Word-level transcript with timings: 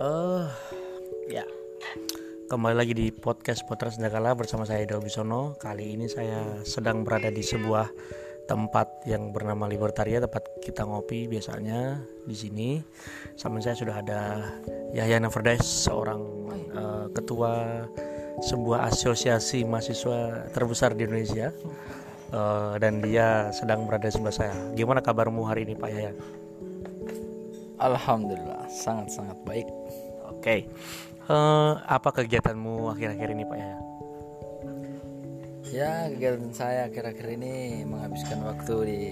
Eh, 0.00 0.44
ya. 1.28 1.44
Kembali 2.48 2.72
lagi 2.72 2.96
di 2.96 3.12
podcast 3.12 3.68
Putra 3.68 3.92
Senjakala 3.92 4.32
bersama 4.32 4.64
saya 4.64 4.88
Edo 4.88 4.96
Bisono. 4.96 5.60
Kali 5.60 5.92
ini 5.92 6.08
saya 6.08 6.64
sedang 6.64 7.04
berada 7.04 7.28
di 7.28 7.44
sebuah 7.44 7.92
tempat 8.48 9.04
yang 9.04 9.28
bernama 9.28 9.68
Libertaria, 9.68 10.24
tempat 10.24 10.56
kita 10.64 10.88
ngopi 10.88 11.28
biasanya 11.28 12.00
di 12.24 12.32
sini. 12.32 12.80
Sama 13.36 13.60
saya 13.60 13.76
sudah 13.76 14.00
ada 14.00 14.20
Yahya 14.96 15.20
Neverdes, 15.20 15.68
seorang 15.68 16.48
eh, 16.72 17.06
ketua 17.12 17.84
sebuah 18.40 18.88
asosiasi 18.88 19.68
mahasiswa 19.68 20.48
terbesar 20.56 20.96
di 20.96 21.04
Indonesia. 21.04 21.52
Eh, 22.32 22.74
dan 22.80 23.04
dia 23.04 23.52
sedang 23.52 23.84
berada 23.84 24.08
di 24.08 24.16
sebelah 24.16 24.32
saya. 24.32 24.56
Gimana 24.72 25.04
kabarmu 25.04 25.44
hari 25.44 25.68
ini 25.68 25.76
Pak 25.76 25.90
Yahya? 25.92 26.12
Alhamdulillah 27.84 28.64
sangat-sangat 28.64 29.36
baik. 29.44 29.79
Oke, 30.40 30.64
Eh, 31.30 31.72
apa 31.86 32.10
kegiatanmu 32.10 32.90
akhir-akhir 32.90 33.28
ini 33.30 33.46
Pak 33.46 33.54
Yahya? 33.62 33.78
Ya 35.70 35.92
kegiatan 36.10 36.50
saya 36.50 36.80
akhir-akhir 36.90 37.38
ini 37.38 37.86
menghabiskan 37.86 38.42
waktu 38.42 38.74
di 38.82 39.02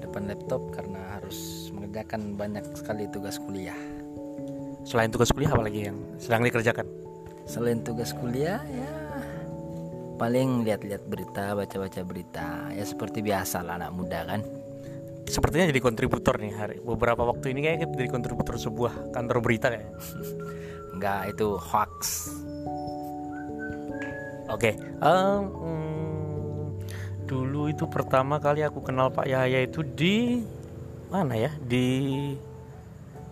depan 0.00 0.32
laptop 0.32 0.64
karena 0.72 1.20
harus 1.20 1.68
mengerjakan 1.76 2.40
banyak 2.40 2.64
sekali 2.72 3.04
tugas 3.12 3.36
kuliah. 3.36 3.76
Selain 4.88 5.12
tugas 5.12 5.28
kuliah 5.28 5.52
apa 5.52 5.68
lagi 5.68 5.92
yang 5.92 6.00
sedang 6.16 6.40
dikerjakan? 6.40 6.88
Selain 7.44 7.84
tugas 7.84 8.16
kuliah 8.16 8.64
ya 8.64 8.92
paling 10.16 10.64
lihat-lihat 10.64 11.04
berita, 11.04 11.52
baca-baca 11.52 12.00
berita 12.00 12.72
ya 12.72 12.84
seperti 12.88 13.20
biasa 13.20 13.60
lah 13.60 13.76
anak 13.76 13.92
muda 13.92 14.24
kan. 14.24 14.40
Sepertinya 15.30 15.70
jadi 15.70 15.78
kontributor 15.78 16.42
nih 16.42 16.52
hari 16.58 16.76
beberapa 16.82 17.22
waktu 17.22 17.54
ini 17.54 17.62
kayaknya 17.62 17.86
jadi 17.86 18.10
kontributor 18.10 18.58
sebuah 18.58 19.14
kantor 19.14 19.38
berita 19.38 19.70
kayaknya. 19.70 19.94
Enggak 20.98 21.20
itu 21.30 21.48
hoax. 21.54 21.98
Oke, 24.50 24.74
em, 24.74 25.42
hmm, 25.46 26.62
dulu 27.30 27.70
itu 27.70 27.86
pertama 27.86 28.42
kali 28.42 28.66
aku 28.66 28.82
kenal 28.82 29.14
Pak 29.14 29.30
Yahya 29.30 29.62
itu 29.62 29.86
di 29.86 30.42
mana 31.06 31.38
ya? 31.38 31.54
Di 31.62 31.86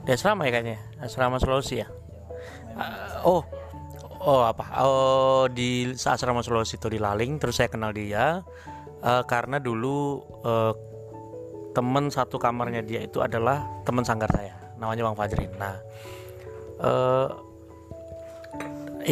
di 0.07 0.11
asrama 0.15 0.47
ya 0.47 0.55
kayaknya, 0.55 0.79
asrama 1.03 1.43
Sulawesi 1.43 1.83
ya. 1.83 1.91
Ah, 2.79 3.27
oh, 3.27 3.43
oh 4.23 4.47
apa? 4.47 4.65
Oh 4.87 5.51
di 5.51 5.91
asrama 5.91 6.47
Sulawesi 6.47 6.79
itu 6.79 6.87
di 6.87 7.03
Laling. 7.03 7.43
Terus 7.43 7.59
saya 7.59 7.67
kenal 7.67 7.91
dia 7.91 8.39
eh, 9.03 9.23
karena 9.27 9.59
dulu 9.59 10.23
eh, 10.47 10.73
teman 11.79 12.11
satu 12.11 12.43
kamarnya 12.43 12.83
dia 12.83 13.07
itu 13.07 13.23
adalah 13.23 13.63
teman 13.87 14.03
sanggar 14.03 14.27
saya, 14.35 14.51
namanya 14.83 15.07
Bang 15.07 15.15
Fajrin. 15.15 15.55
Nah, 15.55 15.79
eh, 16.83 17.29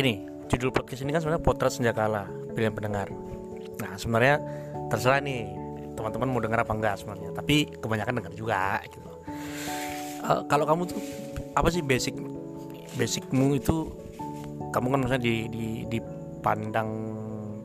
ini 0.02 0.26
judul 0.50 0.74
podcast 0.74 1.06
ini 1.06 1.14
kan 1.14 1.22
sebenarnya 1.22 1.46
potret 1.46 1.70
senjakala 1.70 2.26
pilihan 2.58 2.74
pendengar. 2.74 3.06
Nah 3.78 3.94
sebenarnya 3.94 4.42
terserah 4.90 5.22
nih 5.22 5.46
teman-teman 5.94 6.26
mau 6.26 6.42
dengar 6.42 6.66
apa 6.66 6.74
enggak 6.74 6.98
sebenarnya. 6.98 7.30
Tapi 7.38 7.70
kebanyakan 7.78 8.14
dengar 8.18 8.32
juga 8.34 8.82
gitu. 8.90 9.10
Eh, 10.26 10.40
kalau 10.50 10.66
kamu 10.66 10.90
tuh 10.90 10.98
apa 11.54 11.70
sih 11.70 11.86
basic 11.86 12.18
basicmu 12.98 13.54
itu 13.54 13.94
kamu 14.74 14.86
kan 14.90 14.98
misalnya 15.06 15.22
di, 15.22 15.36
di 15.46 15.68
dipandang 15.86 16.90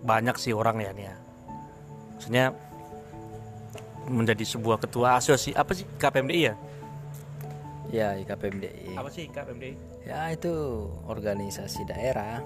banyak 0.06 0.38
sih 0.38 0.54
orang 0.54 0.78
ya 0.78 0.94
nih 0.94 1.06
ya. 1.10 1.16
Maksudnya 2.22 2.46
menjadi 4.10 4.42
sebuah 4.46 4.82
ketua 4.82 5.22
asosiasi 5.22 5.54
apa 5.54 5.72
sih 5.78 5.86
KPMDI 6.00 6.42
ya? 6.42 6.56
Ya 7.92 8.16
IKPMDI. 8.16 8.96
Apa 8.96 9.10
sih 9.12 9.28
KPMDI? 9.28 9.76
Ya 10.08 10.32
itu 10.32 10.54
organisasi 11.06 11.84
daerah 11.86 12.40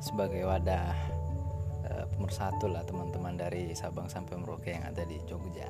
sebagai 0.00 0.40
wadah 0.48 0.96
eh, 1.84 2.04
pemersatu 2.16 2.66
lah 2.72 2.80
teman-teman 2.88 3.36
dari 3.36 3.76
Sabang 3.76 4.08
sampai 4.08 4.40
Merauke 4.40 4.72
yang 4.72 4.88
ada 4.88 5.04
di 5.04 5.20
Jogja. 5.28 5.68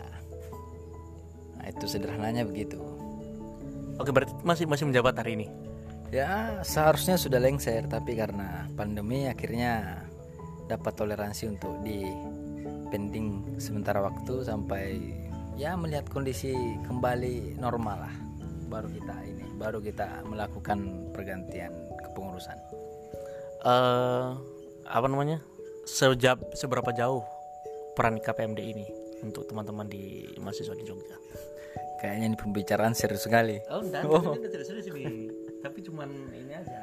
Nah 1.58 1.66
itu 1.66 1.90
sederhananya 1.90 2.46
begitu. 2.46 2.78
Oke 3.98 4.14
berarti 4.14 4.32
masih 4.46 4.70
masih 4.70 4.86
menjabat 4.86 5.18
hari 5.18 5.42
ini. 5.42 5.48
Ya 6.14 6.62
seharusnya 6.62 7.18
sudah 7.18 7.42
lengser 7.42 7.82
tapi 7.90 8.14
karena 8.14 8.70
pandemi 8.78 9.26
akhirnya 9.26 10.06
dapat 10.70 10.94
toleransi 10.94 11.50
untuk 11.50 11.82
di 11.82 12.06
pending 12.88 13.58
sementara 13.58 14.00
waktu 14.00 14.42
sampai 14.42 15.00
ya 15.56 15.74
melihat 15.74 16.06
kondisi 16.08 16.52
kembali 16.84 17.56
normal 17.56 18.06
lah 18.06 18.14
baru 18.66 18.90
kita 18.90 19.14
ini 19.24 19.46
baru 19.56 19.78
kita 19.80 20.26
melakukan 20.26 20.78
pergantian 21.14 21.72
kepengurusan. 22.02 22.58
eh 23.64 24.26
apa 24.86 25.06
namanya 25.06 25.40
sejab 25.82 26.42
seberapa 26.52 26.92
jauh 26.92 27.22
peran 27.94 28.18
KPMD 28.18 28.60
ini 28.60 28.86
untuk 29.22 29.48
teman-teman 29.48 29.86
di 29.86 30.28
mahasiswa 30.38 30.74
di 30.74 30.84
Jogja 30.84 31.16
Kayaknya 31.96 32.26
ini 32.28 32.36
pembicaraan 32.36 32.92
serius 32.92 33.24
sekali. 33.24 33.56
oh 33.72 33.80
enggak 33.80 34.04
Oh. 34.04 34.36
tidak 34.36 34.62
serius 34.62 34.86
ini 34.86 35.32
tapi 35.64 35.80
cuman 35.80 36.10
ini 36.30 36.52
aja 36.52 36.80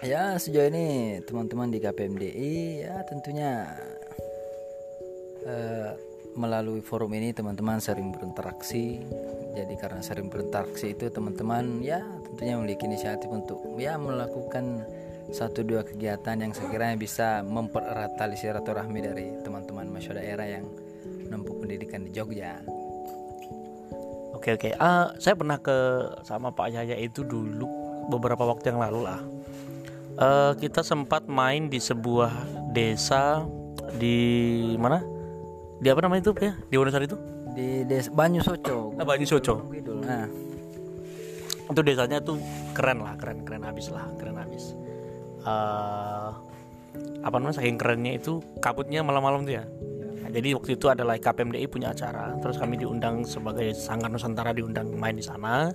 Ya 0.00 0.32
sejauh 0.34 0.64
ini 0.66 1.20
teman-teman 1.22 1.68
di 1.68 1.76
KPMDI 1.78 2.52
ya 2.82 3.04
tentunya 3.04 3.68
eh, 5.44 5.92
melalui 6.36 6.80
forum 6.80 7.10
ini 7.16 7.34
teman-teman 7.34 7.82
sering 7.82 8.14
berinteraksi. 8.14 9.02
Jadi 9.50 9.74
karena 9.74 9.98
sering 9.98 10.30
berinteraksi 10.30 10.94
itu 10.94 11.10
teman-teman 11.10 11.82
ya 11.82 11.98
tentunya 12.30 12.54
memiliki 12.54 12.86
inisiatif 12.86 13.26
untuk 13.26 13.58
ya 13.82 13.98
melakukan 13.98 14.86
satu 15.34 15.66
dua 15.66 15.82
kegiatan 15.82 16.38
yang 16.38 16.54
sekiranya 16.54 16.94
bisa 16.94 17.42
mempererat 17.42 18.14
tali 18.14 18.38
silaturahmi 18.38 19.00
dari 19.02 19.26
teman-teman 19.42 19.90
mahasiswa 19.90 20.22
daerah 20.22 20.46
yang 20.46 20.66
menempuh 21.26 21.54
pendidikan 21.62 22.06
di 22.06 22.10
Jogja. 22.14 22.62
oke 24.34 24.54
oke 24.54 24.70
Ah, 24.78 25.14
saya 25.18 25.34
pernah 25.34 25.58
ke 25.58 25.76
sama 26.22 26.54
Pak 26.54 26.70
Yahya 26.70 26.96
itu 26.98 27.26
dulu 27.26 27.66
beberapa 28.10 28.46
waktu 28.46 28.74
yang 28.74 28.82
lalu 28.82 29.06
lah 29.06 29.20
Eh, 30.20 30.52
kita 30.60 30.84
sempat 30.84 31.24
main 31.32 31.72
di 31.72 31.80
sebuah 31.80 32.28
desa 32.76 33.48
di 33.96 34.76
mana 34.76 35.00
di 35.80 35.88
apa 35.88 36.00
namanya 36.04 36.28
itu 36.28 36.32
ya 36.36 36.52
di 36.68 36.76
Wonosari 36.76 37.08
itu? 37.08 37.16
Di 37.56 37.88
Desa 37.88 38.12
Banyu 38.12 38.44
Soco. 38.44 38.92
Ah, 39.00 39.04
Banyu 39.08 39.24
Soco. 39.24 39.64
Kidul. 39.72 40.04
Nah, 40.04 40.28
itu 41.72 41.80
desanya 41.80 42.20
tuh 42.20 42.36
keren 42.76 43.00
lah 43.00 43.16
keren 43.16 43.42
keren 43.48 43.64
habis 43.64 43.88
lah 43.88 44.04
keren 44.20 44.36
habis. 44.36 44.76
Eh 45.40 46.30
apa 47.24 47.36
namanya 47.36 47.62
saking 47.62 47.80
kerennya 47.80 48.12
itu 48.20 48.44
kabutnya 48.60 49.00
malam-malam 49.00 49.48
tuh 49.48 49.56
ya. 49.56 49.64
Nah, 50.20 50.28
jadi 50.28 50.52
waktu 50.52 50.76
itu 50.76 50.86
adalah 50.92 51.16
KPMDI 51.16 51.64
punya 51.72 51.96
acara 51.96 52.36
terus 52.44 52.60
kami 52.60 52.76
diundang 52.76 53.24
sebagai 53.24 53.72
sanggar 53.72 54.12
Nusantara 54.12 54.52
diundang 54.52 54.92
main 55.00 55.16
di 55.16 55.24
sana. 55.24 55.72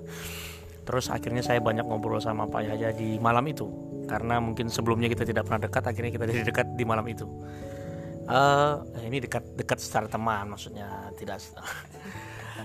Terus 0.86 1.10
akhirnya 1.10 1.42
saya 1.42 1.58
banyak 1.58 1.82
ngobrol 1.82 2.22
sama 2.22 2.46
Pak 2.46 2.62
Yahya 2.62 2.94
di 2.94 3.18
malam 3.18 3.42
itu. 3.50 3.66
Karena 4.06 4.38
mungkin 4.38 4.70
sebelumnya 4.70 5.10
kita 5.10 5.26
tidak 5.26 5.50
pernah 5.50 5.66
dekat 5.66 5.82
akhirnya 5.82 6.14
kita 6.14 6.30
jadi 6.30 6.46
dekat 6.46 6.78
di 6.78 6.86
malam 6.86 7.10
itu 7.10 7.26
Eh 8.26 8.74
ini 9.06 9.18
dekat 9.22 9.44
dekat 9.54 9.78
secara 9.78 10.10
teman 10.10 10.50
maksudnya 10.50 11.14
tidak 11.14 11.38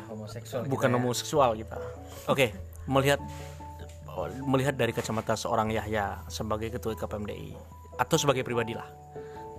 homoseksual. 0.08 0.62
bukan 0.66 0.90
homoseksual 0.96 1.50
kita. 1.58 1.78
Oke, 2.30 2.54
melihat 2.88 3.20
melihat 4.44 4.74
dari 4.76 4.92
kacamata 4.92 5.38
seorang 5.38 5.72
Yahya 5.72 6.26
sebagai 6.28 6.68
ketua 6.76 6.92
KPMDI 6.98 7.56
atau 7.96 8.16
sebagai 8.16 8.44
pribadi 8.44 8.76
lah. 8.76 8.88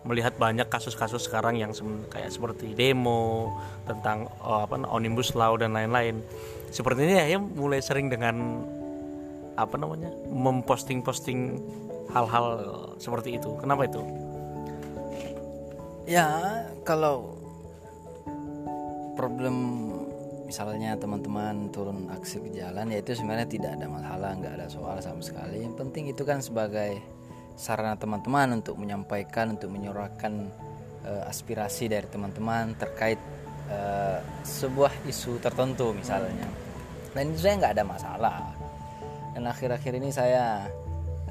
Melihat 0.01 0.34
banyak 0.41 0.66
kasus-kasus 0.66 1.29
sekarang 1.29 1.61
yang 1.61 1.69
kayak 2.09 2.34
seperti 2.34 2.73
demo 2.73 3.53
tentang 3.85 4.26
oh, 4.41 4.66
apa 4.66 4.81
omnibus 4.90 5.37
law 5.37 5.53
dan 5.61 5.78
lain-lain. 5.78 6.26
Sepertinya 6.73 7.22
Yahya 7.22 7.37
mulai 7.37 7.85
sering 7.85 8.09
dengan 8.09 8.66
apa 9.53 9.78
namanya? 9.78 10.09
memposting-posting 10.31 11.61
hal-hal 12.09 12.46
seperti 12.97 13.37
itu. 13.37 13.53
Kenapa 13.61 13.85
itu? 13.85 14.02
Ya, 16.11 16.28
kalau 16.84 17.40
problem 19.16 19.55
misalnya 20.43 20.99
teman-teman 20.99 21.72
turun 21.72 22.11
aksi 22.11 22.43
ke 22.43 22.52
jalan 22.52 22.91
ya 22.91 22.99
itu 22.99 23.16
sebenarnya 23.16 23.47
tidak 23.47 23.79
ada 23.79 23.87
masalah, 23.87 24.35
nggak 24.35 24.59
ada 24.59 24.67
soal 24.67 24.99
sama 24.99 25.23
sekali. 25.23 25.63
Yang 25.63 25.79
penting 25.79 26.11
itu 26.11 26.28
kan 26.28 26.43
sebagai 26.43 26.99
sarana 27.55 27.96
teman-teman 27.96 28.59
untuk 28.59 28.75
menyampaikan, 28.75 29.55
untuk 29.55 29.72
menyuarakan 29.72 30.52
eh, 31.08 31.31
aspirasi 31.31 31.87
dari 31.87 32.11
teman-teman 32.11 32.75
terkait 32.75 33.23
eh, 33.72 34.19
sebuah 34.43 34.91
isu 35.07 35.40
tertentu 35.40 35.96
misalnya. 35.96 36.52
Dan 37.16 37.31
itu 37.31 37.40
saya 37.40 37.55
nggak 37.55 37.73
ada 37.79 37.85
masalah. 37.87 38.35
Dan 39.31 39.47
akhir-akhir 39.47 39.96
ini 39.96 40.11
saya 40.11 40.67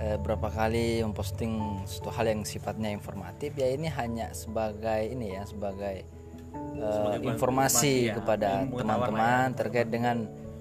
eh, 0.00 0.16
berapa 0.16 0.48
kali 0.48 1.04
memposting 1.04 1.84
suatu 1.84 2.10
hal 2.10 2.32
yang 2.32 2.42
sifatnya 2.42 2.88
informatif 2.90 3.52
ya 3.54 3.68
ini 3.68 3.86
hanya 3.92 4.32
sebagai 4.32 5.12
ini 5.12 5.36
ya 5.36 5.44
sebagai 5.44 6.02
eh, 6.80 6.80
Sebagai 6.80 7.28
informasi 7.28 8.08
ya, 8.08 8.16
kepada 8.16 8.64
pengetahuan 8.64 8.80
teman-teman 8.80 9.46
terkait 9.54 9.88
dengan 9.92 10.16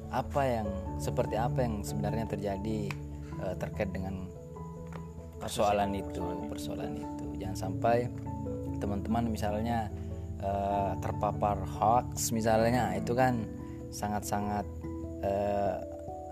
apa 0.09 0.41
yang 0.44 0.68
seperti 1.00 1.38
apa 1.38 1.62
yang 1.62 1.86
sebenarnya 1.86 2.25
terjadi 2.25 2.89
uh, 3.45 3.53
terkait 3.62 3.94
dengan 3.94 4.25
persoalan 5.38 5.94
itu 5.94 6.18
persoalan 6.50 6.97
itu. 6.97 7.25
jangan 7.38 7.69
sampai 7.69 8.09
teman-teman 8.81 9.30
misalnya 9.30 9.94
uh, 10.41 10.97
terpapar 10.97 11.62
hoax 11.62 12.33
misalnya 12.33 12.97
itu 12.97 13.13
kan 13.13 13.45
sangat-sangat 13.94 14.65
uh, 15.21 15.77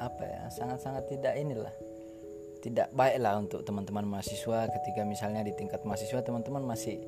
apa 0.01 0.23
ya 0.25 0.41
sangat-sangat 0.49 1.05
tidak 1.13 1.37
inilah 1.37 1.73
tidak 2.61 2.89
baik 2.93 3.21
lah 3.21 3.37
untuk 3.37 3.61
teman-teman 3.63 4.05
mahasiswa 4.05 4.67
ketika 4.69 5.01
misalnya 5.05 5.45
di 5.45 5.53
tingkat 5.53 5.85
mahasiswa 5.85 6.19
teman-teman 6.25 6.65
masih 6.65 6.99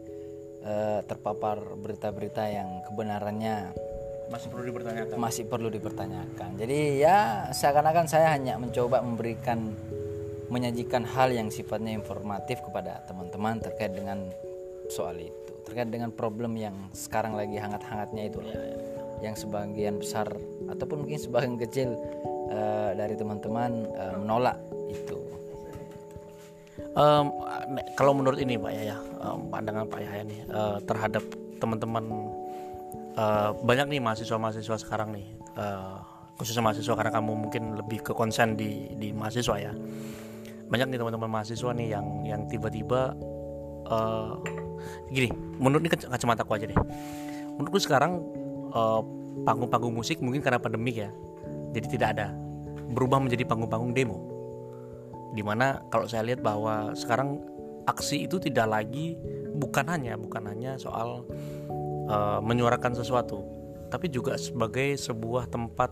uh, 0.64 1.02
terpapar 1.04 1.60
berita-berita 1.80 2.44
yang 2.50 2.84
kebenarannya. 2.88 3.74
Masih 4.30 4.48
perlu 4.54 4.64
dipertanyakan? 4.70 5.16
Masih 5.18 5.44
perlu 5.50 5.70
dipertanyakan. 5.74 6.50
Jadi 6.62 7.02
ya 7.02 7.50
seakan-akan 7.50 8.06
saya 8.06 8.30
hanya 8.38 8.62
mencoba 8.62 9.02
memberikan 9.02 9.74
menyajikan 10.50 11.06
hal 11.06 11.30
yang 11.30 11.50
sifatnya 11.54 11.94
informatif 11.94 12.62
kepada 12.66 13.06
teman-teman 13.06 13.62
terkait 13.62 13.94
dengan 13.94 14.30
soal 14.90 15.18
itu. 15.18 15.54
Terkait 15.66 15.90
dengan 15.90 16.10
problem 16.14 16.58
yang 16.58 16.74
sekarang 16.94 17.38
lagi 17.38 17.58
hangat-hangatnya 17.58 18.24
itu. 18.30 18.42
Ya, 18.46 18.58
ya. 18.58 18.78
yang 19.20 19.36
sebagian 19.36 20.00
besar 20.00 20.32
ataupun 20.72 21.04
mungkin 21.04 21.20
sebagian 21.20 21.60
kecil 21.60 21.92
uh, 22.50 22.96
dari 22.96 23.20
teman-teman 23.20 23.84
uh, 23.92 24.16
menolak 24.16 24.56
itu 24.88 25.29
um, 27.00 27.26
kalau 27.96 28.12
menurut 28.12 28.38
ini 28.38 28.60
pak 28.60 28.72
ya 28.76 28.98
um, 29.24 29.48
pandangan 29.48 29.88
pak 29.88 30.04
Yahya 30.04 30.24
nih 30.28 30.40
uh, 30.52 30.78
terhadap 30.84 31.24
teman-teman 31.64 32.04
uh, 33.16 33.56
banyak 33.64 33.88
nih 33.98 34.02
mahasiswa-mahasiswa 34.04 34.78
sekarang 34.84 35.16
nih 35.16 35.28
uh, 35.56 36.04
khususnya 36.40 36.64
mahasiswa 36.64 36.96
karena 36.96 37.12
kamu 37.12 37.32
mungkin 37.48 37.64
lebih 37.76 38.00
ke 38.04 38.12
konsen 38.16 38.56
di 38.56 38.96
di 38.96 39.12
mahasiswa 39.12 39.56
ya. 39.60 39.74
Banyak 40.70 40.88
nih 40.94 40.98
teman-teman 41.02 41.28
mahasiswa 41.28 41.72
nih 41.76 41.88
yang 41.92 42.06
yang 42.24 42.42
tiba-tiba 42.48 43.12
uh, 43.92 44.40
gini 45.12 45.28
menurut 45.60 45.84
ini 45.84 45.92
kacamata 45.92 46.48
aku 46.48 46.56
aja 46.56 46.70
deh. 46.70 46.80
Menurutku 47.60 47.84
sekarang 47.84 48.24
panggung-panggung 49.44 49.92
uh, 49.92 49.98
musik 50.00 50.24
mungkin 50.24 50.40
karena 50.40 50.64
pandemik 50.64 50.96
ya 51.04 51.12
jadi 51.76 51.88
tidak 51.92 52.08
ada. 52.16 52.28
Berubah 52.90 53.20
menjadi 53.20 53.44
panggung-panggung 53.44 53.92
demo 53.92 54.39
di 55.34 55.44
mana 55.46 55.82
kalau 55.94 56.10
saya 56.10 56.26
lihat 56.26 56.42
bahwa 56.42 56.94
sekarang 56.98 57.42
aksi 57.86 58.26
itu 58.26 58.38
tidak 58.42 58.70
lagi 58.70 59.18
bukan 59.58 59.86
hanya 59.90 60.18
bukan 60.18 60.46
hanya 60.46 60.78
soal 60.78 61.26
uh, 62.10 62.40
menyuarakan 62.42 62.94
sesuatu 62.98 63.46
tapi 63.90 64.10
juga 64.14 64.38
sebagai 64.38 64.94
sebuah 64.98 65.50
tempat 65.50 65.90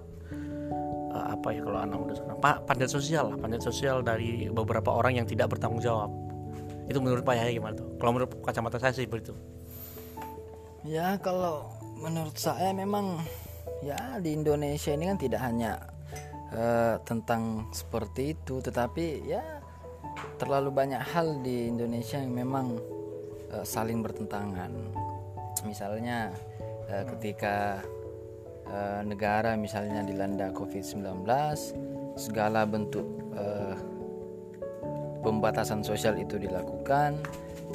uh, 1.13 1.25
apa 1.33 1.49
ya 1.49 1.61
kalau 1.65 1.79
anak 1.81 1.97
muda 1.97 2.13
sekarang? 2.13 2.37
Panjat 2.41 2.89
sosial 2.93 3.33
lah 3.33 3.37
panjat 3.41 3.61
sosial 3.65 4.05
dari 4.05 4.47
beberapa 4.53 4.93
orang 4.93 5.17
yang 5.17 5.27
tidak 5.27 5.49
bertanggung 5.57 5.81
jawab. 5.81 6.13
Itu 6.87 7.03
menurut 7.03 7.25
Pak 7.25 7.35
Yahya 7.35 7.51
gimana 7.57 7.75
tuh? 7.75 7.89
Kalau 7.99 8.11
menurut 8.15 8.31
kacamata 8.45 8.79
saya 8.79 8.95
sih 8.95 9.09
begitu. 9.09 9.35
Ya 10.87 11.19
kalau 11.19 11.67
menurut 11.99 12.37
saya 12.37 12.71
memang 12.71 13.19
ya 13.83 14.21
di 14.23 14.37
Indonesia 14.37 14.93
ini 14.93 15.03
kan 15.09 15.17
tidak 15.19 15.41
hanya 15.43 15.96
uh, 16.57 16.95
tentang 17.05 17.69
seperti 17.69 18.33
itu 18.33 18.59
tetapi 18.59 19.05
ya 19.29 19.61
terlalu 20.41 20.73
banyak 20.73 21.01
hal 21.13 21.39
di 21.45 21.69
Indonesia 21.69 22.17
yang 22.17 22.33
memang 22.33 22.77
uh, 23.53 23.65
saling 23.65 24.01
bertentangan. 24.01 24.73
Misalnya 25.65 26.33
uh, 26.89 27.05
ketika 27.15 27.85
uh, 28.65 29.01
negara 29.05 29.53
misalnya 29.53 30.01
dilanda 30.01 30.49
COVID-19 30.53 31.21
segala 32.17 32.65
bentuk 32.65 33.05
uh, 33.37 33.77
pembatasan 35.21 35.85
sosial 35.85 36.17
itu 36.17 36.41
dilakukan 36.41 37.19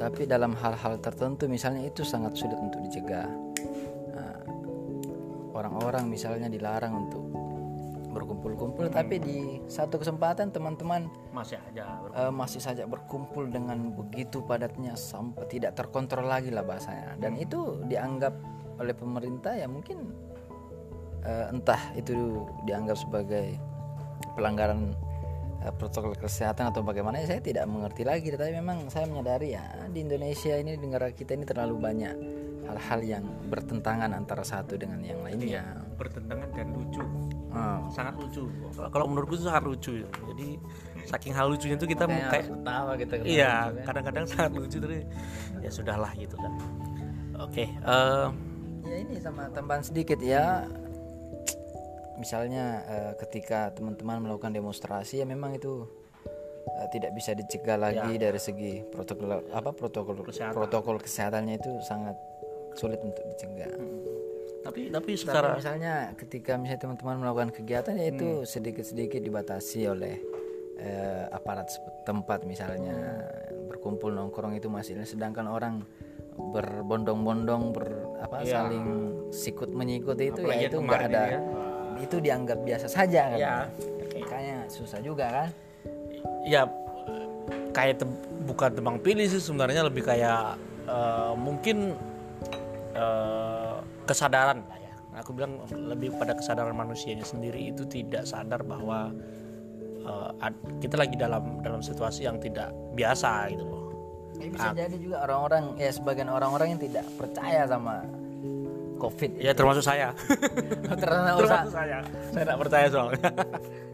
tapi 0.01 0.25
dalam 0.25 0.57
hal-hal 0.57 0.97
tertentu 0.99 1.47
misalnya 1.47 1.85
itu 1.85 2.03
sangat 2.03 2.35
sulit 2.35 2.57
untuk 2.57 2.81
dicegah. 2.81 3.29
Nah, 4.17 4.41
orang-orang 5.53 6.09
misalnya 6.09 6.49
dilarang 6.49 6.97
untuk 6.97 7.22
berkumpul-kumpul 8.23 8.87
hmm. 8.87 8.95
tapi 8.95 9.19
di 9.19 9.39
satu 9.67 9.99
kesempatan 9.99 10.55
teman-teman 10.55 11.11
masih 11.35 11.59
aja 11.71 11.99
uh, 12.15 12.31
masih 12.31 12.63
saja 12.63 12.87
berkumpul 12.87 13.51
dengan 13.51 13.91
begitu 13.93 14.41
padatnya 14.47 14.95
sampai 14.95 15.45
tidak 15.51 15.75
terkontrol 15.75 16.25
lagi 16.25 16.55
lah 16.55 16.63
bahasanya 16.63 17.19
dan 17.19 17.35
hmm. 17.35 17.45
itu 17.45 17.61
dianggap 17.91 18.33
oleh 18.79 18.95
pemerintah 18.95 19.59
ya 19.59 19.67
mungkin 19.67 20.15
uh, 21.27 21.51
entah 21.51 21.81
itu 21.99 22.47
dianggap 22.65 22.97
sebagai 22.99 23.59
pelanggaran 24.39 24.95
uh, 25.67 25.73
protokol 25.75 26.15
kesehatan 26.15 26.71
atau 26.71 26.87
bagaimana 26.87 27.19
ya 27.21 27.37
saya 27.37 27.41
tidak 27.43 27.67
mengerti 27.67 28.07
lagi 28.07 28.31
tetapi 28.31 28.55
memang 28.63 28.87
saya 28.89 29.11
menyadari 29.11 29.59
ya 29.59 29.65
di 29.91 30.07
Indonesia 30.07 30.55
ini 30.55 30.79
di 30.79 30.87
negara 30.87 31.11
kita 31.11 31.35
ini 31.35 31.45
terlalu 31.45 31.77
banyak 31.79 32.15
hal-hal 32.63 33.01
yang 33.03 33.25
bertentangan 33.51 34.11
antara 34.15 34.47
satu 34.47 34.79
dengan 34.79 35.03
yang 35.03 35.21
lainnya 35.21 35.61
iya, 35.61 35.65
bertentangan 35.99 36.49
dan 36.55 36.69
lucu 36.73 37.03
hmm. 37.53 37.81
sangat 37.93 38.15
lucu 38.17 38.45
kalau 38.91 39.07
menurutku 39.07 39.37
itu 39.39 39.45
sangat 39.47 39.65
lucu 39.65 39.93
ya. 40.03 40.09
jadi 40.33 40.49
saking 41.07 41.33
hal 41.37 41.47
lucunya 41.53 41.77
itu 41.77 41.87
kita 41.87 42.05
kayak, 42.09 42.31
kayak 42.33 42.47
ketawa 42.49 42.93
gitu 42.97 43.13
iya 43.27 43.53
kan. 43.69 43.85
kadang-kadang 43.93 44.25
sangat 44.27 44.53
lucu 44.57 44.77
tapi 44.81 44.99
ya 45.61 45.71
sudahlah 45.71 46.13
gitu 46.17 46.35
kan 46.41 46.53
oke 47.39 47.53
okay, 47.53 47.69
uh, 47.85 48.33
eh, 48.87 48.91
ya 48.91 48.97
ini 49.05 49.15
sama 49.21 49.49
tambahan 49.53 49.85
sedikit 49.85 50.19
ya 50.19 50.67
misalnya 52.17 52.87
uh, 52.87 53.13
ketika 53.19 53.75
teman-teman 53.75 54.23
melakukan 54.23 54.55
demonstrasi 54.55 55.21
ya 55.21 55.27
memang 55.27 55.59
itu 55.59 55.85
uh, 56.71 56.89
tidak 56.95 57.13
bisa 57.19 57.35
dicegah 57.35 57.77
lagi 57.77 58.17
ya. 58.17 58.31
dari 58.31 58.41
segi 58.41 58.73
protokol 58.89 59.43
apa 59.51 59.71
protokol 59.75 60.23
Kesehatan. 60.23 60.55
protokol 60.55 60.97
kesehatannya 61.03 61.59
itu 61.59 61.73
sangat 61.83 62.15
sulit 62.73 63.03
untuk 63.05 63.21
dicegah. 63.29 63.69
Hmm 63.69 64.32
tapi 64.63 64.81
tapi 64.95 65.11
secara 65.19 65.59
misalnya 65.59 66.15
ketika 66.15 66.55
misalnya 66.55 66.81
teman-teman 66.87 67.17
melakukan 67.19 67.51
kegiatan 67.51 67.99
ya 67.99 68.15
itu 68.15 68.29
hmm. 68.43 68.47
sedikit-sedikit 68.47 69.19
dibatasi 69.19 69.91
oleh 69.91 70.15
eh, 70.79 71.25
aparat 71.35 71.71
tempat 72.07 72.47
misalnya 72.47 72.95
berkumpul 73.67 74.15
nongkrong 74.15 74.55
itu 74.55 74.71
masih 74.71 74.99
sedangkan 75.03 75.51
orang 75.51 75.83
berbondong-bondong 76.33 77.75
ber 77.75 77.87
apa 78.23 78.47
ya. 78.47 78.65
saling 78.65 78.87
sikut 79.35 79.69
menyikut 79.75 80.17
itu 80.17 80.41
ya 80.49 80.71
itu 80.71 80.79
enggak 80.81 81.11
ada 81.13 81.23
ya. 81.37 81.41
itu 82.01 82.17
dianggap 82.23 82.59
biasa 82.65 82.87
saja 82.89 83.37
kan 83.37 83.39
ya. 83.39 83.55
kayaknya 84.25 84.57
susah 84.71 85.03
juga 85.03 85.27
kan 85.29 85.49
ya 86.47 86.65
kayak 87.75 88.01
te 88.01 88.07
bukan 88.47 88.71
tebang 88.73 88.97
pilih 89.03 89.27
sih 89.29 89.43
sebenarnya 89.43 89.87
lebih 89.87 90.03
kayak 90.07 90.57
uh, 90.89 91.35
mungkin 91.37 91.99
uh, 92.97 93.52
kesadaran 94.09 94.65
lah 94.67 94.79
ya. 94.79 94.93
Aku 95.21 95.37
bilang 95.37 95.61
lebih 95.71 96.17
pada 96.17 96.33
kesadaran 96.33 96.73
manusianya 96.73 97.25
sendiri 97.25 97.69
itu 97.69 97.85
tidak 97.85 98.25
sadar 98.25 98.65
bahwa 98.65 99.13
uh, 100.09 100.33
kita 100.81 100.97
lagi 100.97 101.21
dalam 101.21 101.61
dalam 101.61 101.85
situasi 101.85 102.25
yang 102.25 102.41
tidak 102.41 102.73
biasa 102.97 103.53
gitu 103.53 103.65
loh. 103.65 103.83
Ya, 104.41 104.49
bisa 104.49 104.69
jadi 104.73 104.97
juga 104.97 105.17
orang-orang 105.29 105.77
ya 105.77 105.91
sebagian 105.93 106.33
orang-orang 106.33 106.75
yang 106.75 106.81
tidak 106.81 107.05
percaya 107.21 107.69
sama 107.69 108.03
covid 108.97 109.31
ya 109.37 109.53
termasuk 109.53 109.85
saya. 109.85 110.15
Termasuk, 111.03 111.45
termasuk 111.45 111.73
saya. 111.75 111.99
Saya 112.31 112.43
tidak 112.47 112.59
percaya 112.63 112.87
soalnya 112.89 113.31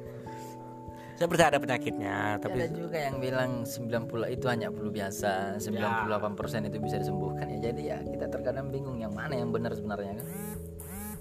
saya 1.18 1.26
percaya 1.26 1.48
ada 1.50 1.58
penyakitnya 1.58 2.38
tapi 2.38 2.62
ada 2.62 2.70
juga 2.70 2.94
yang 2.94 3.18
bilang 3.18 3.66
90 3.66 4.38
itu 4.38 4.46
hanya 4.46 4.70
flu 4.70 4.86
biasa. 4.86 5.58
98% 5.58 5.74
ya. 5.74 6.70
itu 6.70 6.78
bisa 6.78 6.96
disembuhkan. 7.02 7.50
Ya 7.50 7.58
jadi 7.58 7.82
ya 7.82 7.98
kita 8.06 8.30
terkadang 8.30 8.70
bingung 8.70 9.02
yang 9.02 9.10
mana 9.10 9.34
yang 9.34 9.50
benar 9.50 9.74
sebenarnya 9.74 10.22
kan? 10.22 10.26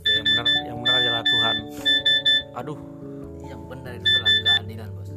Ya, 0.05 0.21
yang 0.21 0.25
benar 0.29 0.45
yang 0.69 0.77
benar 0.85 0.95
adalah 1.01 1.23
Tuhan. 1.25 1.55
Aduh. 2.61 2.79
Yang 3.41 3.61
benar 3.65 3.91
itu 3.97 4.05
adalah 4.05 4.31
keadilan 4.37 4.87
bos. 4.93 5.11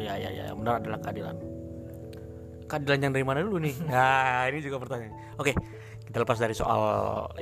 Iya 0.00 0.12
iya 0.16 0.30
iya. 0.32 0.44
Yang 0.48 0.58
benar 0.64 0.74
adalah 0.80 0.98
keadilan. 1.04 1.36
Keadilan 2.64 2.98
yang 3.04 3.12
dari 3.12 3.24
mana 3.28 3.38
dulu 3.44 3.58
nih? 3.60 3.74
Nah 3.92 4.48
ini 4.48 4.58
juga 4.64 4.80
pertanyaan. 4.80 5.12
Oke 5.36 5.52
kita 6.08 6.24
lepas 6.24 6.40
dari 6.40 6.56
soal 6.56 6.80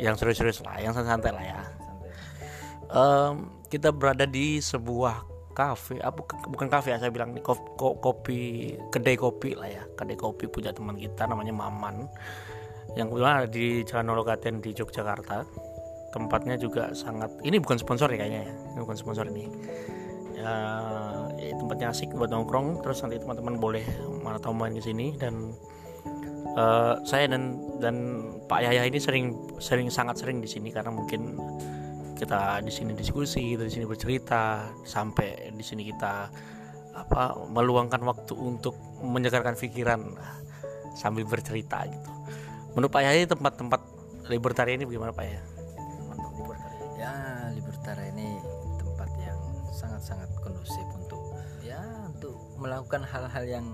yang 0.01 0.19
serius-serius 0.19 0.59
lah 0.67 0.81
yang 0.83 0.91
santai-santai 0.91 1.31
lah 1.31 1.45
ya. 1.47 1.61
Um, 2.91 3.35
kita 3.71 3.95
berada 3.95 4.27
di 4.27 4.59
sebuah 4.59 5.32
kafe 5.53 6.01
ah, 6.01 6.13
bukan 6.49 6.69
kafe 6.69 6.93
ya 6.93 6.99
saya 6.99 7.13
bilang 7.13 7.37
nih 7.37 7.45
kopi, 7.45 7.63
kopi 7.79 8.39
kedai 8.89 9.17
kopi 9.17 9.55
lah 9.55 9.69
ya. 9.69 9.83
Kedai 9.95 10.17
kopi 10.17 10.49
punya 10.49 10.73
teman 10.73 10.97
kita 10.97 11.29
namanya 11.29 11.55
Maman 11.55 12.09
yang 12.93 13.09
kebetulan 13.09 13.35
ada 13.45 13.49
di 13.49 13.67
Jalan 13.89 14.07
Nologaten 14.13 14.61
di 14.61 14.71
Yogyakarta. 14.77 15.45
Tempatnya 16.13 16.61
juga 16.61 16.93
sangat 16.93 17.33
ini 17.41 17.57
bukan 17.57 17.81
sponsor 17.81 18.13
ya 18.13 18.21
kayaknya 18.21 18.41
ya 18.45 18.53
ini 18.53 18.79
bukan 18.85 18.99
sponsor 18.99 19.25
ini. 19.33 19.49
Ya, 20.37 20.55
ya 21.39 21.55
tempatnya 21.55 21.95
asik 21.95 22.11
buat 22.19 22.35
nongkrong 22.35 22.83
terus 22.83 23.01
nanti 23.07 23.23
teman-teman 23.23 23.63
boleh 23.63 23.87
mana 24.27 24.43
tahu 24.43 24.51
main 24.51 24.75
ke 24.75 24.83
sini 24.83 25.15
dan 25.15 25.55
uh, 26.59 26.99
saya 27.07 27.31
dan 27.31 27.63
dan 27.79 27.97
Pak 28.51 28.61
Yahya 28.61 28.91
ini 28.91 28.99
sering 28.99 29.39
sering 29.63 29.89
sangat 29.89 30.21
sering 30.21 30.43
di 30.43 30.49
sini 30.51 30.75
karena 30.75 30.93
mungkin 30.93 31.39
kita 32.23 32.63
di 32.63 32.71
sini 32.71 32.95
diskusi 32.95 33.59
kita 33.59 33.67
di 33.67 33.73
sini 33.75 33.83
bercerita 33.83 34.71
sampai 34.87 35.51
di 35.51 35.65
sini 35.67 35.83
kita 35.91 36.31
apa 36.95 37.35
meluangkan 37.51 37.99
waktu 38.07 38.39
untuk 38.39 38.79
menyegarkan 39.03 39.59
pikiran 39.59 40.15
sambil 40.95 41.27
bercerita 41.27 41.83
gitu 41.91 42.11
menurut 42.79 42.95
Pak 42.95 43.03
Yahya 43.03 43.27
tempat-tempat 43.27 43.81
libertarian 44.31 44.79
ini 44.79 44.87
bagaimana 44.87 45.11
Pak 45.11 45.25
Yahya 45.27 45.43
ya 46.95 47.15
libertarian 47.59 48.15
ini 48.15 48.39
tempat 48.79 49.11
yang 49.19 49.41
sangat-sangat 49.75 50.31
kondusif 50.39 50.87
untuk 50.95 51.19
ya 51.67 51.83
untuk 52.07 52.39
melakukan 52.63 53.03
hal-hal 53.03 53.43
yang 53.43 53.67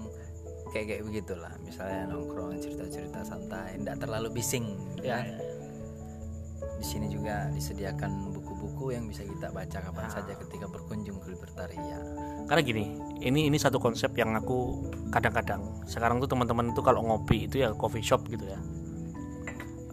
kayak 0.73 0.97
kayak 0.97 1.03
begitulah 1.05 1.53
misalnya 1.61 2.09
nongkrong 2.09 2.57
cerita-cerita 2.57 3.21
santai 3.29 3.77
tidak 3.77 4.01
terlalu 4.01 4.41
bising 4.41 4.73
ya, 5.05 5.21
kan? 5.21 5.27
ya, 5.29 5.37
ya. 5.37 6.67
di 6.81 6.85
sini 6.87 7.07
juga 7.13 7.53
disediakan 7.53 8.38
buku-buku 8.79 8.95
yang 8.95 9.11
bisa 9.11 9.27
kita 9.27 9.51
baca 9.51 9.79
kapan 9.83 10.07
Ah. 10.07 10.13
saja 10.15 10.33
ketika 10.39 10.71
berkunjung 10.71 11.19
ke 11.19 11.35
libertaria 11.35 11.99
karena 12.47 12.63
gini 12.63 12.85
ini 13.27 13.51
ini 13.51 13.59
satu 13.59 13.83
konsep 13.83 14.15
yang 14.15 14.39
aku 14.39 14.87
kadang-kadang 15.11 15.67
sekarang 15.91 16.23
tuh 16.23 16.31
teman-teman 16.31 16.71
tuh 16.79 16.87
kalau 16.87 17.03
ngopi 17.03 17.51
itu 17.51 17.67
ya 17.67 17.75
coffee 17.75 18.07
shop 18.07 18.23
gitu 18.31 18.47
ya. 18.47 18.61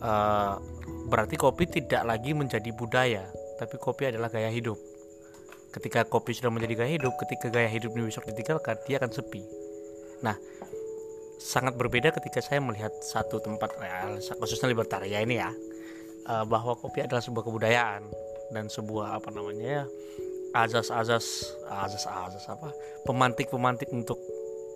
Eh, 0.05 0.53
berarti 1.09 1.33
kopi 1.33 1.65
tidak 1.65 2.05
lagi 2.05 2.37
menjadi 2.37 2.69
budaya 2.77 3.25
tapi 3.57 3.81
kopi 3.81 4.13
adalah 4.13 4.29
gaya 4.29 4.53
hidup. 4.53 4.77
Ketika 5.73 6.05
kopi 6.05 6.37
sudah 6.37 6.53
menjadi 6.53 6.85
gaya 6.85 6.91
hidup 7.01 7.17
ketika 7.25 7.49
gaya 7.49 7.67
hidup 7.67 7.89
ini 7.97 8.13
besok 8.13 8.29
ditinggalkan 8.29 8.77
dia 8.85 9.01
akan 9.01 9.09
sepi. 9.09 9.41
Nah 10.21 10.37
sangat 11.41 11.73
berbeda 11.73 12.13
ketika 12.21 12.39
saya 12.39 12.61
melihat 12.61 12.93
satu 13.01 13.41
tempat 13.41 13.73
ya, 13.81 14.13
khususnya 14.37 14.69
libertaria 14.69 15.25
ini 15.25 15.41
ya 15.41 15.49
eh, 16.29 16.45
bahwa 16.45 16.77
kopi 16.77 17.01
adalah 17.01 17.25
sebuah 17.25 17.43
kebudayaan 17.49 18.24
dan 18.53 18.69
sebuah 18.69 19.17
apa 19.21 19.29
namanya 19.33 19.65
ya 19.65 19.83
azas-azas 20.55 21.51
azas-azas 21.67 22.45
apa 22.47 22.71
pemantik-pemantik 23.03 23.91
untuk 23.91 24.17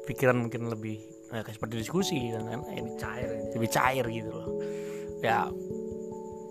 pikiran 0.10 0.36
mungkin 0.36 0.68
lebih 0.68 1.00
eh, 1.32 1.42
kayak 1.46 1.56
seperti 1.56 1.76
diskusi 1.80 2.18
dan 2.34 2.50
lain-lain. 2.50 2.98
Cair 2.98 3.30
ini. 3.30 3.50
lebih 3.56 3.70
cair 3.70 4.06
gitu 4.10 4.32
loh. 4.34 4.48
Ya 5.22 5.48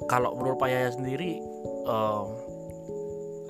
kalau 0.06 0.38
menurut 0.38 0.56
Pak 0.56 0.68
Yaya 0.70 0.90
sendiri 0.94 1.42
em, 1.84 2.26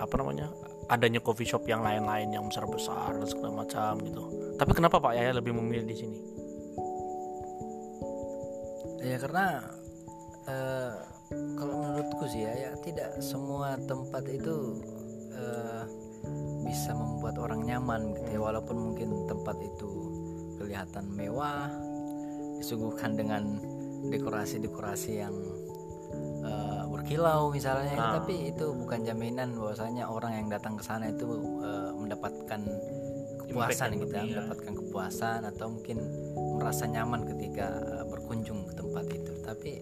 apa 0.00 0.14
namanya 0.16 0.48
adanya 0.88 1.20
coffee 1.20 1.44
shop 1.44 1.68
yang 1.68 1.84
lain-lain 1.84 2.32
yang 2.32 2.48
besar-besar 2.48 3.20
dan 3.20 3.28
segala 3.28 3.62
macam 3.62 4.00
gitu. 4.00 4.24
Tapi 4.56 4.72
kenapa 4.72 4.96
Pak 4.98 5.12
Yaya 5.14 5.36
lebih 5.36 5.52
memilih 5.52 5.84
di 5.84 5.96
sini? 5.96 6.18
Ya 9.04 9.16
karena 9.20 9.62
eh, 10.48 11.17
kalau 11.30 11.74
menurutku 11.76 12.24
sih 12.30 12.46
ya, 12.46 12.52
ya 12.56 12.70
tidak 12.80 13.20
semua 13.20 13.76
tempat 13.84 14.24
itu 14.28 14.80
eh, 15.34 15.84
bisa 16.64 16.92
membuat 16.92 17.36
orang 17.40 17.64
nyaman 17.64 18.12
gitu 18.16 18.28
ya 18.36 18.40
walaupun 18.40 18.76
mungkin 18.92 19.24
tempat 19.28 19.56
itu 19.60 19.90
kelihatan 20.58 21.04
mewah 21.14 21.70
disuguhkan 22.58 23.14
dengan 23.14 23.62
dekorasi-dekorasi 24.10 25.22
yang 25.22 25.34
eh, 26.44 26.82
berkilau 26.88 27.52
misalnya 27.52 27.94
Ah. 27.96 28.12
tapi 28.20 28.50
itu 28.50 28.72
bukan 28.74 29.04
jaminan 29.04 29.54
bahwasanya 29.54 30.08
orang 30.08 30.32
yang 30.44 30.48
datang 30.48 30.74
ke 30.76 30.84
sana 30.84 31.12
itu 31.12 31.28
eh, 31.62 31.90
mendapatkan 31.94 32.60
kepuasan 33.48 33.96
gitu 33.96 34.12
ya, 34.12 34.20
ya. 34.20 34.24
mendapatkan 34.28 34.72
kepuasan 34.76 35.40
atau 35.48 35.66
mungkin 35.72 35.98
merasa 36.58 36.84
nyaman 36.84 37.24
ketika 37.36 37.66
eh, 37.80 38.04
berkunjung 38.08 38.68
ke 38.68 38.74
tempat 38.76 39.04
itu 39.08 39.32
tapi 39.40 39.72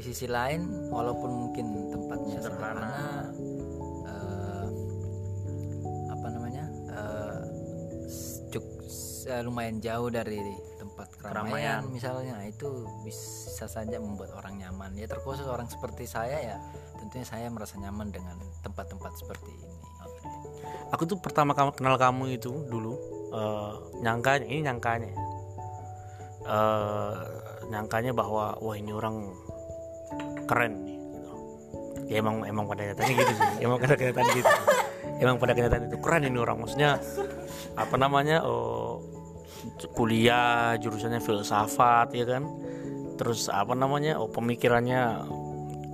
di 0.00 0.08
sisi 0.08 0.24
lain 0.24 0.88
walaupun 0.88 1.28
mungkin 1.28 1.92
tempatnya 1.92 2.40
Sederhana. 2.40 2.88
sederhana 2.88 3.04
eh, 4.08 4.66
apa 6.08 6.26
namanya 6.32 6.64
s- 8.08 8.40
cuk- 8.48 8.80
eh, 9.28 9.44
lumayan 9.44 9.76
jauh 9.76 10.08
dari 10.08 10.40
tempat 10.80 11.12
keramaian, 11.14 11.84
Keramaian. 11.84 11.92
misalnya 11.92 12.36
itu 12.48 12.88
bisa 13.04 13.68
saja 13.68 14.00
membuat 14.00 14.32
orang 14.32 14.56
nyaman 14.56 14.96
ya 14.96 15.04
terkhusus 15.04 15.44
orang 15.44 15.68
seperti 15.68 16.08
saya 16.08 16.40
ya 16.40 16.56
tentunya 16.96 17.28
saya 17.28 17.52
merasa 17.52 17.76
nyaman 17.76 18.08
dengan 18.08 18.40
tempat-tempat 18.64 19.12
seperti 19.20 19.52
ini 19.52 19.68
aku 20.90 21.04
tuh 21.04 21.20
pertama 21.20 21.52
kenal 21.52 22.00
kamu 22.00 22.40
itu 22.40 22.56
dulu 22.64 22.96
eh, 23.36 23.72
nyangkanya 24.00 24.48
ini 24.48 24.64
nyangkanya 24.64 25.12
eh 26.40 27.16
nyangkanya 27.70 28.10
bahwa 28.10 28.56
wah 28.58 28.74
ini 28.74 28.90
orang 28.90 29.28
keren 30.50 30.82
nih 30.82 30.98
gitu. 30.98 31.30
ya 32.10 32.16
emang 32.18 32.42
emang 32.42 32.66
pada 32.66 32.82
kenyataannya 32.82 33.14
gitu 33.14 33.32
sih. 33.38 33.48
Emang 33.62 33.78
pada 33.78 33.94
kenyataan 33.94 34.26
gitu. 34.34 34.52
Emang 35.22 35.36
pada 35.38 35.52
kenyataan 35.54 35.82
itu 35.86 35.98
keren 36.02 36.22
ini 36.26 36.38
orang. 36.42 36.58
Maksudnya 36.58 36.98
apa 37.78 37.94
namanya 37.94 38.42
oh, 38.42 38.98
kuliah 39.94 40.74
jurusannya 40.82 41.22
filsafat 41.22 42.10
ya 42.18 42.26
kan? 42.26 42.50
Terus 43.14 43.46
apa 43.46 43.78
namanya 43.78 44.18
oh 44.18 44.26
pemikirannya 44.26 45.02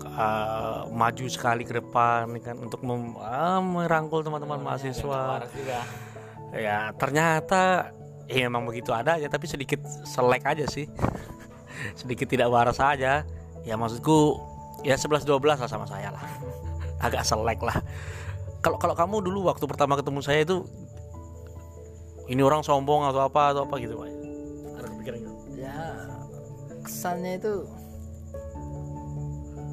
eh, 0.09 0.81
maju 0.89 1.25
sekali 1.29 1.69
ke 1.69 1.85
depan 1.85 2.33
ya 2.33 2.41
kan? 2.49 2.57
Untuk 2.65 2.81
mem- 2.81 3.21
ah, 3.21 3.61
merangkul 3.61 4.25
teman-teman 4.25 4.65
mahasiswa. 4.65 5.45
ya 6.57 6.89
ternyata 6.97 7.93
ya 8.25 8.49
emang 8.49 8.65
begitu 8.65 8.89
ada 8.97 9.21
ya 9.21 9.29
tapi 9.29 9.45
sedikit 9.45 9.85
selek 10.09 10.49
aja 10.49 10.65
sih. 10.65 10.89
Sedikit 12.01 12.25
tidak 12.25 12.49
waras 12.49 12.81
aja 12.81 13.21
ya 13.67 13.75
maksudku 13.75 14.39
ya 14.87 14.95
11 14.95 15.27
12 15.27 15.43
lah 15.59 15.69
sama 15.69 15.85
saya 15.91 16.15
lah. 16.15 16.23
Agak 17.05 17.27
selek 17.27 17.61
lah. 17.61 17.83
Kalau 18.63 18.79
kalau 18.79 18.95
kamu 18.95 19.27
dulu 19.27 19.51
waktu 19.51 19.67
pertama 19.67 19.99
ketemu 19.99 20.23
saya 20.23 20.47
itu 20.47 20.63
ini 22.31 22.43
orang 22.43 22.63
sombong 22.63 23.07
atau 23.07 23.27
apa 23.27 23.53
atau 23.55 23.67
apa 23.67 23.75
gitu 23.83 23.99
pak? 23.99 24.11
Ada 24.79 24.87
kepikiran 24.95 25.19
gitu? 25.23 25.35
Ya 25.59 25.83
kesannya 26.87 27.43
itu 27.43 27.55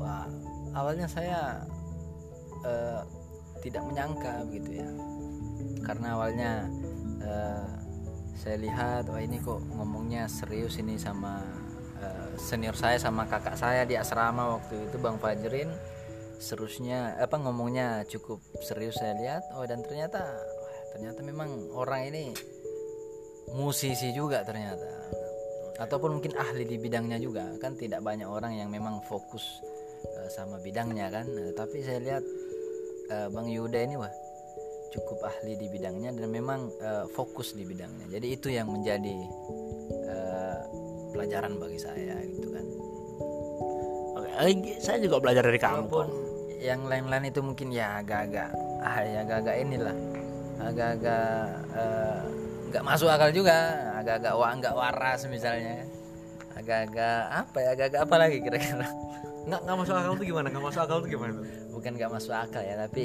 wah 0.01 0.25
awalnya 0.73 1.05
saya 1.05 1.61
eh, 2.65 3.01
tidak 3.61 3.85
menyangka 3.85 4.41
begitu 4.49 4.81
ya. 4.81 4.89
Karena 5.85 6.17
awalnya 6.17 6.51
eh, 7.21 7.65
saya 8.37 8.59
lihat 8.59 9.07
wah 9.07 9.21
ini 9.21 9.39
kok 9.39 9.61
ngomongnya 9.77 10.27
serius 10.27 10.75
ini 10.81 10.99
sama 10.99 11.62
senior 12.37 12.75
saya 12.77 12.97
sama 12.97 13.25
kakak 13.29 13.57
saya 13.57 13.85
di 13.85 13.97
asrama 13.97 14.59
waktu 14.59 14.89
itu 14.89 14.97
bang 14.99 15.17
Fajrin. 15.17 15.69
Serusnya 16.43 17.15
apa 17.21 17.39
ngomongnya 17.39 18.03
cukup 18.09 18.43
serius 18.65 18.99
saya 18.99 19.15
lihat. 19.15 19.43
Oh 19.55 19.63
dan 19.63 19.79
ternyata 19.85 20.19
ternyata 20.91 21.23
memang 21.23 21.71
orang 21.71 22.11
ini 22.11 22.35
musisi 23.55 24.11
juga 24.11 24.43
ternyata. 24.43 24.89
Ataupun 25.79 26.19
mungkin 26.19 26.35
ahli 26.37 26.67
di 26.67 26.77
bidangnya 26.77 27.17
juga. 27.17 27.47
Kan 27.57 27.79
tidak 27.79 28.03
banyak 28.03 28.27
orang 28.27 28.59
yang 28.59 28.69
memang 28.69 29.01
fokus 29.07 29.63
eh, 30.19 30.29
sama 30.29 30.59
bidangnya 30.59 31.09
kan. 31.09 31.25
Eh, 31.25 31.51
tapi 31.55 31.81
saya 31.81 31.99
lihat 32.03 32.23
eh, 33.09 33.27
Bang 33.31 33.47
Yuda 33.47 33.79
ini 33.79 33.95
wah 33.95 34.11
cukup 34.93 35.25
ahli 35.25 35.57
di 35.57 35.67
bidangnya 35.73 36.13
dan 36.13 36.29
memang 36.29 36.69
eh, 36.77 37.05
fokus 37.15 37.57
di 37.57 37.65
bidangnya. 37.65 38.11
Jadi 38.13 38.27
itu 38.29 38.47
yang 38.53 38.69
menjadi 38.69 39.15
pelajaran 41.23 41.55
bagi 41.55 41.79
saya 41.79 42.19
gitu 42.27 42.51
kan. 42.51 42.65
Oke, 44.19 44.29
eh, 44.43 44.75
saya 44.83 44.99
juga 44.99 45.23
belajar 45.23 45.47
dari 45.47 45.55
kamu 45.55 45.87
kok. 45.87 46.07
yang 46.63 46.87
lain-lain 46.87 47.27
itu 47.27 47.43
mungkin 47.43 47.75
ya 47.75 47.99
agak-agak 47.99 48.51
ah 48.83 48.99
ya 48.99 49.23
agak-agak 49.23 49.55
inilah. 49.63 49.95
Agak-agak 50.59 51.47
eh, 51.79 52.19
nggak 52.67 52.83
masuk 52.83 53.07
akal 53.07 53.31
juga. 53.31 53.55
Agak-agak 54.03 54.33
wah 54.35 54.51
nggak 54.51 54.75
waras 54.75 55.23
misalnya. 55.31 55.87
Agak-agak 56.59 57.19
apa 57.31 57.57
ya 57.63 57.69
agak-agak 57.71 58.01
apa 58.03 58.15
lagi 58.19 58.37
kira-kira? 58.43 58.87
Nggak 59.47 59.59
nggak 59.63 59.77
masuk 59.79 59.95
akal 59.95 60.13
tuh 60.19 60.25
gimana? 60.27 60.47
Nggak 60.51 60.65
masuk 60.67 60.81
akal 60.83 60.97
tuh 61.03 61.09
gimana? 61.11 61.33
Bukan 61.71 61.91
nggak 61.95 62.11
masuk 62.11 62.35
akal 62.35 62.63
ya 62.63 62.75
tapi 62.83 63.03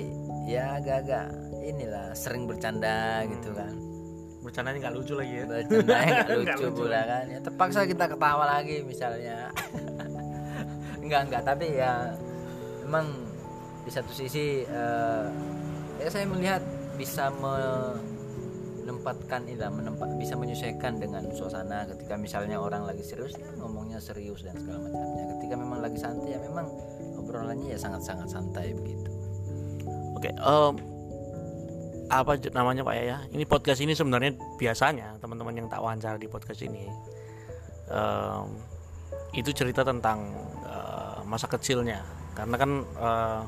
ya 0.51 0.79
agak-agak 0.83 1.27
inilah 1.63 2.15
sering 2.19 2.51
bercanda 2.51 3.23
gitu 3.31 3.55
kan 3.55 3.88
bercandanya 4.49 4.79
nggak 4.89 4.97
lucu 4.97 5.13
lagi 5.15 5.35
ya. 5.37 5.45
Bercanda 5.45 5.85
nggak 5.85 6.25
Nggak 6.41 6.57
lucu 6.57 6.65
lucu. 6.65 6.77
pula 6.81 7.01
kan 7.05 7.25
ya 7.29 7.39
terpaksa 7.45 7.85
kita 7.85 8.05
ketawa 8.09 8.45
lagi 8.49 8.77
misalnya. 8.83 9.53
Enggak 11.05 11.21
enggak 11.29 11.43
tapi 11.45 11.67
ya 11.77 12.13
memang 12.85 13.07
di 13.85 13.91
satu 13.93 14.13
sisi 14.13 14.61
eh, 14.65 15.25
ya 16.01 16.09
saya 16.09 16.29
melihat 16.29 16.61
bisa 17.01 17.33
menempatkan 18.85 19.47
ini 19.49 19.57
lah, 19.57 19.73
menempat 19.73 20.21
bisa 20.21 20.37
menyesuaikan 20.37 21.01
dengan 21.01 21.25
suasana 21.33 21.89
ketika 21.89 22.21
misalnya 22.21 22.61
orang 22.61 22.85
lagi 22.85 23.01
serius 23.01 23.33
ya 23.41 23.49
ngomongnya 23.57 23.97
serius 24.01 24.45
dan 24.45 24.53
segala 24.61 24.85
macamnya. 24.85 25.25
Ketika 25.39 25.55
memang 25.57 25.81
lagi 25.81 25.97
santai 25.97 26.37
ya 26.37 26.41
memang 26.45 26.67
obrolannya 27.17 27.73
ya 27.73 27.79
sangat-sangat 27.81 28.29
santai 28.29 28.77
begitu. 28.77 29.09
Oke, 30.13 30.29
em, 30.35 30.75
apa 32.09 32.41
namanya 32.57 32.83
Pak 32.85 32.95
Yaya? 32.97 33.17
Ini 33.29 33.45
podcast 33.45 33.85
ini 33.85 33.93
sebenarnya 33.93 34.33
biasanya 34.57 35.21
teman-teman 35.21 35.53
yang 35.53 35.69
tak 35.69 35.85
wawancara 35.85 36.17
di 36.17 36.25
podcast 36.25 36.65
ini 36.65 36.89
em, 37.93 38.45
itu 39.37 39.53
cerita 39.53 39.85
tentang 39.85 40.33
eh, 40.65 41.21
masa 41.29 41.47
kecilnya, 41.53 42.01
karena 42.33 42.57
kan 42.57 42.71
eh, 42.85 43.41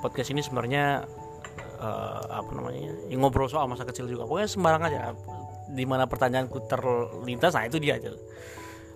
podcast 0.00 0.32
ini 0.32 0.40
sebenarnya 0.40 1.04
eh, 1.76 2.22
apa 2.32 2.50
namanya 2.56 2.96
ya, 3.12 3.16
ngobrol 3.20 3.48
soal 3.48 3.68
masa 3.68 3.84
kecil 3.84 4.08
juga. 4.08 4.24
Pokoknya 4.24 4.48
sembarang 4.48 4.82
aja 4.88 5.00
di 5.68 5.84
mana 5.84 6.08
pertanyaanku 6.08 6.64
terlintas 6.64 7.52
nah 7.52 7.68
itu 7.68 7.76
dia 7.76 8.00
aja. 8.00 8.12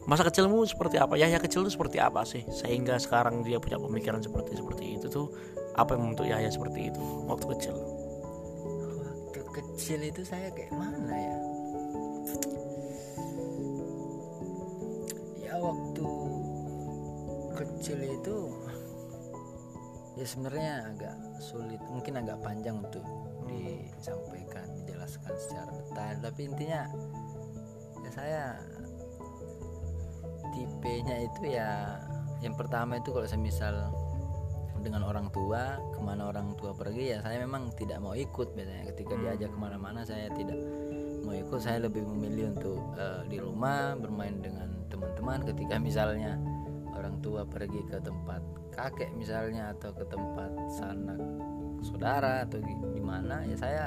Masa 0.09 0.25
kecilmu 0.25 0.65
seperti 0.65 0.97
apa? 0.97 1.21
Ya 1.21 1.29
ya 1.29 1.37
kecil 1.37 1.69
itu 1.69 1.77
seperti 1.77 2.01
apa 2.01 2.25
sih? 2.25 2.49
Sehingga 2.49 2.97
sekarang 2.97 3.45
dia 3.45 3.61
punya 3.61 3.77
pemikiran 3.77 4.25
seperti 4.25 4.57
seperti 4.57 4.97
itu 4.97 5.13
tuh 5.13 5.29
apa 5.77 5.93
yang 5.95 6.09
membentuk 6.09 6.27
Yahya 6.27 6.49
seperti 6.49 6.89
itu 6.89 7.05
waktu 7.29 7.47
kecil 7.57 8.00
kecil 9.51 10.01
itu 10.07 10.23
saya 10.23 10.49
kayak 10.55 10.71
mana 10.75 11.15
ya? 11.15 11.39
Ya 15.43 15.55
waktu 15.59 16.07
kecil 17.59 17.99
itu 18.07 18.37
ya 20.15 20.27
sebenarnya 20.27 20.73
agak 20.95 21.17
sulit 21.43 21.81
mungkin 21.91 22.21
agak 22.23 22.39
panjang 22.45 22.79
untuk 22.79 23.03
disampaikan 23.51 24.67
dijelaskan 24.87 25.35
secara 25.35 25.71
detail. 25.75 26.17
Tapi 26.23 26.41
intinya 26.47 26.83
ya 28.07 28.11
saya 28.15 28.45
tipenya 30.55 31.17
itu 31.27 31.43
ya 31.51 31.99
yang 32.41 32.55
pertama 32.57 32.97
itu 33.03 33.11
kalau 33.13 33.29
semisal 33.29 33.75
dengan 34.81 35.05
orang 35.05 35.29
tua 35.29 35.77
ke 36.01 36.03
mana 36.09 36.33
orang 36.33 36.57
tua 36.57 36.73
pergi 36.73 37.13
ya 37.13 37.21
saya 37.21 37.45
memang 37.45 37.69
tidak 37.77 38.01
mau 38.01 38.17
ikut 38.17 38.57
biasanya. 38.57 38.89
Ketika 38.97 39.13
diajak 39.21 39.53
ke 39.53 39.59
mana-mana 39.61 40.01
saya 40.09 40.33
tidak 40.33 40.57
mau 41.21 41.37
ikut. 41.37 41.61
Saya 41.61 41.85
lebih 41.85 42.09
memilih 42.09 42.57
untuk 42.57 42.81
eh, 42.97 43.23
di 43.29 43.37
rumah 43.37 43.93
bermain 44.01 44.41
dengan 44.41 44.73
teman-teman. 44.89 45.45
Ketika 45.45 45.77
misalnya 45.77 46.41
orang 46.97 47.21
tua 47.21 47.45
pergi 47.45 47.85
ke 47.85 48.01
tempat 48.01 48.41
kakek 48.73 49.13
misalnya 49.13 49.77
atau 49.77 49.93
ke 49.93 50.09
tempat 50.09 50.51
sanak 50.81 51.21
saudara 51.85 52.49
atau 52.49 52.61
di 52.61 52.73
di 52.97 53.03
mana 53.03 53.45
ya 53.45 53.57
saya 53.61 53.85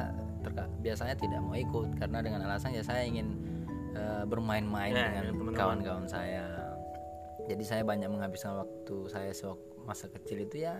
biasanya 0.85 1.17
tidak 1.17 1.41
mau 1.41 1.57
ikut. 1.57 1.97
Karena 1.97 2.21
dengan 2.21 2.45
alasan 2.45 2.77
ya 2.77 2.85
saya 2.85 3.01
ingin 3.09 3.33
eh, 3.97 4.23
bermain-main 4.29 4.93
Ya, 4.93 5.09
dengan 5.25 5.49
kawan-kawan 5.57 6.05
saya. 6.05 6.45
Jadi 7.43 7.63
saya 7.65 7.83
banyak 7.83 8.07
menghabiskan 8.07 8.55
waktu 8.55 8.95
saya 9.11 9.33
sewak- 9.35 9.73
masa 9.83 10.07
kecil 10.07 10.47
itu 10.47 10.63
ya 10.63 10.79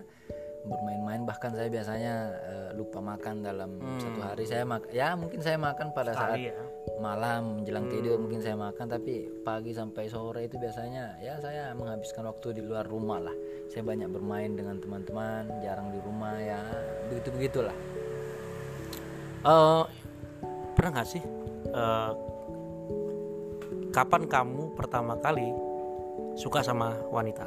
bermain-main. 0.64 1.22
Bahkan 1.28 1.50
saya 1.54 1.68
biasanya 1.68 2.14
eh, 2.44 2.70
lupa 2.74 2.98
makan 2.98 3.44
dalam 3.44 3.78
satu 4.00 4.20
hari. 4.20 4.44
Saya 4.48 4.64
mak 4.64 4.90
ya 4.90 5.14
mungkin 5.14 5.40
saya 5.44 5.60
makan 5.60 5.92
pada 5.92 6.16
saat 6.16 6.40
Sekali 6.40 6.50
ya. 6.50 6.56
malam 6.98 7.60
menjelang 7.60 7.86
tidur 7.88 8.16
mungkin 8.18 8.40
saya 8.40 8.56
makan. 8.56 8.86
Tapi 8.88 9.44
pagi 9.44 9.72
sampai 9.76 10.04
sore 10.08 10.48
itu 10.48 10.56
biasanya 10.56 11.20
ya 11.20 11.36
saya 11.38 11.70
menghabiskan 11.76 12.24
waktu 12.26 12.58
di 12.58 12.62
luar 12.64 12.84
rumah 12.88 13.20
lah. 13.20 13.36
Saya 13.68 13.84
banyak 13.84 14.08
bermain 14.12 14.52
dengan 14.56 14.80
teman-teman 14.80 15.48
jarang 15.64 15.88
di 15.92 16.00
rumah 16.04 16.36
ya 16.40 16.60
begitu 17.08 17.28
begitulah 17.34 17.76
Eh, 19.44 19.84
pernah 20.72 20.90
nggak 20.96 21.08
sih 21.08 21.20
eh, 21.68 22.12
kapan 23.92 24.24
kamu 24.24 24.72
pertama 24.72 25.20
kali 25.20 25.52
suka 26.32 26.64
sama 26.64 26.96
wanita 27.12 27.44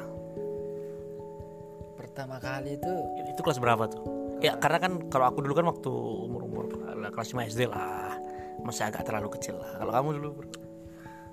pertama 2.18 2.42
kali 2.42 2.74
itu. 2.74 2.94
Itu 3.30 3.40
kelas 3.46 3.62
berapa 3.62 3.86
tuh? 3.86 4.02
Ya 4.42 4.58
karena 4.58 4.82
kan 4.82 5.06
kalau 5.06 5.30
aku 5.30 5.38
dulu 5.38 5.54
kan 5.54 5.70
waktu 5.70 5.86
umur 6.26 6.42
umur 6.50 6.64
kelas 7.14 7.30
5 7.30 7.46
SD 7.46 7.70
lah. 7.70 8.18
Masih 8.66 8.90
agak 8.90 9.06
terlalu 9.06 9.30
kecil 9.38 9.54
lah. 9.54 9.78
Kalau 9.78 9.92
kamu 9.94 10.08
dulu 10.18 10.30
bro? 10.42 10.50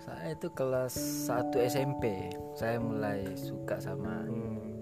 saya 0.05 0.37
itu 0.37 0.53
kelas 0.53 0.93
1 1.25 1.49
SMP 1.65 2.29
saya 2.53 2.77
mulai 2.77 3.25
suka 3.33 3.81
sama 3.81 4.21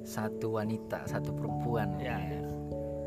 satu 0.03 0.59
wanita 0.59 1.07
satu 1.07 1.31
perempuan. 1.31 1.95
Ya, 1.95 2.19
ya. 2.19 2.43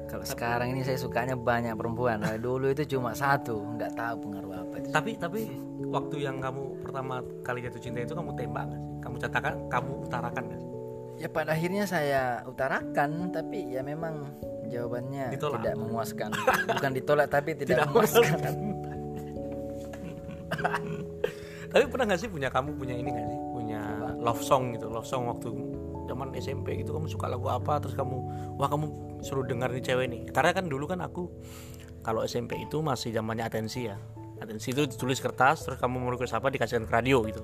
kalau 0.08 0.24
sekarang 0.24 0.72
ini 0.72 0.80
saya 0.80 0.96
sukanya 0.96 1.36
banyak 1.36 1.76
perempuan. 1.76 2.24
Nah, 2.24 2.40
dulu 2.40 2.72
itu 2.72 2.96
cuma 2.96 3.12
satu 3.12 3.60
nggak 3.76 3.92
tahu 3.92 4.16
pengaruh 4.24 4.52
apa 4.56 4.74
itu. 4.80 4.88
Tapi 4.88 5.10
tapi 5.20 5.52
waktu 5.92 6.24
yang 6.24 6.40
kamu 6.40 6.80
pertama 6.80 7.20
kali 7.44 7.60
jatuh 7.60 7.82
cinta 7.84 8.00
itu 8.00 8.16
kamu 8.16 8.32
tembak 8.32 8.72
sih? 8.72 8.80
Kamu 9.04 9.16
catakan 9.20 9.54
kamu 9.68 9.92
utarakan 10.08 10.44
sih 10.56 10.75
Ya 11.16 11.32
pada 11.32 11.56
akhirnya 11.56 11.88
saya 11.88 12.44
utarakan 12.44 13.32
tapi 13.32 13.72
ya 13.72 13.80
memang 13.80 14.36
jawabannya 14.68 15.32
Ditolak. 15.32 15.64
tidak 15.64 15.74
memuaskan. 15.80 16.30
Bukan 16.76 16.92
ditolak 16.92 17.28
tapi 17.32 17.56
tidak, 17.56 17.88
memuaskan. 17.88 18.38
tapi 21.72 21.84
pernah 21.92 22.04
nggak 22.08 22.20
sih 22.20 22.30
punya 22.30 22.48
kamu 22.48 22.78
punya 22.78 22.94
ini 22.96 23.10
nggak 23.12 23.26
sih 23.28 23.38
punya 23.52 23.80
love 24.16 24.40
song 24.40 24.72
gitu 24.72 24.88
love 24.88 25.04
song 25.04 25.28
waktu 25.28 25.52
zaman 26.06 26.32
SMP 26.38 26.80
gitu 26.80 26.94
kamu 26.94 27.10
suka 27.10 27.26
lagu 27.26 27.50
apa 27.50 27.82
terus 27.82 27.98
kamu 27.98 28.16
wah 28.56 28.70
kamu 28.70 28.86
suruh 29.20 29.44
dengar 29.44 29.68
nih 29.74 29.82
cewek 29.84 30.06
nih 30.08 30.22
karena 30.30 30.54
kan 30.54 30.70
dulu 30.70 30.86
kan 30.88 31.02
aku 31.02 31.28
kalau 32.06 32.22
SMP 32.22 32.62
itu 32.62 32.78
masih 32.80 33.10
zamannya 33.10 33.44
atensi 33.44 33.90
ya 33.90 33.98
atensi 34.36 34.72
itu 34.72 34.84
ditulis 34.84 35.18
kertas 35.18 35.64
terus 35.64 35.78
kamu 35.80 35.96
mau 35.96 36.10
request 36.12 36.36
apa 36.36 36.52
dikasihkan 36.52 36.84
ke 36.84 36.92
radio 36.92 37.24
gitu 37.24 37.42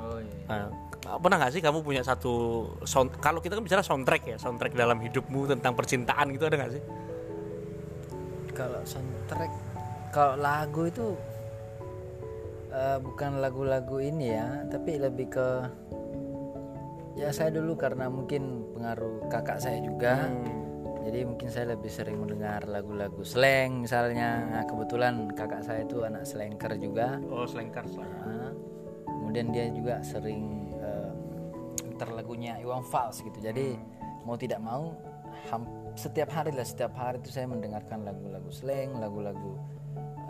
Oh 0.00 0.16
iya. 0.16 0.32
Nah, 0.48 1.20
pernah 1.20 1.36
nggak 1.36 1.52
sih 1.52 1.60
kamu 1.60 1.84
punya 1.84 2.00
satu 2.00 2.64
sound 2.88 3.20
kalau 3.20 3.44
kita 3.44 3.60
kan 3.60 3.62
bicara 3.62 3.84
soundtrack 3.84 4.24
ya 4.24 4.36
soundtrack 4.40 4.72
dalam 4.72 4.96
hidupmu 4.96 5.44
tentang 5.44 5.76
percintaan 5.76 6.32
gitu 6.32 6.48
ada 6.48 6.56
nggak 6.56 6.72
sih 6.72 6.82
Kalau 8.56 8.80
soundtrack 8.88 9.52
kalau 10.10 10.34
lagu 10.34 10.90
itu 10.90 11.14
eh, 12.74 12.98
bukan 12.98 13.38
lagu-lagu 13.38 14.02
ini 14.02 14.34
ya, 14.34 14.66
tapi 14.66 14.98
lebih 14.98 15.30
ke 15.30 15.48
ya 17.18 17.30
saya 17.30 17.54
dulu 17.54 17.78
karena 17.78 18.10
mungkin 18.10 18.74
pengaruh 18.74 19.30
kakak 19.30 19.62
saya 19.62 19.78
juga. 19.82 20.26
Jadi 21.10 21.26
mungkin 21.26 21.50
saya 21.50 21.74
lebih 21.74 21.90
sering 21.90 22.22
mendengar 22.22 22.62
lagu-lagu 22.70 23.26
slang 23.26 23.82
misalnya. 23.82 24.46
Nah, 24.46 24.62
kebetulan 24.62 25.26
kakak 25.34 25.66
saya 25.66 25.82
itu 25.82 26.06
anak 26.06 26.22
slanker 26.22 26.78
juga. 26.78 27.18
oh 27.26 27.42
selengkar 27.42 27.82
Nah, 27.98 28.54
kemudian 29.10 29.50
dia 29.50 29.66
juga 29.74 29.98
sering 30.06 30.70
lagunya 32.20 32.54
Iwan 32.62 32.86
Fals 32.86 33.24
gitu. 33.24 33.42
Jadi 33.42 33.74
mau 34.22 34.38
tidak 34.38 34.62
mau 34.62 34.94
setiap 35.98 36.30
hari 36.30 36.54
lah 36.54 36.62
setiap 36.62 36.94
hari 36.94 37.18
itu 37.18 37.34
saya 37.34 37.50
mendengarkan 37.50 38.06
lagu-lagu 38.06 38.46
slang 38.54 39.02
lagu-lagu 39.02 39.58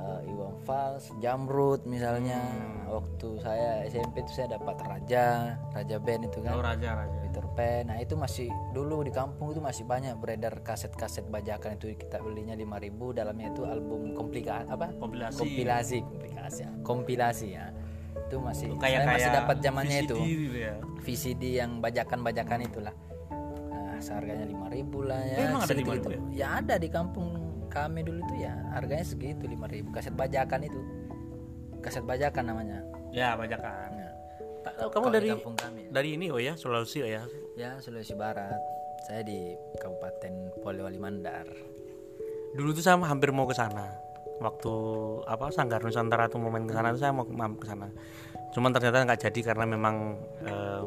eh, 0.01 0.31
Iwan 0.33 0.57
Fals 0.64 1.12
Jamrut 1.21 1.85
misalnya. 1.85 2.40
Waktu 2.88 3.29
saya 3.45 3.85
SMP 3.85 4.25
itu 4.25 4.33
saya 4.33 4.57
dapat 4.57 4.81
Raja 4.81 5.55
Raja 5.77 5.97
Band 6.01 6.23
itu 6.25 6.38
kan. 6.40 6.57
Oh 6.57 6.64
raja 6.64 6.90
raja 7.05 7.20
Nah 7.61 7.96
itu 8.00 8.14
masih 8.16 8.48
dulu 8.72 9.05
di 9.05 9.12
kampung 9.12 9.53
itu 9.53 9.61
masih 9.61 9.85
banyak 9.85 10.16
beredar 10.16 10.61
kaset-kaset 10.64 11.29
bajakan 11.29 11.76
itu 11.76 11.92
kita 11.96 12.20
belinya 12.20 12.57
5000 12.57 13.16
dalamnya 13.16 13.48
itu 13.53 13.62
album 13.68 14.16
komplikasi 14.16 14.66
apa? 14.68 14.92
Kompilasi. 14.96 15.38
Kompilasi, 15.40 15.98
kompilasi 16.05 16.61
ya. 16.62 16.70
Kompilasi 16.81 17.46
ya. 17.53 17.66
Itu 18.29 18.37
masih 18.38 18.74
kayak 18.79 19.00
saya 19.05 19.12
masih 19.12 19.31
dapat 19.31 19.57
zamannya 19.62 19.98
VCD 20.00 20.07
itu. 20.07 20.16
gitu 20.22 20.59
ya 20.59 20.74
VCD 21.00 21.42
yang 21.59 21.70
bajakan-bajakan 21.83 22.59
itulah. 22.66 22.94
Nah, 23.70 23.98
seharganya 23.98 24.46
5000 24.46 25.09
lah 25.09 25.20
ya. 25.24 25.37
Emang 25.50 25.62
ada 25.64 25.70
segitu-gitu. 25.72 26.09
5.000 26.14 26.38
Ya 26.38 26.48
ada 26.62 26.74
di 26.79 26.88
kampung 26.88 27.29
kami 27.70 28.03
dulu 28.03 28.18
itu 28.26 28.35
ya 28.42 28.55
harganya 28.74 29.07
segitu 29.07 29.46
5000 29.46 29.94
kaset 29.94 30.14
bajakan 30.14 30.61
itu. 30.66 30.81
Kaset 31.81 32.05
bajakan 32.05 32.44
namanya. 32.55 32.79
ya 33.11 33.35
bajakan 33.35 34.00
Tak- 34.61 34.77
kamu 34.83 34.90
kalau 34.92 35.09
di 35.09 35.16
dari 35.16 35.29
kampung 35.31 35.57
kami. 35.57 35.83
dari 35.88 36.09
ini 36.14 36.27
oh 36.29 36.38
ya 36.38 36.53
Sulawesi 36.53 37.01
oh 37.01 37.11
ya 37.11 37.23
Ya, 37.55 37.77
Sulawesi 37.77 38.12
Barat. 38.14 38.61
Saya 39.03 39.20
di 39.23 39.40
Kabupaten 39.77 40.33
Polewali 40.59 40.96
Mandar. 40.96 41.49
dulu 42.51 42.70
tuh 42.70 42.81
saya 42.81 42.99
hampir 42.99 43.31
mau 43.31 43.44
ke 43.44 43.53
sana 43.53 43.94
waktu 44.38 44.73
apa 45.25 45.49
Sanggar 45.49 45.79
Nusantara 45.79 46.27
tuh 46.27 46.37
mau 46.37 46.49
main 46.49 46.64
ke 46.64 46.73
sana 46.73 46.90
tuh 46.90 46.99
saya 46.99 47.12
mau 47.12 47.23
ke 47.23 47.64
sana 47.64 47.87
cuman 48.51 48.70
ternyata 48.70 49.07
nggak 49.07 49.20
jadi 49.23 49.40
karena 49.44 49.64
memang 49.64 50.18
eh, 50.42 50.83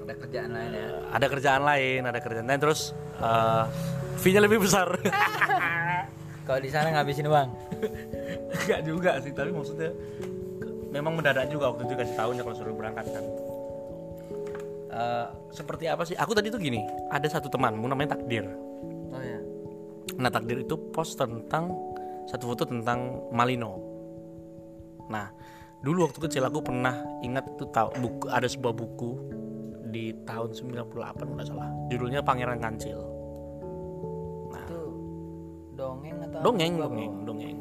Ada 0.00 0.14
kerjaan 0.16 0.50
lain 0.50 0.70
ya. 0.70 0.86
ada 1.10 1.26
kerjaan 1.26 1.62
lain 1.62 2.00
ada 2.02 2.18
kerjaan 2.18 2.46
lain 2.46 2.60
terus 2.60 2.80
eh, 3.18 3.64
fee-nya 4.16 4.40
lebih 4.40 4.60
besar 4.60 4.94
Kalau 6.46 6.64
di 6.64 6.72
sana 6.72 6.88
ngabisin 6.90 7.28
uang. 7.28 7.48
Enggak 8.56 8.80
juga 8.82 9.20
sih 9.20 9.32
tapi 9.32 9.52
maksudnya 9.52 9.92
memang 10.88 11.16
mendadak 11.18 11.48
juga 11.52 11.72
waktu 11.72 11.84
itu 11.88 11.94
kasih 11.96 12.16
tahunya 12.16 12.42
kalau 12.44 12.56
suruh 12.56 12.76
berangkat 12.76 13.06
kan. 13.12 13.24
Eh, 14.88 15.26
seperti 15.52 15.84
apa 15.86 16.02
sih? 16.02 16.16
Aku 16.18 16.32
tadi 16.32 16.48
tuh 16.50 16.58
gini 16.58 16.82
ada 17.12 17.28
satu 17.28 17.46
temanmu 17.46 17.86
namanya 17.86 18.16
Takdir. 18.16 18.48
Oh 19.12 19.22
ya. 19.22 19.40
Nah 20.18 20.30
takdir 20.32 20.64
itu 20.64 20.74
post 20.90 21.20
tentang 21.20 21.70
satu 22.26 22.50
foto 22.50 22.66
tentang 22.66 23.30
Malino. 23.30 23.78
Nah 25.06 25.30
dulu 25.84 26.10
waktu 26.10 26.18
kecil 26.26 26.42
aku 26.48 26.64
pernah 26.66 26.98
ingat 27.22 27.46
itu 27.54 27.70
tahu 27.70 27.88
buku 28.02 28.26
ada 28.26 28.50
sebuah 28.50 28.74
buku 28.74 29.10
di 29.94 30.10
tahun 30.26 30.50
98 30.56 31.36
nggak 31.36 31.46
salah. 31.46 31.70
Judulnya 31.92 32.20
Pangeran 32.24 32.58
Kancil. 32.58 32.98
Itu 34.50 34.80
dongeng 35.78 36.16
atau 36.26 36.38
Dongeng 36.42 36.72
dongeng 36.80 37.12
dongeng. 37.22 37.58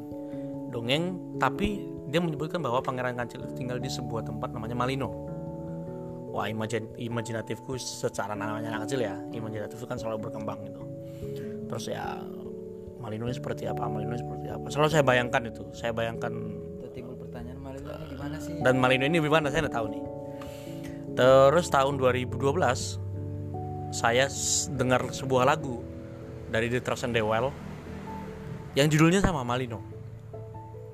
Dongeng 0.74 1.04
tapi 1.38 1.97
dia 2.08 2.20
menyebutkan 2.24 2.64
bahwa 2.64 2.80
Pangeran 2.80 3.20
Kancil 3.20 3.44
itu 3.44 3.54
tinggal 3.54 3.78
di 3.78 3.92
sebuah 3.92 4.24
tempat 4.24 4.56
namanya 4.56 4.76
Malino. 4.80 5.10
Wah 6.32 6.48
imajin, 6.48 6.88
imajinatifku 6.96 7.76
secara 7.82 8.38
namanya 8.38 8.70
anak 8.78 8.88
kecil 8.88 9.02
ya 9.04 9.18
imajinatif 9.34 9.82
itu 9.82 9.88
kan 9.90 9.98
selalu 9.98 10.30
berkembang 10.30 10.62
gitu. 10.70 10.82
Terus 11.68 11.92
ya 11.92 12.22
Malino 13.08 13.30
ini 13.30 13.36
seperti 13.38 13.64
apa 13.70 13.88
Malino 13.88 14.12
ini 14.12 14.22
seperti 14.22 14.48
apa 14.52 14.68
selalu 14.68 14.90
saya 14.92 15.04
bayangkan 15.06 15.42
itu 15.48 15.64
saya 15.72 15.92
bayangkan 15.94 16.34
Itu 16.82 16.88
timbul 16.92 17.16
pertanyaan 17.16 17.60
Malino 17.62 17.88
ini 17.88 18.06
gimana 18.12 18.36
sih? 18.42 18.54
dan 18.60 18.76
Malino 18.82 19.06
ini 19.08 19.18
gimana 19.22 19.48
saya 19.48 19.64
nggak 19.64 19.76
tahu 19.80 19.88
nih 19.94 20.04
terus 21.16 21.66
tahun 21.72 21.96
2012 21.96 22.36
saya 23.96 24.26
dengar 24.76 25.02
sebuah 25.08 25.44
lagu 25.48 25.80
dari 26.52 26.68
The 26.68 26.84
Trust 26.84 27.08
and 27.08 27.16
the 27.16 27.24
Well 27.24 27.54
yang 28.76 28.92
judulnya 28.92 29.24
sama 29.24 29.48
Malino 29.48 29.80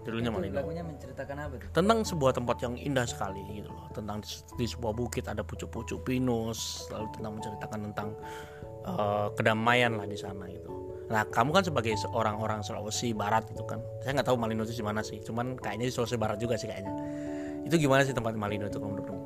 judulnya 0.04 0.30
lagunya 0.36 0.84
menceritakan 0.84 1.36
apa 1.40 1.56
tuh? 1.60 1.70
tentang 1.72 2.00
sebuah 2.04 2.32
tempat 2.36 2.58
yang 2.60 2.76
indah 2.76 3.08
sekali 3.08 3.40
gitu 3.56 3.72
loh 3.72 3.88
tentang 3.96 4.20
di, 4.20 4.30
di 4.60 4.66
sebuah 4.68 4.94
bukit 4.94 5.26
ada 5.32 5.42
pucuk-pucuk 5.42 6.04
pinus 6.04 6.92
lalu 6.92 7.08
tentang 7.16 7.32
menceritakan 7.40 7.80
tentang 7.92 8.10
eh, 8.84 9.28
kedamaian 9.40 9.96
lah 9.96 10.08
di 10.08 10.20
sana 10.20 10.46
gitu 10.52 10.70
nah 11.08 11.24
kamu 11.28 11.56
kan 11.56 11.64
sebagai 11.64 11.94
seorang 12.00 12.36
orang 12.40 12.60
Sulawesi 12.64 13.16
Barat 13.16 13.48
itu 13.52 13.64
kan 13.64 13.80
saya 14.04 14.20
nggak 14.20 14.28
tahu 14.28 14.38
Malino 14.40 14.64
itu 14.68 14.76
di 14.76 14.86
mana 14.86 15.00
sih 15.04 15.20
cuman 15.24 15.56
kayaknya 15.60 15.88
di 15.88 15.94
Sulawesi 15.94 16.18
Barat 16.20 16.38
juga 16.40 16.56
sih 16.60 16.68
kayaknya 16.68 16.94
itu 17.64 17.76
gimana 17.88 18.04
sih 18.04 18.12
tempat 18.12 18.36
Malino 18.36 18.68
itu 18.68 18.80
menurut 18.80 19.08
kamu? 19.08 19.22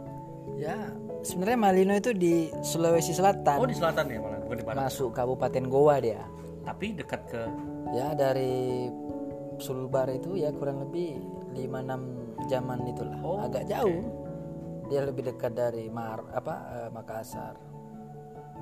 Ya, 0.58 0.90
sebenarnya 1.22 1.58
Malino 1.58 1.94
itu 1.94 2.14
di 2.18 2.50
Sulawesi 2.66 3.14
Selatan. 3.14 3.62
Oh 3.62 3.70
di 3.70 3.78
selatan 3.78 4.10
ya 4.10 4.18
malah 4.22 4.42
bukan 4.42 4.58
di 4.58 4.66
barat 4.66 4.90
Masuk 4.90 5.14
Kabupaten 5.14 5.64
Goa 5.70 6.02
dia. 6.02 6.22
tapi 6.66 6.92
dekat 6.98 7.22
ke 7.32 7.42
Ya 7.96 8.12
dari 8.12 8.92
Sulbar 9.58 10.08
itu 10.14 10.38
ya 10.38 10.54
kurang 10.54 10.86
lebih 10.86 11.18
5-6 11.58 12.50
jaman 12.50 12.80
itulah. 12.88 13.18
Oh, 13.26 13.42
Agak 13.42 13.66
jauh. 13.66 14.06
Dia 14.88 15.04
lebih 15.04 15.28
dekat 15.28 15.52
dari 15.58 15.92
Mar 15.92 16.24
apa 16.32 16.56
eh, 16.72 16.90
Makassar. 16.94 17.60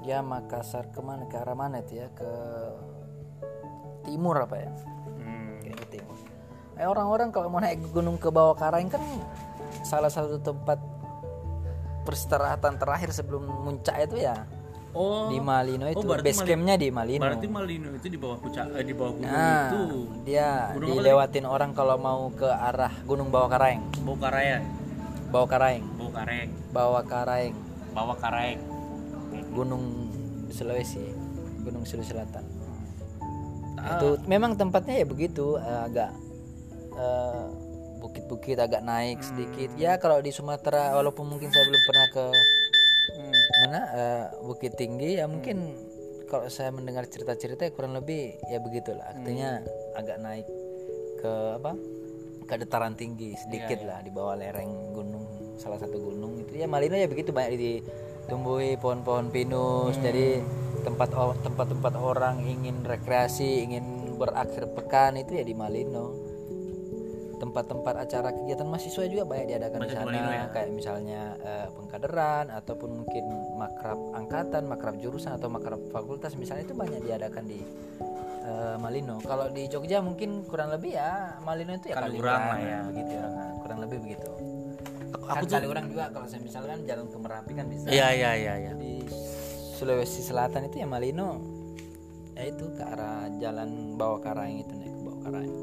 Ya 0.02 0.26
Makassar 0.26 0.90
ke 0.90 1.00
mana 1.04 1.30
ke 1.30 1.38
arah 1.38 1.54
mana 1.54 1.84
itu 1.86 2.02
ya 2.02 2.08
ke 2.16 2.32
timur 4.06 4.38
apa 4.38 4.56
ya? 4.58 4.72
hmm, 5.18 5.66
ke 5.66 5.86
timur. 5.94 6.18
Eh, 6.76 6.88
orang-orang 6.88 7.30
kalau 7.32 7.48
mau 7.50 7.62
naik 7.62 7.82
gunung 7.94 8.18
ke 8.20 8.28
bawah 8.30 8.54
Karang 8.58 8.90
kan 8.90 9.02
salah 9.82 10.10
satu 10.10 10.42
tempat 10.42 10.78
peristirahatan 12.06 12.78
terakhir 12.78 13.10
sebelum 13.10 13.50
muncak 13.66 13.98
itu 14.06 14.22
ya 14.22 14.46
oh 14.96 15.28
di 15.30 15.38
Malino 15.44 15.86
itu. 15.92 16.02
berarti 16.02 16.32
Base 16.32 16.42
campnya 16.48 16.76
di 16.80 16.88
Malino. 16.90 17.22
berarti 17.22 17.48
Malino 17.52 17.88
itu 17.92 18.08
di 18.08 18.18
bawah 18.18 18.38
puncak 18.40 18.66
eh, 18.74 18.84
di 18.88 18.94
bawah 18.96 19.12
gunung 19.14 19.30
Nah, 19.30 19.68
itu 19.68 19.82
dia 20.24 20.50
Gunung 20.74 20.90
dilewatin 20.96 21.46
orang 21.46 21.72
kalau 21.76 22.00
mau 22.00 22.32
ke 22.32 22.48
arah 22.48 22.94
Gunung 23.04 23.30
Bawah 23.30 23.52
Karaeng. 23.52 23.84
bawah 24.02 24.20
Karaya 24.20 24.58
Bawah 25.30 25.48
Karaeng, 25.52 25.84
bawah 26.00 26.14
Kareng 26.16 26.50
Bawah 26.72 27.04
Karaeng, 27.04 27.54
bawah 27.92 28.16
Kareng 28.16 28.60
Gunung 29.52 29.84
Sulawesi, 30.48 31.12
Gunung 31.62 31.84
Sulawesi 31.84 32.16
Selatan. 32.16 32.44
Ah. 33.76 34.00
Itu 34.00 34.24
memang 34.26 34.56
tempatnya 34.56 35.04
ya 35.04 35.06
begitu, 35.06 35.60
eh, 35.60 35.82
agak 35.84 36.16
eh, 36.96 37.46
bukit-bukit 38.00 38.56
agak 38.56 38.80
naik 38.80 39.20
sedikit. 39.20 39.74
Ya 39.76 39.98
kalau 39.98 40.22
di 40.22 40.32
Sumatera 40.32 40.96
walaupun 40.96 41.26
mungkin 41.28 41.52
saya 41.52 41.66
belum 41.68 41.84
pernah 41.84 42.08
ke 42.14 42.26
Hmm. 42.32 42.65
Mana 43.66 43.82
eh, 43.90 44.26
bukit 44.46 44.78
tinggi? 44.78 45.18
Ya 45.18 45.26
mungkin 45.26 45.74
kalau 46.30 46.46
saya 46.50 46.70
mendengar 46.70 47.10
cerita-cerita 47.10 47.66
ya 47.66 47.72
kurang 47.74 47.98
lebih 47.98 48.38
ya 48.50 48.62
begitulah. 48.62 49.10
Artinya 49.10 49.66
agak 49.98 50.18
naik 50.22 50.48
ke 51.22 51.34
apa? 51.58 51.74
Ke 52.46 52.62
dataran 52.62 52.94
tinggi 52.94 53.34
sedikit 53.34 53.82
lah 53.82 54.06
di 54.06 54.14
bawah 54.14 54.38
lereng 54.38 54.94
gunung 54.94 55.26
salah 55.58 55.82
satu 55.82 55.98
gunung 55.98 56.46
itu. 56.46 56.62
Ya 56.62 56.70
Malino 56.70 56.94
ya 56.94 57.10
begitu 57.10 57.34
banyak 57.34 57.58
ditumbuhi 57.58 58.78
pohon-pohon 58.78 59.34
pinus. 59.34 59.98
Jadi 59.98 60.46
tempat 60.86 61.10
tempat-tempat 61.42 61.94
orang 61.98 62.46
ingin 62.46 62.86
rekreasi 62.86 63.66
ingin 63.66 64.14
berakhir 64.16 64.70
pekan 64.78 65.18
itu 65.18 65.42
ya 65.42 65.44
di 65.44 65.58
Malino 65.58 66.25
tempat-tempat 67.36 67.96
acara 68.00 68.30
kegiatan 68.32 68.68
mahasiswa 68.68 69.04
juga 69.06 69.24
banyak 69.24 69.48
diadakan 69.52 69.80
di 69.84 69.92
sana 69.92 70.12
ya? 70.16 70.46
kayak 70.52 70.70
misalnya 70.72 71.22
eh, 71.40 71.68
pengkaderan 71.72 72.46
ataupun 72.50 73.04
mungkin 73.04 73.26
makrab 73.56 74.00
angkatan, 74.16 74.64
makrab 74.66 74.96
jurusan 74.98 75.36
atau 75.36 75.52
makrab 75.52 75.80
fakultas 75.92 76.34
misalnya 76.36 76.64
itu 76.64 76.76
banyak 76.76 77.02
diadakan 77.04 77.44
di 77.46 77.60
eh, 78.46 78.76
Malino. 78.80 79.20
Kalau 79.20 79.52
di 79.52 79.68
Jogja 79.68 80.00
mungkin 80.00 80.46
kurang 80.48 80.72
lebih 80.72 80.96
ya 80.96 81.36
Malino 81.44 81.76
itu 81.76 81.92
ya 81.92 81.96
Kaliurang 82.00 82.16
Kaliurang 82.16 82.44
lah 82.48 82.60
ya. 82.62 82.80
begitu 82.88 83.12
ya. 83.12 83.26
Nah, 83.28 83.50
kurang 83.60 83.80
lebih 83.84 83.98
begitu. 84.00 84.30
aku, 85.16 85.24
Kan 85.26 85.36
aku 85.36 85.44
tuh 85.48 85.56
Kaliurang 85.60 85.86
juga 85.92 86.04
kalau 86.12 86.28
saya 86.28 86.42
misalkan 86.44 86.78
jalan 86.86 87.06
ke 87.10 87.18
Merapi 87.18 87.52
kan 87.56 87.66
bisa. 87.68 87.88
iya 87.90 88.08
iya 88.14 88.32
iya 88.36 88.54
iya 88.68 88.72
Di 88.76 89.04
Sulawesi 89.76 90.24
Selatan 90.24 90.72
itu 90.72 90.80
ya 90.80 90.88
Malino 90.88 91.42
ya 92.36 92.52
itu 92.52 92.68
ke 92.76 92.84
arah 92.84 93.32
jalan 93.40 93.96
bawah 93.96 94.20
Karaeng 94.20 94.60
itu 94.60 94.72
naik 94.76 94.92
ke 94.92 95.02
bawah 95.04 95.20
Karaeng. 95.24 95.56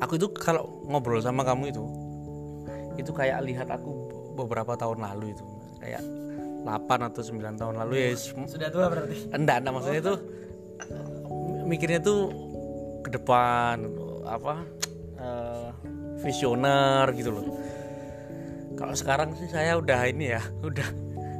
Aku 0.00 0.20
itu 0.20 0.26
kalau 0.36 0.68
ngobrol 0.86 1.20
sama 1.20 1.42
kamu 1.42 1.72
itu 1.72 1.84
itu 2.96 3.12
kayak 3.12 3.44
lihat 3.44 3.68
aku 3.68 3.92
beberapa 4.36 4.72
tahun 4.76 5.04
lalu 5.04 5.36
itu. 5.36 5.44
Kayak 5.80 6.02
8 6.64 7.08
atau 7.12 7.22
9 7.22 7.60
tahun 7.60 7.74
lalu 7.84 7.92
ya 7.94 8.08
Sudah 8.48 8.68
tua 8.72 8.88
berarti. 8.90 9.30
enggak 9.30 9.62
enggak 9.62 9.72
maksudnya 9.76 10.00
itu 10.02 10.14
mikirnya 11.68 12.00
tuh 12.02 12.20
ke 13.06 13.14
depan 13.14 13.86
apa 14.26 14.54
eh, 15.20 15.68
visioner 16.24 17.06
gitu 17.14 17.30
loh. 17.36 17.46
Kalau 18.76 18.92
sekarang 18.92 19.32
sih 19.38 19.48
saya 19.48 19.78
udah 19.78 20.00
ini 20.10 20.36
ya 20.36 20.42
udah 20.60 20.88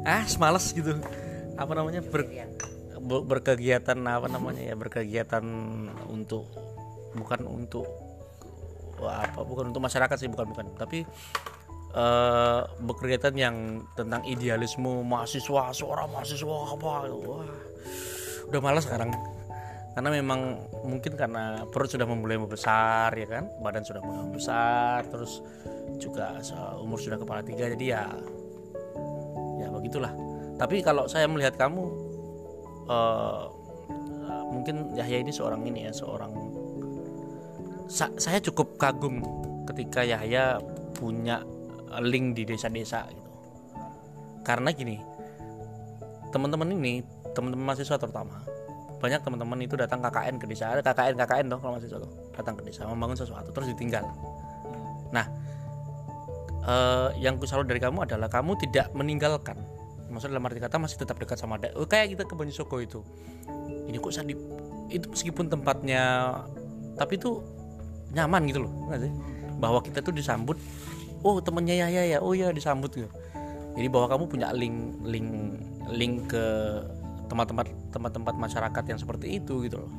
ah 0.07 0.25
males 0.39 0.71
gitu. 0.71 0.95
Apa 1.57 1.73
namanya 1.73 2.05
ber, 2.05 2.29
ber- 3.01 3.25
berkegiatan 3.27 3.99
apa 4.07 4.29
namanya 4.29 4.63
ya 4.63 4.77
berkegiatan 4.77 5.45
untuk 6.07 6.47
bukan 7.17 7.49
untuk 7.49 7.89
apa 9.05 9.41
bukan 9.45 9.75
untuk 9.75 9.85
masyarakat 9.85 10.17
sih 10.17 10.31
bukan 10.33 10.47
bukan. 10.53 10.67
Tapi 10.77 11.05
eh 11.97 12.61
berkegiatan 12.81 13.35
yang 13.37 13.85
tentang 13.97 14.25
idealisme 14.29 15.05
mahasiswa 15.05 15.73
seorang 15.73 16.09
mahasiswa 16.13 16.57
apa 16.73 17.09
wah. 17.13 17.49
Udah 18.49 18.61
malas 18.63 18.89
sekarang. 18.89 19.13
Karena 19.97 20.13
memang 20.13 20.69
mungkin 20.85 21.17
karena 21.17 21.65
perut 21.73 21.89
sudah 21.89 22.05
mulai 22.05 22.37
membesar 22.37 23.17
ya 23.17 23.25
kan? 23.25 23.49
Badan 23.65 23.81
sudah 23.81 24.05
mulai 24.05 24.29
membesar 24.29 25.09
terus 25.09 25.41
juga 25.97 26.37
umur 26.85 27.01
sudah 27.01 27.17
kepala 27.17 27.41
tiga 27.41 27.73
jadi 27.73 27.87
ya 27.97 28.05
ya 29.57 29.73
begitulah. 29.73 30.13
Tapi 30.61 30.85
kalau 30.85 31.09
saya 31.09 31.25
melihat 31.29 31.57
kamu 31.57 31.81
eh, 32.93 33.43
mungkin 34.53 34.97
Yahya 34.97 35.25
ini 35.25 35.33
seorang 35.33 35.65
ini 35.65 35.89
ya 35.89 35.93
seorang 35.93 36.33
sa- 37.87 38.15
saya 38.19 38.39
cukup 38.43 38.79
kagum 38.79 39.23
ketika 39.67 40.03
Yahya 40.07 40.59
punya 40.95 41.43
link 42.03 42.37
di 42.37 42.43
desa-desa 42.45 43.07
gitu. 43.11 43.31
Karena 44.47 44.71
gini 44.71 44.99
teman-teman 46.31 46.69
ini 46.75 47.01
teman-teman 47.33 47.73
mahasiswa 47.73 47.97
terutama 47.97 48.43
banyak 48.97 49.21
teman-teman 49.23 49.59
itu 49.61 49.77
datang 49.77 50.01
KKN 50.01 50.41
ke 50.41 50.47
desa 50.49 50.73
ada 50.73 50.83
KKN 50.83 51.15
KKN 51.21 51.47
dong 51.53 51.61
kalau 51.61 51.77
mahasiswa 51.77 52.01
tuh 52.01 52.13
datang 52.33 52.55
ke 52.59 52.63
desa 52.65 52.89
membangun 52.89 53.17
sesuatu 53.17 53.53
terus 53.53 53.69
ditinggal. 53.73 54.05
Nah 55.13 55.27
eh, 56.65 57.09
yang 57.21 57.37
ku 57.37 57.45
salut 57.45 57.69
dari 57.69 57.79
kamu 57.81 58.09
adalah 58.09 58.29
kamu 58.29 58.57
tidak 58.61 58.91
meninggalkan. 58.97 59.57
Maksudnya 60.07 60.39
dalam 60.39 60.49
arti 60.49 60.61
kata 60.63 60.77
masih 60.81 60.97
tetap 61.03 61.19
dekat 61.19 61.37
sama 61.37 61.59
ada 61.61 61.75
oh, 61.77 61.85
kayak 61.85 62.17
kita 62.17 62.23
ke 62.25 62.35
Banyusoko 62.35 62.81
itu. 62.81 63.01
Ini 63.87 63.97
kok 64.01 64.13
saya 64.15 64.27
di- 64.27 64.39
itu 64.91 65.07
meskipun 65.13 65.51
tempatnya 65.51 66.33
tapi 66.97 67.21
itu 67.21 67.45
nyaman 68.15 68.47
gitu 68.51 68.67
loh 68.67 68.73
bahwa 69.57 69.81
kita 69.81 70.05
tuh 70.05 70.13
disambut 70.13 70.61
oh 71.25 71.41
temennya 71.41 71.75
ya 71.75 71.89
ya 71.89 72.03
ya 72.17 72.19
oh 72.21 72.37
ya 72.37 72.53
disambut 72.53 72.93
gitu. 72.93 73.09
Jadi 73.77 73.89
bahwa 73.93 74.07
kamu 74.09 74.25
punya 74.31 74.49
link 74.57 74.77
link 75.05 75.29
link 75.93 76.15
ke 76.33 76.47
tempat-tempat 77.29 77.67
tempat-tempat 77.93 78.35
masyarakat 78.39 78.85
yang 78.89 78.99
seperti 79.01 79.41
itu 79.43 79.67
gitu 79.67 79.85
loh. 79.85 79.91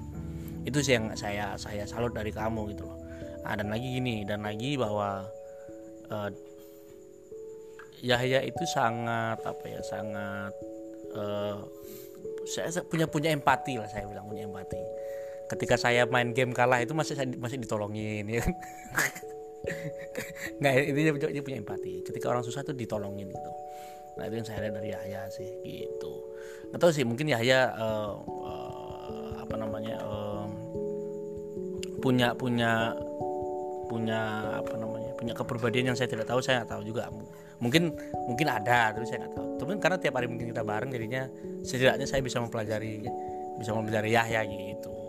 Itu 0.64 0.82
sih 0.82 0.98
yang 0.98 1.14
saya 1.14 1.54
saya 1.60 1.84
salut 1.86 2.14
dari 2.16 2.32
kamu 2.32 2.74
gitu 2.74 2.88
loh. 2.88 2.98
Ah, 3.46 3.56
dan 3.56 3.70
lagi 3.72 4.02
gini 4.02 4.24
dan 4.28 4.44
lagi 4.44 4.76
bahwa 4.76 5.26
eh, 6.10 6.30
Yahya 8.06 8.46
itu 8.46 8.64
sangat 8.70 9.42
apa 9.42 9.66
ya 9.66 9.82
sangat 9.82 10.54
saya 12.46 12.70
saya 12.70 12.84
punya 12.86 13.10
punya 13.10 13.34
empati 13.34 13.76
lah 13.82 13.90
saya 13.90 14.06
bilang 14.06 14.30
punya 14.30 14.46
empati 14.46 14.78
ketika 15.48 15.76
saya 15.80 16.04
main 16.08 16.36
game 16.36 16.52
kalah 16.52 16.84
itu 16.84 16.92
masih 16.92 17.16
masih 17.40 17.58
ditolongin 17.60 18.28
ya 18.28 18.44
kan? 18.44 18.54
Nggak 20.60 20.74
ini 20.92 21.02
dia, 21.04 21.14
punya- 21.44 21.60
empati. 21.60 22.04
Ketika 22.04 22.32
orang 22.32 22.44
susah 22.44 22.64
tuh 22.64 22.76
ditolongin 22.76 23.32
gitu. 23.32 23.52
Nah 24.18 24.24
itu 24.28 24.36
yang 24.42 24.48
saya 24.48 24.60
lihat 24.68 24.76
dari 24.80 24.90
Yahya 24.92 25.22
sih 25.32 25.50
gitu. 25.64 26.14
Tahu 26.74 26.92
sih 26.92 27.06
mungkin 27.08 27.32
Yahya 27.32 27.60
eh, 27.74 28.14
eh, 28.48 29.30
apa 29.40 29.56
namanya 29.56 29.96
eh, 30.02 30.46
punya 32.04 32.34
punya 32.36 32.96
punya 33.88 34.22
apa 34.60 34.74
namanya 34.76 35.12
punya 35.16 35.32
kepribadian 35.32 35.94
yang 35.94 35.98
saya 35.98 36.12
tidak 36.12 36.28
tahu 36.28 36.44
saya 36.44 36.64
nggak 36.64 36.72
tahu 36.76 36.84
juga. 36.84 37.08
Mungkin 37.58 37.94
mungkin 38.28 38.48
ada 38.52 38.92
tapi 38.94 39.06
saya 39.08 39.26
nggak 39.26 39.36
tahu. 39.38 39.48
Tapi 39.64 39.72
karena 39.80 39.98
tiap 40.02 40.14
hari 40.18 40.28
mungkin 40.28 40.52
kita 40.52 40.64
bareng 40.66 40.90
jadinya 40.92 41.30
setidaknya 41.64 42.06
saya 42.10 42.22
bisa 42.22 42.42
mempelajari 42.42 43.06
bisa 43.58 43.74
mempelajari 43.74 44.14
Yahya 44.14 44.46
gitu 44.46 45.07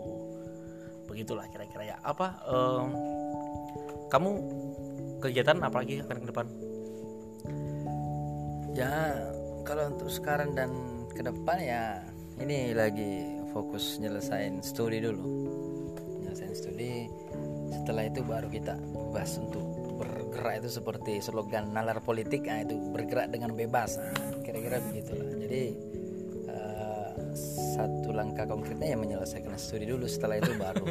begitulah 1.09 1.49
kira-kira 1.49 1.95
ya. 1.95 1.97
Apa 2.05 2.37
em, 2.45 2.87
kamu 4.13 4.29
kegiatan 5.19 5.57
apa 5.65 5.81
lagi 5.81 6.05
akan 6.05 6.17
ke 6.21 6.27
depan? 6.29 6.45
Ya 8.77 8.93
kalau 9.65 9.89
untuk 9.89 10.13
sekarang 10.13 10.53
dan 10.53 10.71
ke 11.09 11.25
depan 11.25 11.57
ya 11.57 12.05
ini 12.39 12.71
lagi 12.77 13.41
fokus 13.51 13.97
nyelesain 13.97 14.61
studi 14.61 15.01
dulu. 15.01 15.25
Nyelesain 16.23 16.53
studi 16.53 17.09
setelah 17.73 18.05
itu 18.05 18.21
baru 18.21 18.47
kita 18.47 18.77
bebas 18.77 19.41
untuk 19.41 19.65
bergerak 19.99 20.63
itu 20.63 20.69
seperti 20.79 21.19
slogan 21.19 21.75
nalar 21.75 21.99
politik 21.99 22.47
nah 22.47 22.63
itu 22.63 22.77
bergerak 22.95 23.33
dengan 23.35 23.51
bebas. 23.51 23.99
Nah, 23.99 24.39
kira-kira 24.45 24.79
begitulah. 24.79 25.27
Jadi 25.43 25.88
satu 27.79 28.11
langkah 28.11 28.43
konkretnya 28.43 28.91
ya 28.91 28.97
menyelesaikan 28.99 29.55
studi 29.55 29.87
dulu 29.87 30.03
setelah 30.03 30.43
itu 30.43 30.51
baru. 30.59 30.83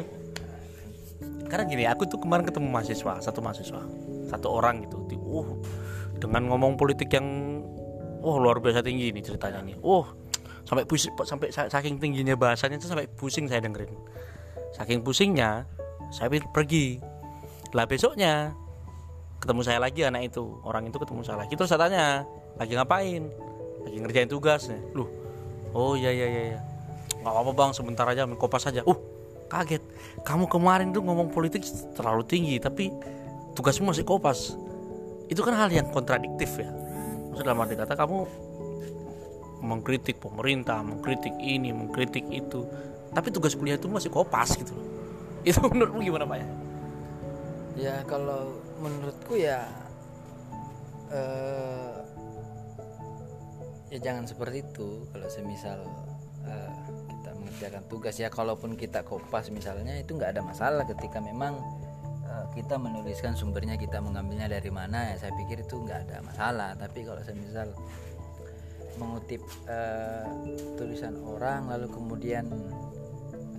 Karena 1.49 1.63
gini 1.65 1.83
aku 1.85 2.05
tuh 2.09 2.17
kemarin 2.21 2.45
ketemu 2.45 2.67
mahasiswa 2.69 3.21
satu 3.21 3.39
mahasiswa 3.41 3.81
satu 4.29 4.47
orang 4.49 4.85
gitu. 4.85 4.97
Uh 5.29 5.49
dengan 6.17 6.49
ngomong 6.51 6.75
politik 6.75 7.13
yang 7.13 7.61
wah 8.19 8.37
luar 8.41 8.59
biasa 8.59 8.81
tinggi 8.81 9.13
nih 9.13 9.21
ceritanya 9.21 9.61
nih. 9.61 9.77
Uh 9.81 10.05
sampai 10.65 10.85
pusing 10.85 11.13
sampai 11.25 11.49
sa- 11.49 11.69
saking 11.69 11.97
tingginya 11.97 12.37
bahasanya 12.37 12.77
tuh 12.81 12.89
sampai 12.89 13.05
pusing 13.09 13.45
saya 13.45 13.61
dengerin. 13.61 13.93
Saking 14.73 15.05
pusingnya 15.05 15.65
saya 16.09 16.29
pergi. 16.29 17.01
Lah 17.73 17.85
besoknya 17.85 18.53
ketemu 19.37 19.61
saya 19.61 19.79
lagi 19.79 20.01
anak 20.03 20.33
itu 20.33 20.57
orang 20.65 20.89
itu 20.89 20.97
ketemu 20.97 21.21
saya 21.21 21.45
lagi. 21.45 21.53
Terus 21.53 21.69
saya 21.69 21.85
tanya 21.85 22.25
lagi 22.57 22.73
ngapain? 22.73 23.23
Lagi 23.85 23.97
ngerjain 24.01 24.29
tugas 24.29 24.69
loh 24.93 25.19
oh 25.73 25.93
iya 25.93 26.11
iya 26.13 26.27
iya 26.27 26.41
iya. 26.55 26.59
Nggak 27.21 27.33
apa-apa 27.33 27.51
bang. 27.55 27.71
Sebentar 27.75 28.05
aja 28.07 28.23
main 28.27 28.39
kopas 28.39 28.67
aja. 28.67 28.83
Uh 28.83 28.97
kaget. 29.49 29.81
Kamu 30.21 30.45
kemarin 30.45 30.93
tuh 30.93 31.01
ngomong 31.01 31.33
politik 31.33 31.65
terlalu 31.97 32.23
tinggi 32.23 32.55
tapi 32.61 32.93
tugasmu 33.57 33.89
masih 33.91 34.05
kopas. 34.05 34.53
Itu 35.27 35.41
kan 35.41 35.57
hal 35.57 35.73
yang 35.73 35.89
kontradiktif 35.89 36.61
ya. 36.61 36.69
Maksud 37.33 37.43
dalam 37.43 37.61
arti 37.65 37.75
kata 37.75 37.97
kamu 37.97 38.17
mengkritik 39.59 40.23
pemerintah 40.23 40.79
mengkritik 40.79 41.33
ini 41.41 41.73
mengkritik 41.73 42.23
itu. 42.29 42.63
Tapi 43.09 43.33
tugas 43.33 43.57
kuliah 43.57 43.75
itu 43.75 43.89
masih 43.89 44.13
kopas 44.13 44.53
gitu 44.53 44.77
itu 45.49 45.57
menurutmu 45.65 46.03
gimana 46.05 46.29
pak 46.29 46.37
ya? 46.37 46.47
Ya 47.79 47.95
kalau 48.05 48.59
menurutku 48.77 49.33
ya 49.39 49.65
eh 51.09 51.95
ya 53.89 53.97
jangan 53.97 54.29
seperti 54.29 54.61
itu. 54.61 55.09
Kalau 55.09 55.27
semisal 55.31 55.79
kita 56.45 56.78
mengerjakan 57.59 57.91
tugas 57.91 58.15
ya 58.15 58.31
kalaupun 58.31 58.79
kita 58.79 59.03
kopas 59.03 59.51
misalnya 59.51 59.99
itu 59.99 60.15
nggak 60.15 60.31
ada 60.31 60.39
masalah 60.39 60.87
ketika 60.87 61.19
memang 61.19 61.59
eh, 62.23 62.45
kita 62.55 62.79
menuliskan 62.79 63.35
sumbernya 63.35 63.75
kita 63.75 63.99
mengambilnya 63.99 64.47
dari 64.47 64.71
mana 64.71 65.11
ya 65.11 65.27
saya 65.27 65.35
pikir 65.35 65.67
itu 65.67 65.75
nggak 65.75 66.07
ada 66.07 66.23
masalah. 66.23 66.71
Tapi 66.79 67.03
kalau 67.03 67.19
semisal 67.19 67.75
mengutip 68.95 69.43
eh, 69.67 70.23
tulisan 70.79 71.19
orang 71.19 71.67
lalu 71.67 71.91
kemudian 71.91 72.47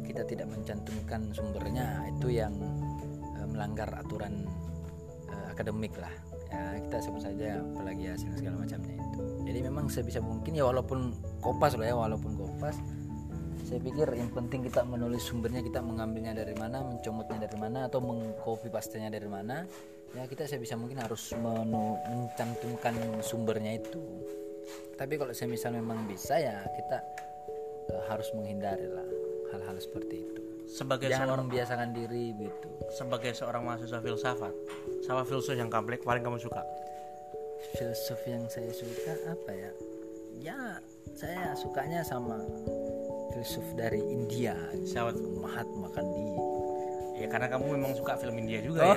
kita 0.08 0.24
tidak 0.24 0.48
mencantumkan 0.48 1.36
sumbernya 1.36 2.08
itu 2.08 2.40
yang 2.40 2.56
eh, 3.36 3.46
melanggar 3.52 3.92
aturan 4.00 4.48
eh, 5.28 5.46
akademik 5.52 5.92
lah. 6.00 6.12
Ya 6.48 6.80
kita 6.88 7.04
sebut 7.04 7.20
saja 7.20 7.60
plagiasi 7.76 8.32
segala 8.32 8.64
macamnya 8.64 8.96
itu. 8.96 9.44
Jadi 9.44 9.60
memang 9.60 9.92
sebisa 9.92 10.24
mungkin 10.24 10.56
ya 10.56 10.64
walaupun 10.64 11.12
kopas 11.44 11.76
loh 11.76 11.84
ya 11.84 11.92
walaupun 11.92 12.32
kopas 12.32 12.80
saya 13.70 13.86
pikir 13.86 14.08
yang 14.18 14.34
penting 14.34 14.66
kita 14.66 14.82
menulis 14.82 15.22
sumbernya 15.30 15.62
kita 15.62 15.78
mengambilnya 15.78 16.34
dari 16.34 16.58
mana 16.58 16.82
mencomotnya 16.82 17.46
dari 17.46 17.54
mana 17.54 17.86
atau 17.86 18.02
mengcopy 18.02 18.66
pastenya 18.66 19.14
dari 19.14 19.30
mana 19.30 19.62
ya 20.10 20.26
kita 20.26 20.42
sebisa 20.50 20.74
mungkin 20.74 20.98
harus 20.98 21.30
menu- 21.38 22.02
mencantumkan 22.10 23.22
sumbernya 23.22 23.78
itu. 23.78 24.02
Tapi 24.98 25.14
kalau 25.14 25.30
semisal 25.30 25.70
memang 25.78 26.02
bisa 26.10 26.34
ya 26.42 26.66
kita 26.66 26.98
eh, 27.94 28.02
harus 28.10 28.26
menghindari 28.34 28.90
lah 28.90 29.06
hal-hal 29.54 29.78
seperti 29.78 30.18
itu. 30.18 30.42
Sebagai 30.66 31.06
jangan 31.06 31.30
seorang 31.30 31.46
membiasakan 31.46 31.88
diri 31.94 32.24
gitu. 32.42 32.68
Sebagai 32.90 33.38
seorang 33.38 33.62
mahasiswa 33.62 34.02
filsafat 34.02 34.54
sama 35.06 35.22
filsuf 35.22 35.54
yang 35.54 35.70
kamu 35.70 35.94
paling 36.02 36.26
kamu 36.26 36.42
suka? 36.42 36.62
Filsuf 37.78 38.18
yang 38.26 38.42
saya 38.50 38.74
suka 38.74 39.14
apa 39.30 39.50
ya? 39.54 39.70
Ya 40.42 40.58
saya 41.14 41.54
sukanya 41.54 42.02
sama 42.02 42.38
filsuf 43.30 43.66
dari 43.74 44.00
India. 44.00 44.54
Siapa 44.82 45.14
tuh? 45.14 45.38
Mahatma 45.38 45.88
Gandhi. 45.90 46.28
Ya 47.20 47.28
karena 47.28 47.52
kamu 47.52 47.76
memang 47.76 47.92
suka 47.92 48.16
film 48.16 48.32
India 48.40 48.64
juga 48.64 48.80
Oh. 48.80 48.96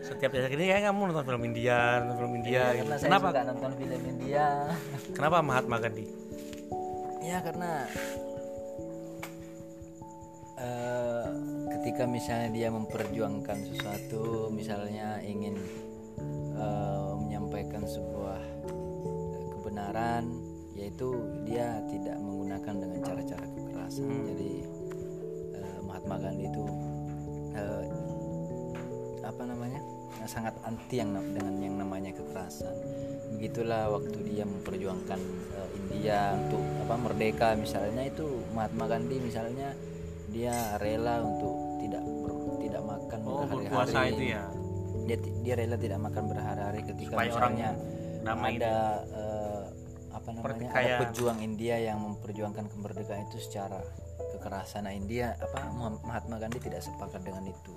Setiap 0.00 0.32
jasa 0.32 0.48
gini 0.48 0.72
kayak 0.72 0.88
kamu 0.88 1.12
nonton 1.12 1.24
film 1.24 1.42
India 1.44 2.00
nonton 2.00 2.16
film 2.16 2.32
India 2.40 2.62
gitu. 2.72 2.80
karena 2.88 2.96
saya 2.96 3.08
kenapa? 3.12 3.28
suka 3.28 3.42
nonton 3.44 3.72
film 3.76 4.02
India. 4.08 4.46
Kenapa 5.12 5.36
Mahatma 5.44 5.76
Gandhi? 5.76 6.06
Ya 7.20 7.38
karena 7.44 7.70
eh, 10.56 11.26
ketika 11.76 12.02
misalnya 12.08 12.48
dia 12.50 12.68
memperjuangkan 12.72 13.58
sesuatu 13.68 14.48
misalnya 14.48 15.20
ingin 15.20 15.60
eh, 16.56 17.10
menyampaikan 17.20 17.84
sebuah 17.84 18.40
eh, 18.64 19.44
kebenaran 19.52 20.24
yaitu 20.72 21.10
dia 21.44 21.82
tidak 21.90 22.16
menggunakan 22.16 22.74
dengan 22.80 22.97
kekerasan 23.98 24.22
jadi 24.30 24.50
eh, 25.58 25.78
Mahatma 25.82 26.16
Gandhi 26.22 26.44
itu 26.46 26.64
eh, 27.58 27.84
apa 29.26 29.42
namanya 29.44 29.80
sangat 30.28 30.54
anti 30.66 31.00
yang 31.00 31.14
dengan 31.14 31.54
yang 31.58 31.76
namanya 31.78 32.10
kekerasan. 32.14 32.74
Begitulah 33.38 33.92
waktu 33.92 34.18
dia 34.24 34.44
memperjuangkan 34.46 35.20
eh, 35.54 35.68
India 35.78 36.34
untuk 36.38 36.62
apa 36.86 36.94
merdeka 36.94 37.48
misalnya 37.58 38.02
itu 38.06 38.26
Mahatma 38.54 38.86
Gandhi 38.86 39.18
misalnya 39.18 39.74
dia 40.28 40.76
rela 40.78 41.24
untuk 41.24 41.80
tidak 41.80 42.02
ber- 42.04 42.58
tidak 42.62 42.82
makan 42.84 43.18
oh 43.24 43.44
berhari-hari. 43.48 44.14
itu 44.14 44.24
ya? 44.36 44.44
Dia 45.08 45.16
dia 45.42 45.54
rela 45.56 45.76
tidak 45.80 45.98
makan 46.04 46.24
berhari-hari 46.28 46.80
ketika 46.84 47.12
Supaya 47.16 47.30
orang 47.32 47.52
misalnya 47.56 47.70
damai 48.22 48.54
ada 48.60 48.76
eh, 49.08 49.27
apa 50.28 50.52
namanya? 50.52 50.70
Ada 50.76 50.94
pejuang 51.08 51.38
India 51.40 51.80
yang 51.80 52.04
memperjuangkan 52.04 52.68
kemerdekaan 52.68 53.24
itu 53.32 53.40
secara 53.40 53.80
kekerasan. 54.36 54.84
Nah 54.84 54.92
India 54.92 55.32
apa 55.40 55.72
Mahatma 56.04 56.36
Gandhi 56.36 56.60
tidak 56.60 56.84
sepakat 56.84 57.24
dengan 57.24 57.48
itu. 57.48 57.74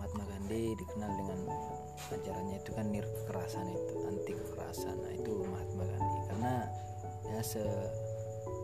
Mahatma 0.00 0.24
Gandhi 0.32 0.72
dikenal 0.80 1.12
dengan 1.20 1.40
ajarannya 2.10 2.56
itu 2.64 2.70
kan 2.72 2.86
nir 2.88 3.04
kekerasan 3.04 3.66
itu 3.68 3.94
anti 4.08 4.32
kekerasan. 4.32 4.96
Nah 4.96 5.12
itu 5.12 5.32
Mahatma 5.44 5.84
Gandhi. 5.84 6.20
Karena 6.32 6.54
ya 7.28 7.40
se 7.44 7.62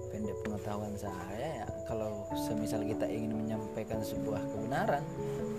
pendek 0.09 0.37
pengetahuan 0.41 0.97
saya 0.97 1.61
ya 1.61 1.67
kalau 1.85 2.16
semisal 2.47 2.87
kita 2.87 3.11
ingin 3.11 3.35
menyampaikan 3.35 3.99
sebuah 3.99 4.39
kebenaran 4.55 5.03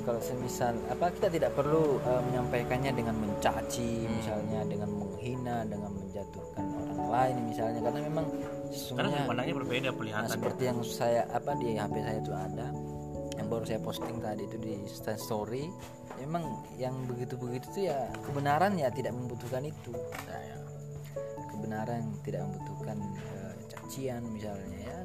kalau 0.07 0.23
semisal 0.23 0.71
apa 0.87 1.11
kita 1.11 1.27
tidak 1.27 1.51
perlu 1.51 1.99
eh, 1.99 2.21
menyampaikannya 2.31 2.95
dengan 2.95 3.15
mencaci 3.19 4.07
misalnya 4.07 4.63
dengan 4.63 4.87
menghina 4.95 5.67
dengan 5.67 5.91
menjatuhkan 5.91 6.63
orang 6.63 6.99
lain 7.11 7.35
misalnya 7.51 7.79
karena 7.83 7.99
memang 8.07 8.25
karena 8.31 8.71
sesungguhnya 8.71 9.11
sudut 9.11 9.27
pandangnya 9.27 9.55
berbeda 9.59 9.89
Nah, 9.91 9.95
pelihatannya. 9.99 10.31
seperti 10.31 10.61
yang 10.63 10.79
saya 10.87 11.21
apa 11.27 11.51
di 11.59 11.75
HP 11.75 11.95
saya 11.99 12.17
itu 12.23 12.31
ada 12.31 12.67
yang 13.35 13.47
baru 13.51 13.63
saya 13.67 13.81
posting 13.83 14.17
tadi 14.23 14.43
itu 14.47 14.57
di 14.57 14.73
story 15.19 15.67
memang 16.23 16.43
yang 16.79 16.95
begitu-begitu 17.05 17.67
itu 17.75 17.79
ya 17.91 18.07
kebenaran 18.25 18.73
ya 18.79 18.89
tidak 18.89 19.13
membutuhkan 19.13 19.61
itu. 19.67 19.93
Nah, 19.93 20.41
ya. 20.41 20.57
kebenaran 21.51 22.01
tidak 22.23 22.41
membutuhkan 22.47 22.97
eh, 23.35 23.53
cacian 23.67 24.23
misalnya 24.31 24.79
ya 24.81 24.97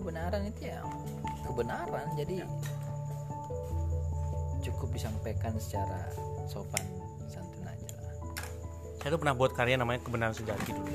kebenaran 0.00 0.42
itu 0.48 0.72
ya 0.72 0.80
kebenaran. 1.50 2.06
Jadi 2.14 2.46
cukup 4.62 4.88
disampaikan 4.94 5.56
secara 5.58 6.06
sopan 6.46 6.84
santun 7.26 7.66
aja 7.66 7.88
lah. 8.00 8.14
Saya 9.02 9.08
tuh 9.16 9.20
pernah 9.20 9.34
buat 9.34 9.52
karya 9.56 9.76
namanya 9.80 10.00
kebenaran 10.04 10.36
sejati 10.36 10.70
dulu. 10.70 10.92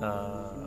Eh, 0.00 0.66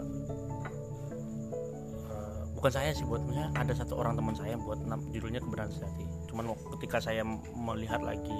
eh, 2.10 2.41
bukan 2.60 2.72
saya 2.72 2.91
sih 2.91 3.06
buat 3.08 3.24
maksudnya 3.24 3.50
ada 3.56 3.74
satu 3.74 3.98
orang 3.98 4.19
teman 4.19 4.36
saya 4.36 4.60
buat 4.60 4.82
judulnya 5.10 5.41
kebenaran 5.41 5.72
sejati. 5.72 6.06
Cuman 6.30 6.54
waktu- 6.54 6.69
ketika 6.78 6.98
saya 7.02 7.24
melihat 7.54 8.02
lagi 8.02 8.39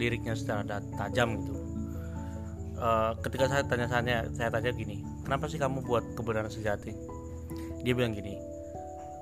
liriknya 0.00 0.32
secara 0.32 0.64
tajam 0.96 1.36
gitu 1.44 1.54
eh, 2.80 3.12
ketika 3.20 3.44
saya 3.52 3.62
tanya 3.68 3.86
tanya 3.86 4.16
saya 4.32 4.48
tanya 4.48 4.72
gini 4.72 5.04
kenapa 5.28 5.44
sih 5.46 5.60
kamu 5.60 5.84
buat 5.84 6.16
kebenaran 6.16 6.48
sejati? 6.48 6.96
Dia 7.84 7.92
bilang 7.92 8.16
gini 8.16 8.49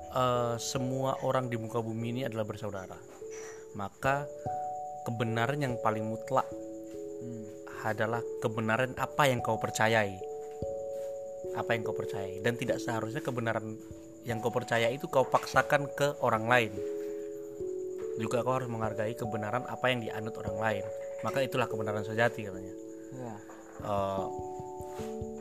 "Eh, 0.09 0.55
semua 0.57 1.17
orang 1.21 1.49
di 1.49 1.57
muka 1.57 1.77
bumi 1.81 2.17
ini 2.17 2.21
adalah 2.25 2.45
bersaudara. 2.45 2.97
Maka 3.77 4.25
kebenaran 5.05 5.61
yang 5.61 5.77
paling 5.79 6.05
mutlak 6.05 6.49
Hmm. 7.19 7.45
adalah 7.83 8.23
kebenaran 8.41 8.95
apa 8.97 9.29
yang 9.29 9.43
kau 9.43 9.59
percayai. 9.61 10.17
Apa 11.55 11.75
yang 11.75 11.83
kau 11.85 11.95
percayai. 11.95 12.41
Dan 12.41 12.55
tidak 12.57 12.81
seharusnya 12.81 13.21
kebenaran 13.21 13.75
yang 14.27 14.41
kau 14.43 14.51
percaya 14.51 14.89
itu 14.91 15.07
kau 15.07 15.27
paksakan 15.27 15.87
ke 15.93 16.17
orang 16.23 16.47
lain. 16.47 16.73
Juga 18.19 18.43
kau 18.43 18.59
harus 18.59 18.67
menghargai 18.67 19.15
kebenaran 19.15 19.63
apa 19.67 19.85
yang 19.91 20.03
dianut 20.03 20.35
orang 20.39 20.57
lain. 20.59 20.85
Maka 21.23 21.43
itulah 21.43 21.67
kebenaran 21.67 22.03
sejati 22.03 22.47
katanya. 22.47 22.73
Ya. 23.15 23.35
Eh, 23.79 24.25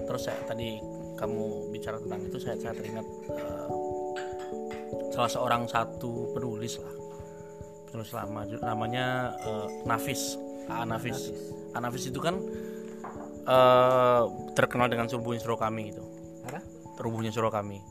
terus 0.07 0.23
saya 0.31 0.39
tadi 0.47 0.79
kamu 1.19 1.75
bicara 1.75 1.99
tentang 1.99 2.23
itu 2.23 2.39
saya 2.39 2.55
saya 2.59 2.75
teringat 2.75 3.07
eh, 3.35 3.67
salah 5.19 5.35
seorang 5.35 5.67
satu 5.67 6.31
penulis 6.31 6.79
lah. 6.79 6.95
Penulis 7.91 8.15
lama 8.15 8.47
namanya 8.63 9.35
eh, 9.43 9.67
Nafis 9.83 10.39
A 10.71 10.87
Nafis 10.87 11.35
A 11.75 11.83
Nafis 11.83 12.07
itu 12.07 12.23
kan 12.23 12.39
eh, 13.43 14.23
terkenal 14.55 14.87
dengan 14.87 15.11
subuhnya 15.11 15.43
suruh 15.43 15.59
kami 15.59 15.91
itu 15.91 16.05
apa? 16.47 16.63
Rubuhnya 17.03 17.35
suruh 17.35 17.51
kami 17.51 17.83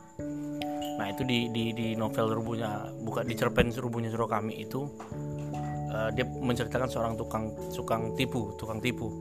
nah 0.98 1.06
itu 1.06 1.22
di 1.22 1.46
di, 1.54 1.70
di 1.76 1.86
novel 1.94 2.34
rubuhnya 2.34 2.90
bukan 3.06 3.22
di 3.22 3.38
cerpen 3.38 3.70
rubuhnya 3.70 4.10
suruh 4.10 4.26
kami 4.26 4.64
itu 4.64 4.88
eh, 5.92 6.08
dia 6.16 6.24
menceritakan 6.24 6.88
seorang 6.88 7.14
tukang 7.20 7.52
tukang 7.76 8.16
tipu 8.16 8.56
tukang 8.56 8.80
tipu. 8.80 9.12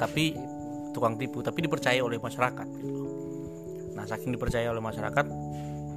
Tapi 0.00 0.32
tukang 0.96 1.20
tipu 1.20 1.44
tapi 1.44 1.60
dipercaya 1.60 2.00
oleh 2.00 2.16
masyarakat 2.16 2.66
gitu. 2.80 3.04
nah 3.92 4.08
saking 4.08 4.32
dipercaya 4.32 4.72
oleh 4.72 4.80
masyarakat 4.80 5.28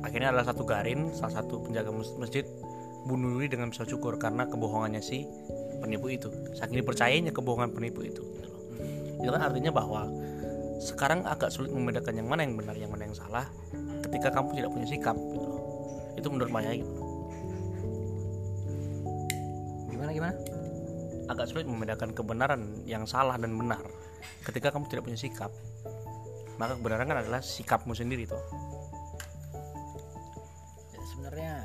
akhirnya 0.03 0.35
adalah 0.35 0.51
satu 0.51 0.63
garin 0.67 1.09
salah 1.15 1.39
satu 1.41 1.63
penjaga 1.63 1.89
mas- 1.89 2.13
masjid 2.19 2.43
bunuh 3.03 3.39
diri 3.39 3.51
dengan 3.51 3.71
pisau 3.71 3.87
cukur 3.87 4.15
karena 4.19 4.47
kebohongannya 4.47 5.03
si 5.03 5.27
penipu 5.83 6.07
itu. 6.07 6.31
Saking 6.55 6.83
dipercayainya 6.83 7.31
kebohongan 7.35 7.75
penipu 7.75 8.03
itu. 8.03 8.23
Itu 9.19 9.29
kan 9.31 9.43
artinya 9.43 9.71
bahwa 9.71 10.07
sekarang 10.83 11.23
agak 11.23 11.51
sulit 11.51 11.71
membedakan 11.71 12.19
yang 12.19 12.27
mana 12.27 12.43
yang 12.43 12.59
benar 12.59 12.75
yang 12.75 12.91
mana 12.91 13.07
yang 13.07 13.15
salah 13.15 13.47
ketika 14.03 14.35
kamu 14.35 14.51
tidak 14.51 14.69
punya 14.75 14.83
sikap 14.83 15.15
gitu 15.15 15.49
itu 16.19 16.27
menurut 16.27 16.51
Maya 16.51 16.75
gitu. 16.75 16.91
gimana 19.87 20.11
gimana? 20.11 20.35
Agak 21.31 21.47
sulit 21.47 21.63
membedakan 21.63 22.11
kebenaran 22.11 22.83
yang 22.83 23.07
salah 23.07 23.39
dan 23.39 23.55
benar 23.55 23.79
ketika 24.43 24.75
kamu 24.75 24.91
tidak 24.91 25.07
punya 25.07 25.15
sikap. 25.15 25.51
Maka 26.59 26.75
kebenaran 26.75 27.07
kan 27.07 27.17
adalah 27.23 27.39
sikapmu 27.39 27.95
sendiri 27.95 28.27
tuh 28.27 28.43
sebenarnya. 31.33 31.57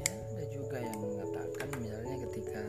Ya 0.00 0.12
ada 0.32 0.44
juga 0.48 0.76
yang 0.80 0.96
mengatakan 0.96 1.68
misalnya 1.76 2.16
ketika 2.24 2.62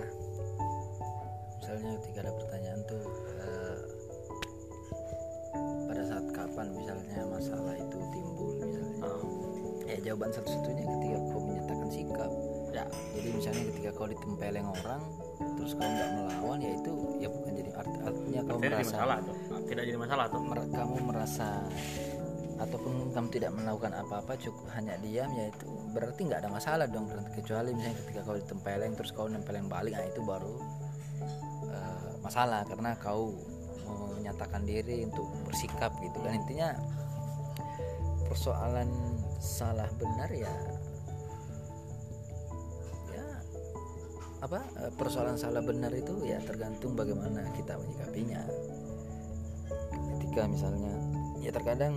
misalnya 1.63 1.91
ketika 2.03 2.17
ada 2.27 2.33
pertanyaan 2.35 2.79
tuh 2.83 3.05
eh, 3.39 3.79
pada 5.87 6.03
saat 6.03 6.25
kapan 6.35 6.67
misalnya 6.75 7.19
masalah 7.31 7.75
itu 7.79 7.97
timbul 8.11 8.51
misalnya. 8.59 8.83
Ya 9.87 9.97
jawaban 10.11 10.35
satu-satunya 10.35 10.83
ketika 10.83 11.17
kau 11.31 11.39
menyatakan 11.39 11.87
sikap. 11.87 12.31
Ya. 12.75 12.83
Jadi 13.15 13.29
misalnya 13.39 13.63
ketika 13.71 13.89
kau 13.95 14.07
ditempeleng 14.11 14.67
orang 14.67 15.01
terus 15.55 15.71
kau 15.79 15.87
nggak 15.87 16.09
melawan 16.11 16.59
ya 16.59 16.71
itu 16.75 16.93
ya 17.23 17.27
bukan 17.31 17.51
jadi 17.55 17.71
art- 17.79 18.01
artinya 18.03 18.41
kau 18.43 18.59
tidak 18.59 18.59
jadi 18.59 18.75
merasa 18.75 18.91
masalah 18.91 19.17
tidak 19.65 19.83
jadi 19.87 19.97
masalah 19.99 20.25
tuh. 20.27 20.41
mer- 20.43 20.71
kamu 20.75 20.95
merasa 21.07 21.47
ataupun 22.65 23.13
kamu 23.13 23.27
tidak 23.29 23.51
melakukan 23.53 23.93
apa-apa 23.93 24.35
cukup 24.41 24.65
hanya 24.73 24.97
diam 24.99 25.29
ya 25.33 25.53
itu 25.53 25.69
berarti 25.93 26.25
nggak 26.25 26.45
ada 26.45 26.49
masalah 26.51 26.85
dong 26.89 27.07
kecuali 27.37 27.71
misalnya 27.71 27.97
ketika 28.03 28.19
kau 28.25 28.35
ditempeleng 28.35 28.91
terus 28.97 29.11
kau 29.13 29.29
nempeleng 29.29 29.69
balik 29.69 29.93
nah 29.93 30.05
itu 30.05 30.21
baru 30.25 30.55
eh, 31.69 32.11
masalah. 32.25 32.65
Karena 32.65 32.97
kau 32.97 33.31
menyatakan 34.17 34.65
diri 34.65 35.05
untuk 35.05 35.29
bersikap 35.45 35.93
gitu 36.01 36.17
kan. 36.25 36.33
Intinya 36.33 36.73
persoalan 38.25 38.89
salah 39.37 39.85
benar 40.01 40.27
ya 40.33 40.49
ya 43.13 43.25
apa 44.41 44.59
eh, 44.81 44.91
persoalan 44.97 45.37
salah 45.37 45.61
benar 45.61 45.93
itu 45.93 46.25
ya 46.25 46.41
tergantung 46.41 46.97
bagaimana 46.97 47.45
kita 47.53 47.77
menyikapinya. 47.77 48.41
Ketika 50.17 50.49
misalnya 50.49 50.93
ya 51.45 51.53
terkadang 51.53 51.93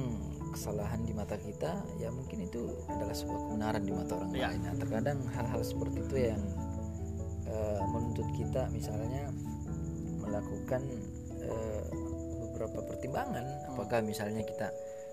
kesalahan 0.49 1.01
di 1.03 1.13
mata 1.13 1.37
kita 1.37 1.79
ya 1.97 2.09
mungkin 2.09 2.45
itu 2.45 2.67
adalah 2.89 3.13
sebuah 3.13 3.39
kebenaran 3.49 3.83
di 3.83 3.93
mata 3.93 4.13
orang 4.17 4.31
Ya. 4.33 4.49
lain. 4.51 4.61
Nah, 4.65 4.75
terkadang 4.77 5.19
hal-hal 5.33 5.63
seperti 5.63 5.99
itu 6.03 6.17
yang 6.35 6.43
eh, 7.49 7.81
menuntut 7.89 8.29
kita 8.35 8.69
misalnya 8.71 9.31
melakukan 10.21 10.83
eh, 11.41 11.83
beberapa 12.45 12.81
pertimbangan. 12.85 13.45
Apakah 13.73 14.05
misalnya 14.05 14.45
kita 14.45 14.69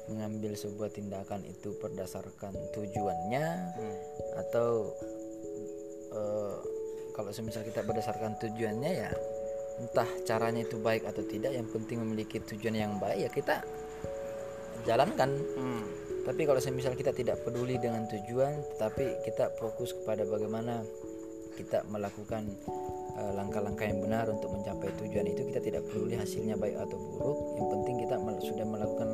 mengambil 0.06 0.54
sebuah 0.54 0.93
tindakan 0.93 1.41
itu 1.43 1.74
berdasarkan 1.82 2.54
tujuannya 2.74 3.45
atau 4.38 4.93
eh, 6.13 6.58
kalau 7.15 7.32
semisal 7.32 7.63
kita 7.63 7.82
berdasarkan 7.82 8.36
tujuannya 8.38 8.91
ya 8.91 9.12
entah 9.76 10.08
caranya 10.24 10.63
itu 10.63 10.80
baik 10.80 11.04
atau 11.04 11.19
tidak 11.28 11.52
yang 11.52 11.67
penting 11.67 12.00
memiliki 12.00 12.39
tujuan 12.39 12.76
yang 12.76 12.93
baik 12.95 13.28
ya 13.28 13.30
kita 13.32 13.56
jalankan. 14.86 15.30
Hmm. 15.58 15.84
tapi 16.26 16.41
kalau 16.50 16.58
semisal 16.58 16.98
kita 16.98 17.13
tidak 17.13 17.38
peduli 17.45 17.78
dengan 17.78 18.10
tujuan 18.10 18.58
tetapi 18.74 19.21
kita 19.21 19.54
fokus 19.62 19.93
kepada 19.93 20.26
bagaimana 20.26 20.82
kita 21.56 21.88
melakukan 21.88 22.43
eh, 23.15 23.32
langkah-langkah 23.34 23.88
yang 23.88 24.04
benar 24.04 24.28
untuk 24.28 24.52
mencapai 24.52 24.91
tujuan 25.00 25.26
itu 25.32 25.41
kita 25.48 25.60
tidak 25.63 25.82
peduli 25.88 26.19
hasilnya 26.19 26.60
baik 26.60 26.76
atau 26.76 26.98
buruk. 27.00 27.38
Yang 27.56 27.67
penting 27.71 27.95
kita 28.04 28.15
sudah 28.43 28.65
melakukan 28.67 29.10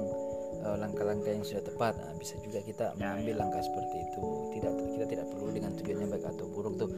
eh, 0.66 0.78
langkah-langkah 0.82 1.32
yang 1.32 1.46
sudah 1.46 1.64
tepat. 1.64 1.94
Nah, 2.02 2.14
bisa 2.18 2.36
juga 2.42 2.60
kita 2.66 2.86
mengambil 2.98 3.46
langkah 3.46 3.62
seperti 3.62 3.98
itu. 4.02 4.24
Tidak 4.58 4.74
kita 4.98 5.06
tidak 5.06 5.26
perlu 5.30 5.50
dengan 5.54 5.72
tujuannya 5.78 6.08
baik 6.10 6.26
atau 6.34 6.46
buruk 6.50 6.74
tuh. 6.82 6.90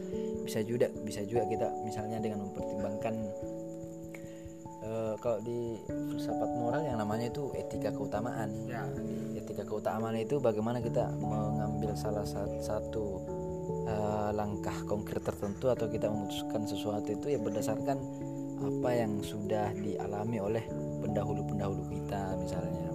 Bisa 0.42 0.60
juga 0.64 0.88
bisa 1.04 1.20
juga 1.28 1.44
kita 1.46 1.68
misalnya 1.84 2.18
dengan 2.18 2.48
mempertimbangkan 2.48 3.14
kalau 5.24 5.40
di 5.40 5.80
filsafat 5.88 6.50
moral 6.52 6.84
yang 6.84 7.00
namanya 7.00 7.32
itu 7.32 7.48
etika 7.56 7.88
keutamaan. 7.88 8.52
Ya. 8.68 8.84
Etika 9.32 9.64
keutamaan 9.64 10.20
itu 10.20 10.36
bagaimana 10.36 10.84
kita 10.84 11.08
mengambil 11.16 11.96
salah 11.96 12.28
sat- 12.28 12.60
satu 12.60 13.24
eh, 13.88 14.30
langkah 14.36 14.76
konkret 14.84 15.24
tertentu 15.24 15.72
atau 15.72 15.88
kita 15.88 16.12
memutuskan 16.12 16.68
sesuatu 16.68 17.08
itu 17.08 17.32
ya 17.32 17.40
berdasarkan 17.40 17.96
apa 18.60 18.90
yang 18.92 19.24
sudah 19.24 19.72
dialami 19.72 20.44
oleh 20.44 20.64
pendahulu-pendahulu 21.00 21.88
kita 21.88 22.36
misalnya. 22.36 22.92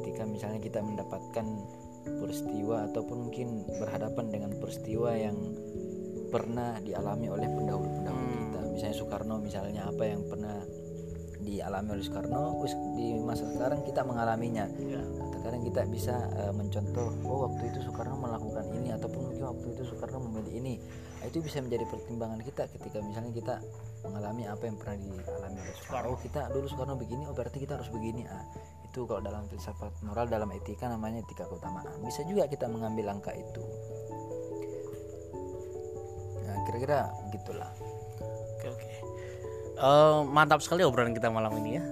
Ketika 0.00 0.24
misalnya 0.24 0.60
kita 0.64 0.80
mendapatkan 0.80 1.46
peristiwa 2.08 2.88
ataupun 2.88 3.28
mungkin 3.28 3.68
berhadapan 3.76 4.26
dengan 4.32 4.50
peristiwa 4.56 5.12
yang 5.12 5.36
pernah 6.32 6.80
dialami 6.80 7.28
oleh 7.28 7.48
pendahulu-pendahulu 7.48 8.24
Hmm. 8.24 8.40
kita. 8.48 8.60
Misalnya 8.72 8.96
Soekarno 8.96 9.36
misalnya 9.40 9.82
apa 9.88 10.04
yang 10.08 10.24
pernah 10.28 10.56
dialami 11.48 11.96
oleh 11.96 12.04
Soekarno 12.04 12.60
di 12.94 13.16
masa 13.24 13.48
sekarang 13.48 13.80
kita 13.88 14.04
mengalaminya. 14.04 14.68
Ya. 14.76 15.00
Terkadang 15.32 15.62
kita 15.64 15.82
bisa 15.88 16.14
eh, 16.36 16.52
mencontoh 16.52 17.08
oh 17.24 17.48
waktu 17.48 17.72
itu 17.72 17.78
Soekarno 17.88 18.20
melakukan 18.20 18.64
ini 18.76 18.92
ataupun 18.92 19.32
mungkin 19.32 19.44
waktu 19.48 19.66
itu 19.72 19.82
Soekarno 19.88 20.20
memilih 20.28 20.52
ini. 20.60 20.74
Nah, 21.18 21.26
itu 21.26 21.42
bisa 21.42 21.58
menjadi 21.64 21.84
pertimbangan 21.88 22.40
kita 22.44 22.70
ketika 22.78 22.98
misalnya 23.02 23.32
kita 23.34 23.54
mengalami 24.06 24.46
apa 24.46 24.62
yang 24.68 24.76
pernah 24.76 24.96
dialami 25.00 25.58
oleh 25.64 25.74
Soekarno. 25.80 26.06
Oh 26.12 26.18
kita 26.20 26.40
dulu 26.52 26.66
Soekarno 26.68 26.94
begini 27.00 27.22
oh 27.24 27.34
berarti 27.34 27.58
kita 27.64 27.80
harus 27.80 27.88
begini. 27.88 28.28
Ah 28.28 28.44
itu 28.88 29.04
kalau 29.04 29.20
dalam 29.20 29.44
filsafat 29.52 29.92
moral 30.04 30.26
dalam 30.26 30.48
etika 30.52 30.88
namanya 30.88 31.24
etika 31.24 31.48
keutamaan. 31.48 31.96
Bisa 32.04 32.24
juga 32.28 32.44
kita 32.48 32.68
mengambil 32.68 33.12
langkah 33.12 33.32
itu. 33.32 33.62
Nah 36.44 36.56
kira-kira 36.64 37.12
gitulah 37.32 37.68
Oke 37.72 37.84
oke. 37.84 37.87
Eh, 39.78 40.20
mantap 40.26 40.58
sekali 40.58 40.82
obrolan 40.82 41.14
kita 41.14 41.30
malam 41.30 41.54
ini 41.62 41.78
ya. 41.78 41.84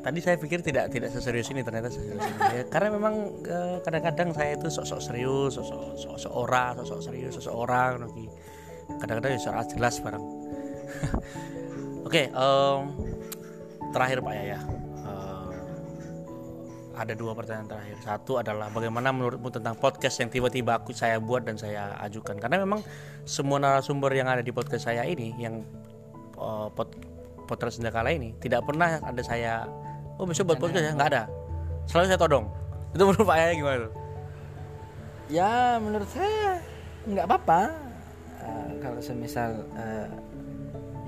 Tadi 0.00 0.18
saya 0.18 0.34
pikir 0.40 0.64
tidak 0.64 0.90
tidak 0.90 1.14
seserius 1.14 1.46
ini 1.54 1.62
ternyata 1.62 1.86
seserius 1.86 2.18
ini. 2.18 2.42
Ya, 2.58 2.64
karena 2.66 2.88
memang 2.90 3.14
eh, 3.46 3.78
kadang-kadang 3.86 4.34
saya 4.34 4.58
itu 4.58 4.66
sok-sok 4.66 4.98
serius, 4.98 5.54
sok-sok 5.54 5.94
sok-sok 5.94 6.32
ora, 6.34 6.74
sok-sok 6.74 7.00
serius, 7.06 7.38
sok-sok 7.38 7.54
orang. 7.54 8.02
Kadang-kadang 8.98 9.38
ya 9.38 9.62
jelas 9.70 10.02
barang. 10.02 10.24
oke, 12.10 12.22
em, 12.34 12.80
terakhir 13.94 14.18
Pak 14.26 14.34
Yaya. 14.34 14.58
Eh, 15.06 15.50
ada 16.98 17.12
dua 17.14 17.30
pertanyaan 17.38 17.70
terakhir. 17.70 17.96
Satu 18.02 18.42
adalah 18.42 18.74
bagaimana 18.74 19.14
menurutmu 19.14 19.54
tentang 19.54 19.78
podcast 19.78 20.18
yang 20.18 20.34
tiba-tiba 20.34 20.82
aku 20.82 20.90
saya 20.90 21.22
buat 21.22 21.46
dan 21.46 21.54
saya 21.54 21.94
ajukan? 22.02 22.42
Karena 22.42 22.58
memang 22.58 22.82
semua 23.22 23.62
narasumber 23.62 24.10
yang 24.18 24.26
ada 24.26 24.42
di 24.42 24.50
podcast 24.50 24.90
saya 24.90 25.06
ini 25.06 25.30
yang 25.38 25.62
uh, 26.40 26.66
podcast 27.50 27.82
Senjakala 27.82 28.14
ini 28.14 28.38
tidak 28.38 28.62
pernah 28.62 29.02
ada 29.02 29.22
saya 29.26 29.66
oh 30.14 30.22
besok 30.22 30.54
buat 30.54 30.62
podcast 30.62 30.86
ya? 30.86 30.92
nggak 30.94 31.10
ada. 31.10 31.22
Selalu 31.90 32.06
saya 32.14 32.20
todong. 32.22 32.46
Itu 32.94 33.02
menurut 33.02 33.26
Pak 33.26 33.36
Yaya 33.42 33.54
gimana 33.58 33.78
tuh? 33.82 33.92
Ya 35.30 35.52
menurut 35.82 36.10
saya 36.14 36.62
nggak 37.10 37.26
apa-apa. 37.26 37.60
Eh, 38.40 38.70
kalau 38.78 39.00
semisal 39.02 39.66
eh, 39.74 40.08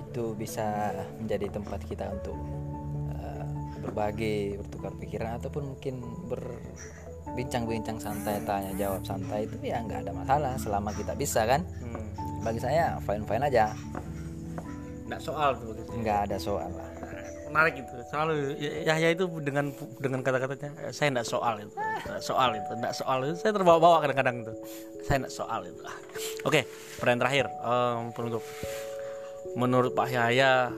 itu 0.04 0.36
bisa 0.36 0.92
menjadi 1.16 1.48
tempat 1.48 1.80
kita 1.88 2.04
untuk 2.12 2.36
eh, 3.16 3.46
berbagi 3.80 4.60
bertukar 4.60 4.92
pikiran 5.00 5.40
ataupun 5.40 5.74
mungkin 5.74 6.04
berbincang-bincang 6.28 7.96
santai 7.96 8.36
tanya 8.44 8.76
jawab 8.76 9.00
santai 9.02 9.48
itu 9.48 9.56
ya 9.64 9.80
nggak 9.80 10.04
ada 10.06 10.12
masalah 10.12 10.52
selama 10.60 10.92
kita 10.92 11.16
bisa 11.16 11.46
kan? 11.48 11.64
Hmm. 11.80 12.04
bagi 12.42 12.58
saya 12.58 12.98
fine 13.06 13.22
fine 13.22 13.46
aja 13.46 13.70
nggak 15.12 15.22
soal 15.22 15.50
tuh 15.60 15.66
begitu 15.76 15.90
nggak 16.00 16.18
ada 16.28 16.36
soal 16.40 16.70
lah. 16.72 16.88
Menarik 17.52 17.84
itu. 17.84 17.92
Selalu 18.08 18.56
ya 18.56 18.96
ya 18.96 19.08
itu 19.12 19.28
dengan 19.44 19.68
dengan 20.00 20.24
kata-katanya 20.24 20.88
"Eh, 20.88 20.92
saya 20.96 21.12
nggak 21.12 21.28
soal 21.28 21.60
itu 21.60 21.76
Nggak 21.76 22.22
soal 22.24 22.50
itu 22.56 22.72
nggak 22.80 22.94
soal 22.96 23.18
itu. 23.28 23.36
Saya 23.36 23.52
terbawa-bawa 23.52 23.96
kadang-kadang 24.00 24.36
itu 24.40 24.52
saya 25.04 25.16
nggak 25.20 25.34
soal 25.36 25.60
itu. 25.68 25.82
Oke 26.48 26.64
pertanyaan 26.96 27.20
terakhir. 27.28 27.46
Em, 27.52 28.02
penutup. 28.16 28.42
Menurut 29.52 29.92
Pak 29.92 30.08
Yahya 30.08 30.72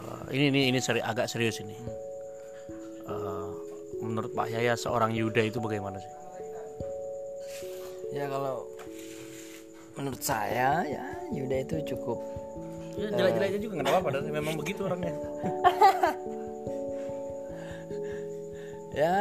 eh, 0.00 0.22
ini 0.32 0.44
ini 0.48 0.60
ini 0.72 0.78
seri, 0.80 1.04
agak 1.04 1.28
serius 1.28 1.60
ini. 1.60 1.76
Eh, 3.04 3.48
menurut 4.00 4.32
Pak 4.32 4.48
Yahya 4.48 4.72
seorang 4.80 5.12
Yuda 5.12 5.44
itu 5.44 5.60
bagaimana 5.60 6.00
sih? 6.00 6.12
Ya 8.16 8.24
kalau 8.30 8.64
menurut 10.00 10.22
saya 10.22 10.82
ya 10.86 11.04
Yuda 11.34 11.56
itu 11.66 11.76
cukup 11.94 12.18
ya 12.94 13.08
jelek-jeleknya 13.10 13.60
juga 13.60 13.74
nggak 13.82 13.90
apa-apa 13.90 14.08
memang 14.30 14.54
begitu 14.58 14.80
orangnya. 14.86 15.14
Ya. 18.94 19.18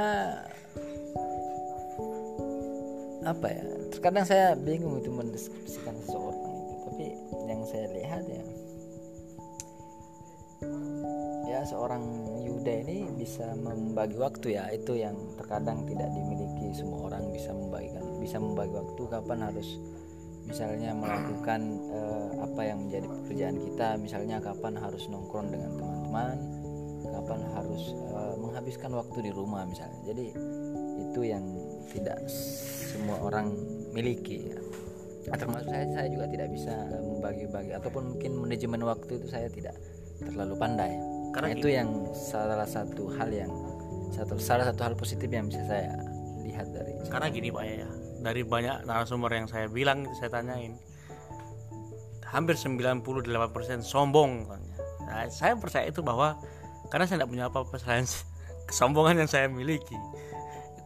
Apa 3.25 3.47
ya? 3.49 3.65
Terkadang 3.89 4.21
saya 4.21 4.53
bingung 4.53 5.01
itu 5.01 5.09
mendeskripsikan 5.09 5.97
seseorang 6.05 6.45
itu 6.45 6.73
tapi 6.85 7.05
yang 7.49 7.61
saya 7.65 7.89
lihat 7.89 8.21
ya 8.29 8.45
ya 11.49 11.59
seorang 11.65 12.05
Yuda 12.45 12.85
ini 12.85 13.09
bisa 13.17 13.57
membagi 13.57 14.13
waktu 14.21 14.61
ya. 14.61 14.69
Itu 14.69 14.93
yang 14.93 15.17
terkadang 15.41 15.89
tidak 15.89 16.13
dimiliki 16.13 16.69
semua 16.77 17.09
orang 17.09 17.33
bisa 17.33 17.49
membagikan 17.49 18.05
bisa 18.21 18.37
membagi 18.37 18.77
waktu 18.77 19.01
kapan 19.09 19.39
harus 19.41 19.81
misalnya 20.43 20.91
melakukan 20.91 21.61
eh, 21.91 22.27
apa 22.43 22.61
yang 22.67 22.87
menjadi 22.87 23.07
pekerjaan 23.07 23.57
kita 23.57 23.87
misalnya 23.95 24.37
kapan 24.43 24.75
harus 24.75 25.07
nongkrong 25.07 25.49
dengan 25.49 25.71
teman-teman 25.79 26.37
kapan 27.13 27.39
harus 27.53 27.83
eh, 27.93 28.35
menghabiskan 28.39 28.91
waktu 28.95 29.29
di 29.29 29.31
rumah 29.31 29.63
misalnya. 29.67 29.99
Jadi 30.07 30.25
itu 30.99 31.21
yang 31.21 31.43
tidak 31.93 32.17
semua 32.27 33.21
orang 33.21 33.53
miliki. 33.93 34.49
Ya. 35.23 35.39
termasuk 35.39 35.71
saya 35.71 35.87
saya 35.95 36.11
juga 36.11 36.27
tidak 36.27 36.51
bisa 36.51 36.75
membagi-bagi 36.99 37.71
ataupun 37.71 38.11
mungkin 38.11 38.43
manajemen 38.43 38.83
waktu 38.83 39.23
itu 39.23 39.27
saya 39.31 39.47
tidak 39.47 39.71
terlalu 40.19 40.59
pandai. 40.59 40.99
Karena 41.31 41.55
Nah, 41.55 41.55
itu 41.55 41.67
yang 41.71 41.89
salah 42.11 42.67
satu 42.67 43.07
hal 43.15 43.31
yang 43.31 43.47
satu 44.11 44.35
salah 44.35 44.67
satu 44.67 44.83
hal 44.83 44.93
positif 44.99 45.31
yang 45.31 45.47
bisa 45.47 45.63
saya 45.63 45.95
lihat 46.43 46.67
dari 46.75 46.93
karena 47.07 47.31
gini 47.31 47.49
Pak 47.49 47.63
Yahya 47.65 47.87
dari 48.23 48.41
banyak 48.47 48.87
narasumber 48.87 49.35
yang 49.35 49.47
saya 49.51 49.67
bilang 49.67 50.07
saya 50.15 50.31
tanyain. 50.31 50.79
Hampir 52.23 52.55
98% 52.57 53.03
sombong 53.85 54.47
katanya. 54.49 54.77
Nah, 55.05 55.27
saya 55.29 55.53
percaya 55.59 55.85
itu 55.91 56.01
bahwa 56.01 56.39
karena 56.89 57.05
saya 57.05 57.21
tidak 57.21 57.29
punya 57.29 57.45
apa-apa 57.51 57.75
selain 57.77 58.07
kesombongan 58.71 59.21
yang 59.21 59.29
saya 59.29 59.51
miliki. 59.51 59.99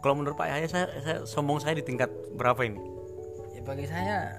Kalau 0.01 0.17
menurut 0.17 0.35
Pak 0.35 0.49
Yahya 0.49 0.67
saya, 0.67 0.85
saya 1.05 1.17
sombong 1.23 1.61
saya 1.61 1.77
di 1.77 1.85
tingkat 1.85 2.09
berapa 2.35 2.59
ini? 2.65 2.81
Ya 3.53 3.61
bagi 3.63 3.85
saya 3.87 4.35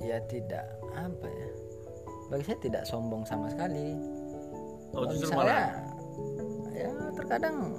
ya 0.00 0.18
tidak 0.30 0.64
apa 0.94 1.26
ya. 1.26 1.50
Bagi 2.32 2.44
saya 2.48 2.58
tidak 2.62 2.82
sombong 2.88 3.26
sama 3.28 3.50
sekali. 3.52 3.98
Oh, 4.94 5.04
Bagi 5.04 5.20
justru 5.20 5.34
saya 5.34 5.38
malah? 5.42 5.68
ya 6.74 6.90
terkadang 7.14 7.78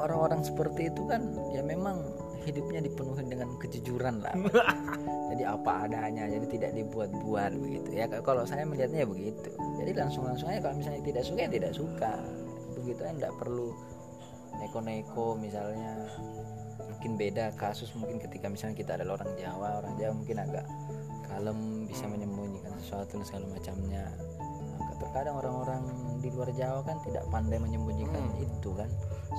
orang-orang 0.00 0.40
seperti 0.40 0.88
itu 0.88 1.02
kan 1.04 1.20
ya 1.52 1.60
memang 1.60 2.00
hidupnya 2.44 2.80
dipenuhi 2.84 3.24
dengan 3.26 3.48
kejujuran 3.56 4.20
lah. 4.20 4.34
Jadi 5.34 5.42
apa 5.42 5.88
adanya 5.90 6.30
jadi 6.30 6.46
tidak 6.46 6.70
dibuat-buat 6.78 7.58
begitu 7.58 7.90
ya. 7.90 8.06
Kalau 8.06 8.46
saya 8.46 8.62
melihatnya 8.62 9.02
ya 9.02 9.08
begitu. 9.08 9.50
Jadi 9.82 9.90
langsung-langsung 9.98 10.46
aja 10.46 10.62
kalau 10.62 10.78
misalnya 10.78 11.02
tidak 11.02 11.24
suka 11.26 11.40
ya 11.42 11.50
tidak 11.50 11.72
suka. 11.74 12.12
Begitu 12.78 13.00
kan 13.02 13.14
tidak 13.18 13.34
perlu 13.42 13.74
neko-neko 14.62 15.34
misalnya 15.34 16.06
mungkin 16.86 17.18
beda 17.18 17.52
kasus 17.58 17.90
mungkin 17.98 18.22
ketika 18.22 18.46
misalnya 18.46 18.78
kita 18.78 18.94
adalah 18.94 19.20
orang 19.20 19.34
Jawa 19.36 19.82
orang 19.82 19.94
Jawa 19.98 20.12
mungkin 20.14 20.38
agak 20.40 20.66
kalem 21.26 21.58
bisa 21.90 22.06
menyembunyikan 22.06 22.72
sesuatu 22.80 23.18
dan 23.18 23.26
segala 23.26 23.46
macamnya 23.50 24.04
terkadang 24.98 25.36
orang-orang 25.38 25.82
di 26.20 26.28
luar 26.32 26.50
Jawa 26.54 26.80
kan 26.86 26.96
tidak 27.04 27.24
pandai 27.28 27.58
menyembunyikan 27.60 28.22
itu 28.40 28.70
kan. 28.72 28.88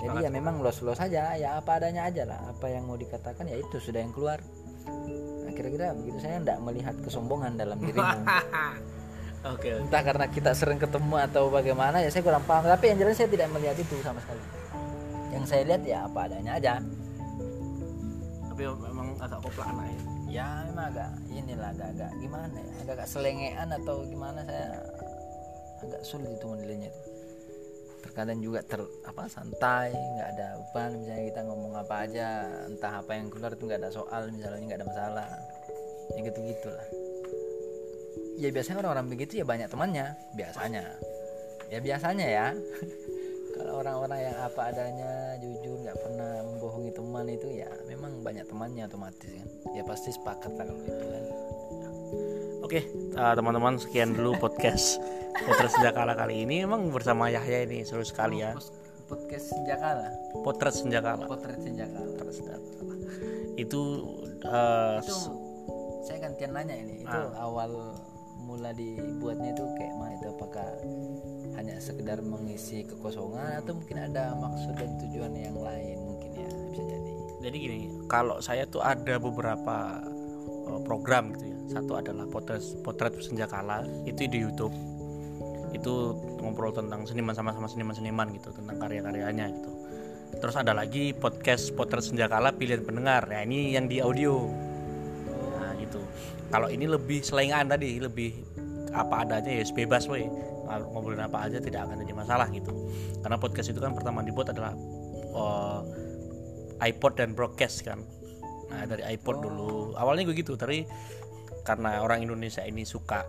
Jadi 0.02 0.28
ya 0.28 0.30
memang 0.30 0.60
los-los 0.60 1.00
saja 1.00 1.34
ya 1.40 1.58
apa 1.58 1.80
adanya 1.80 2.08
aja 2.08 2.28
lah. 2.28 2.40
Apa 2.52 2.70
yang 2.70 2.86
mau 2.86 3.00
dikatakan 3.00 3.48
ya 3.48 3.58
itu 3.58 3.80
sudah 3.80 4.04
yang 4.04 4.12
keluar. 4.12 4.44
Nah, 5.46 5.54
kira-kira 5.54 5.96
begitu 5.98 6.18
saya 6.22 6.42
tidak 6.42 6.60
melihat 6.62 6.96
kesombongan 7.02 7.56
dalam 7.56 7.78
dirimu. 7.80 8.06
Oke 9.54 9.78
entah 9.78 10.02
karena 10.02 10.26
kita 10.26 10.58
sering 10.58 10.82
ketemu 10.82 11.22
atau 11.22 11.54
bagaimana 11.54 12.02
ya 12.02 12.10
saya 12.10 12.26
kurang 12.26 12.42
paham. 12.50 12.66
Tapi 12.66 12.94
yang 12.94 12.98
jelas 12.98 13.14
saya 13.14 13.30
tidak 13.30 13.48
melihat 13.54 13.78
itu 13.78 13.96
sama 14.02 14.18
sekali. 14.26 14.42
Yang 15.30 15.44
saya 15.46 15.62
lihat 15.70 15.82
ya 15.86 15.98
apa 16.10 16.20
adanya 16.26 16.52
aja. 16.58 16.74
Tapi 18.50 18.62
memang 18.66 19.14
agak 19.22 19.40
koplak 19.46 19.70
anak 19.70 19.86
ya. 19.86 20.02
Ya 20.26 20.48
memang 20.68 20.86
agak 20.90 21.10
inilah 21.30 21.70
agak-agak 21.78 22.12
gimana 22.18 22.58
ya? 22.58 22.74
Agak-agak 22.82 23.08
selengean 23.08 23.70
atau 23.70 23.96
gimana 24.10 24.40
saya 24.50 24.82
agak 25.86 26.02
sulit 26.06 26.30
itu 26.34 26.46
menilainya 26.50 26.90
itu. 26.90 27.02
Terkadang 28.06 28.40
juga 28.40 28.60
ter 28.62 28.82
apa 29.06 29.26
santai 29.28 29.92
nggak 29.92 30.30
ada 30.38 30.48
beban. 30.62 30.92
Misalnya 31.02 31.24
kita 31.34 31.42
ngomong 31.46 31.74
apa 31.76 31.96
aja 32.06 32.28
entah 32.70 32.94
apa 33.02 33.12
yang 33.18 33.28
keluar 33.34 33.52
itu 33.58 33.64
nggak 33.66 33.82
ada 33.82 33.92
soal 33.92 34.22
misalnya 34.30 34.64
nggak 34.72 34.80
ada 34.82 34.88
masalah. 34.88 35.28
Ya 36.16 36.20
gitu 36.22 36.40
gitulah. 36.46 36.88
Ya 38.36 38.50
biasanya 38.52 38.78
orang-orang 38.84 39.08
begitu 39.10 39.42
ya 39.42 39.46
banyak 39.48 39.68
temannya. 39.72 40.06
Biasanya. 40.38 40.84
Ya 41.72 41.80
biasanya 41.82 42.28
ya. 42.28 42.48
Kalau 43.56 43.80
orang-orang 43.80 44.20
yang 44.20 44.38
apa 44.44 44.62
adanya 44.68 45.40
jujur 45.40 45.80
nggak 45.80 45.96
pernah 45.96 46.44
membohongi 46.44 46.92
teman 46.92 47.26
itu 47.32 47.48
ya 47.56 47.72
memang 47.88 48.20
banyak 48.20 48.44
temannya 48.52 48.84
otomatis 48.84 49.32
kan. 49.32 49.48
Ya 49.72 49.84
pasti 49.88 50.12
sepakat 50.12 50.52
lah 50.60 50.68
kalau 50.68 50.84
itu 50.84 51.06
kan 51.08 51.24
Oke, 52.66 52.82
uh, 53.14 53.38
teman-teman 53.38 53.78
sekian 53.78 54.18
dulu 54.18 54.42
podcast 54.42 54.98
Potret 55.46 55.70
Senjakala 55.70 56.18
kali 56.18 56.50
ini. 56.50 56.66
Emang 56.66 56.90
bersama 56.90 57.30
Yahya 57.30 57.70
ini 57.70 57.86
seru 57.86 58.02
sekali 58.02 58.42
ya. 58.42 58.58
podcast 59.06 59.54
senjakala 59.54 60.10
Potret 60.42 60.74
Senjakala. 60.74 61.30
potret 61.30 61.62
senjakala 61.62 62.10
Potret 62.18 62.34
Senjakala. 62.42 62.66
Itu 63.54 63.82
uh, 64.50 64.98
itu 64.98 65.14
saya 66.10 66.26
gantian 66.26 66.58
nanya 66.58 66.74
ini 66.74 67.06
itu 67.06 67.22
awal 67.38 68.02
mula 68.42 68.74
dibuatnya 68.74 69.54
itu 69.54 69.66
kayak 69.78 69.94
mana 70.02 70.18
itu 70.18 70.28
apakah 70.34 70.70
hanya 71.62 71.78
sekedar 71.78 72.18
mengisi 72.26 72.82
kekosongan 72.82 73.62
atau 73.62 73.78
mungkin 73.78 74.10
ada 74.10 74.34
maksud 74.42 74.74
dan 74.74 74.98
tujuan 75.06 75.38
yang 75.38 75.58
lain 75.62 76.02
mungkin 76.02 76.34
ya 76.34 76.50
bisa 76.74 76.82
jadi 76.82 77.12
jadi 77.46 77.58
gini, 77.62 77.78
kalau 78.10 78.42
saya 78.42 78.66
tuh 78.66 78.82
ada 78.82 79.22
beberapa 79.22 80.02
uh, 80.66 80.82
program 80.82 81.30
gitu 81.38 81.54
ya. 81.54 81.55
Satu 81.66 81.98
adalah 81.98 82.30
potret 82.30 82.62
potret 82.86 83.14
senjakala 83.20 83.84
itu 84.06 84.30
di 84.30 84.40
YouTube. 84.42 84.74
Itu 85.76 86.16
ngobrol 86.40 86.72
tentang 86.72 87.04
seniman 87.04 87.36
sama-sama 87.36 87.68
seniman-seniman 87.68 88.32
gitu, 88.38 88.54
tentang 88.56 88.80
karya-karyanya 88.80 89.52
gitu. 89.52 89.72
Terus 90.40 90.56
ada 90.56 90.76
lagi 90.76 91.12
podcast 91.16 91.72
potret 91.76 92.04
senjakala 92.04 92.56
pilihan 92.56 92.84
pendengar. 92.84 93.28
Ya 93.28 93.44
ini 93.44 93.76
yang 93.76 93.92
di 93.92 94.00
audio. 94.00 94.48
Nah, 95.60 95.74
gitu. 95.80 96.00
Kalau 96.52 96.70
ini 96.70 96.86
lebih 96.88 97.24
selengaan 97.26 97.72
tadi, 97.72 98.00
lebih 98.00 98.32
apa 98.96 99.28
adanya 99.28 99.52
ya 99.52 99.64
bebas 99.76 100.08
weh. 100.08 100.28
Ngobrolin 100.66 101.22
apa 101.22 101.46
aja 101.46 101.62
tidak 101.62 101.86
akan 101.86 102.02
jadi 102.02 102.14
masalah 102.18 102.48
gitu. 102.50 102.74
Karena 103.22 103.38
podcast 103.38 103.70
itu 103.70 103.78
kan 103.78 103.94
pertama 103.94 104.26
dibuat 104.26 104.50
adalah 104.50 104.74
uh, 105.36 105.82
iPod 106.82 107.20
dan 107.22 107.38
broadcast 107.38 107.86
kan. 107.86 108.02
Nah 108.72 108.84
dari 108.90 109.06
iPod 109.14 109.46
dulu 109.46 109.94
awalnya 109.94 110.26
gue 110.26 110.36
gitu, 110.42 110.58
tapi 110.58 110.84
karena 111.66 112.06
orang 112.06 112.22
Indonesia 112.22 112.62
ini 112.62 112.86
suka 112.86 113.26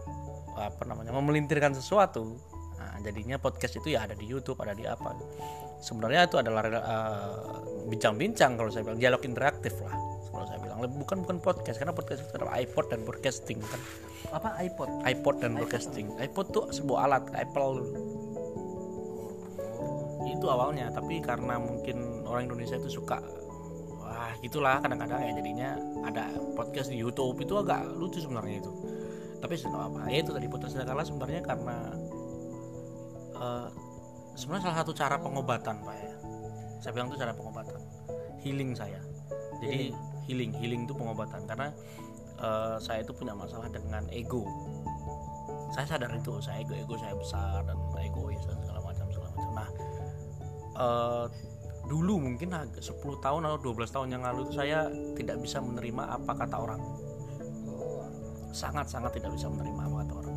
apa 0.57 0.83
namanya 0.89 1.13
memelintirkan 1.13 1.73
sesuatu, 1.73 2.37
nah, 2.77 2.97
jadinya 3.01 3.41
podcast 3.41 3.81
itu 3.81 3.97
ya 3.97 4.05
ada 4.05 4.13
di 4.13 4.29
YouTube, 4.29 4.61
ada 4.61 4.77
di 4.77 4.85
apa. 4.85 5.17
Sebenarnya 5.81 6.29
itu 6.29 6.37
adalah 6.41 6.65
uh, 6.69 7.61
bincang-bincang 7.89 8.57
kalau 8.57 8.69
saya 8.73 8.85
bilang 8.85 9.01
dialog 9.01 9.21
interaktif 9.25 9.77
lah. 9.85 9.93
Kalau 10.33 10.45
saya 10.49 10.61
bilang 10.61 10.81
bukan 10.85 11.25
bukan 11.25 11.37
podcast 11.41 11.77
karena 11.81 11.93
podcast 11.97 12.25
itu 12.25 12.33
adalah 12.37 12.57
iPod 12.61 12.93
dan 12.93 13.01
broadcasting 13.05 13.61
kan. 13.65 13.81
apa 14.35 14.59
iPod 14.59 14.91
iPod 15.07 15.37
dan 15.41 15.57
broadcasting. 15.57 16.13
iPod 16.21 16.47
tuh 16.53 16.65
sebuah 16.73 16.99
alat 17.09 17.25
Apple 17.37 17.85
itu 20.27 20.47
awalnya 20.51 20.91
tapi 20.93 21.23
karena 21.23 21.57
mungkin 21.57 22.27
orang 22.29 22.51
Indonesia 22.51 22.77
itu 22.77 23.01
suka 23.01 23.23
wah 24.17 24.33
gitulah 24.41 24.81
kadang-kadang 24.81 25.21
ya 25.21 25.33
jadinya 25.37 25.71
ada 26.09 26.33
podcast 26.57 26.89
di 26.89 26.97
YouTube 26.97 27.37
itu 27.45 27.53
agak 27.61 27.85
lucu 27.93 28.17
sebenarnya 28.17 28.65
itu. 28.65 28.73
Tapi 29.45 29.55
sudah 29.61 29.93
apa 29.93 30.09
ya 30.09 30.25
itu 30.25 30.33
tadi 30.33 30.49
podcast 30.49 30.81
kala 30.81 31.05
sebenarnya 31.05 31.45
karena 31.45 31.77
eh, 33.37 33.69
sebenarnya 34.33 34.73
salah 34.73 34.79
satu 34.81 34.93
cara 34.97 35.21
pengobatan 35.21 35.85
pak 35.85 35.97
ya. 36.01 36.15
Saya 36.81 36.91
bilang 36.97 37.13
itu 37.13 37.21
cara 37.21 37.37
pengobatan. 37.37 37.81
Healing 38.41 38.73
saya. 38.73 39.01
Jadi 39.61 39.93
healing 40.25 40.57
healing 40.57 40.89
itu 40.89 40.97
pengobatan. 40.97 41.45
Karena 41.45 41.69
eh, 42.41 42.77
saya 42.81 43.05
itu 43.05 43.13
punya 43.13 43.37
masalah 43.37 43.69
dengan 43.69 44.09
ego. 44.09 44.49
Saya 45.77 45.85
sadar 45.85 46.09
itu 46.17 46.41
saya 46.41 46.65
ego 46.65 46.73
ego 46.73 46.97
saya 46.97 47.13
besar 47.13 47.61
dan 47.69 47.77
egois 48.01 48.41
dan 48.49 48.57
segala 48.65 48.81
macam 48.81 49.07
segala 49.13 49.29
macam. 49.37 49.53
Nah 49.53 49.69
eh, 50.81 51.27
dulu 51.87 52.19
mungkin 52.19 52.51
agak 52.51 52.83
10 52.83 52.99
tahun 53.23 53.41
atau 53.47 53.59
12 53.63 53.95
tahun 53.95 54.09
yang 54.11 54.23
lalu 54.27 54.51
itu 54.51 54.53
saya 54.59 54.91
tidak 55.15 55.39
bisa 55.39 55.63
menerima 55.63 56.03
apa 56.19 56.33
kata 56.35 56.57
orang. 56.59 56.81
Sangat-sangat 58.51 59.15
tidak 59.15 59.39
bisa 59.39 59.47
menerima 59.47 59.81
apa 59.87 59.97
kata 60.03 60.13
orang. 60.19 60.37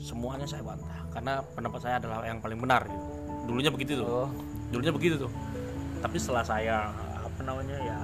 Semuanya 0.00 0.46
saya 0.48 0.64
bantah 0.64 1.00
karena 1.12 1.44
pendapat 1.52 1.80
saya 1.84 1.94
adalah 2.00 2.24
yang 2.24 2.40
paling 2.40 2.56
benar 2.56 2.88
gitu. 2.88 3.06
Dulunya 3.46 3.70
begitu 3.70 3.92
tuh. 4.00 4.08
Oh, 4.08 4.30
dulunya 4.72 4.92
begitu 4.92 5.14
tuh. 5.28 5.32
Tapi 6.00 6.16
setelah 6.16 6.44
saya 6.46 6.76
apa 7.20 7.40
namanya 7.44 7.76
ya 7.76 7.98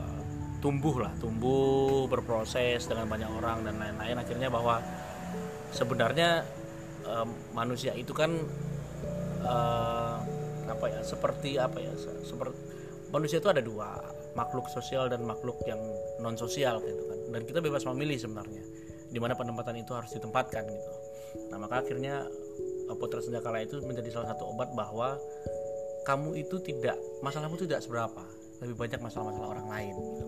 eh, 0.00 0.20
tumbuh 0.64 0.96
lah 0.96 1.12
tumbuh 1.20 2.08
berproses 2.08 2.88
dengan 2.88 3.04
banyak 3.04 3.28
orang 3.28 3.68
dan 3.68 3.76
lain-lain 3.76 4.16
akhirnya 4.16 4.48
bahwa 4.48 4.80
sebenarnya 5.76 6.40
em, 7.04 7.28
manusia 7.52 7.92
itu 7.92 8.16
kan 8.16 8.32
eh, 9.44 10.16
apa 10.68 10.86
ya 10.90 11.00
seperti 11.02 11.58
apa 11.58 11.78
ya 11.82 11.92
seperti 12.22 12.54
manusia 13.12 13.38
itu 13.38 13.48
ada 13.52 13.60
dua 13.60 14.00
makhluk 14.32 14.66
sosial 14.72 15.12
dan 15.12 15.20
makhluk 15.28 15.60
yang 15.68 15.78
non 16.18 16.34
sosial 16.34 16.80
gitu 16.80 17.02
kan. 17.08 17.18
Dan 17.32 17.42
kita 17.44 17.60
bebas 17.60 17.84
memilih 17.84 18.16
sebenarnya 18.16 18.64
di 19.12 19.18
mana 19.20 19.36
penempatan 19.36 19.76
itu 19.76 19.92
harus 19.92 20.08
ditempatkan 20.16 20.64
gitu. 20.64 20.92
Nah 21.52 21.60
maka 21.60 21.84
akhirnya 21.84 22.24
eh, 22.88 22.96
putra 22.96 23.20
senjakala 23.20 23.60
itu 23.60 23.80
menjadi 23.84 24.08
salah 24.08 24.32
satu 24.32 24.48
obat 24.48 24.72
bahwa 24.72 25.20
kamu 26.08 26.42
itu 26.42 26.58
tidak 26.64 26.98
masalahmu 27.22 27.54
itu 27.60 27.68
tidak 27.68 27.84
seberapa 27.84 28.24
lebih 28.64 28.74
banyak 28.78 29.00
masalah-masalah 29.04 29.48
orang 29.58 29.68
lain 29.68 29.94
gitu. 29.94 30.26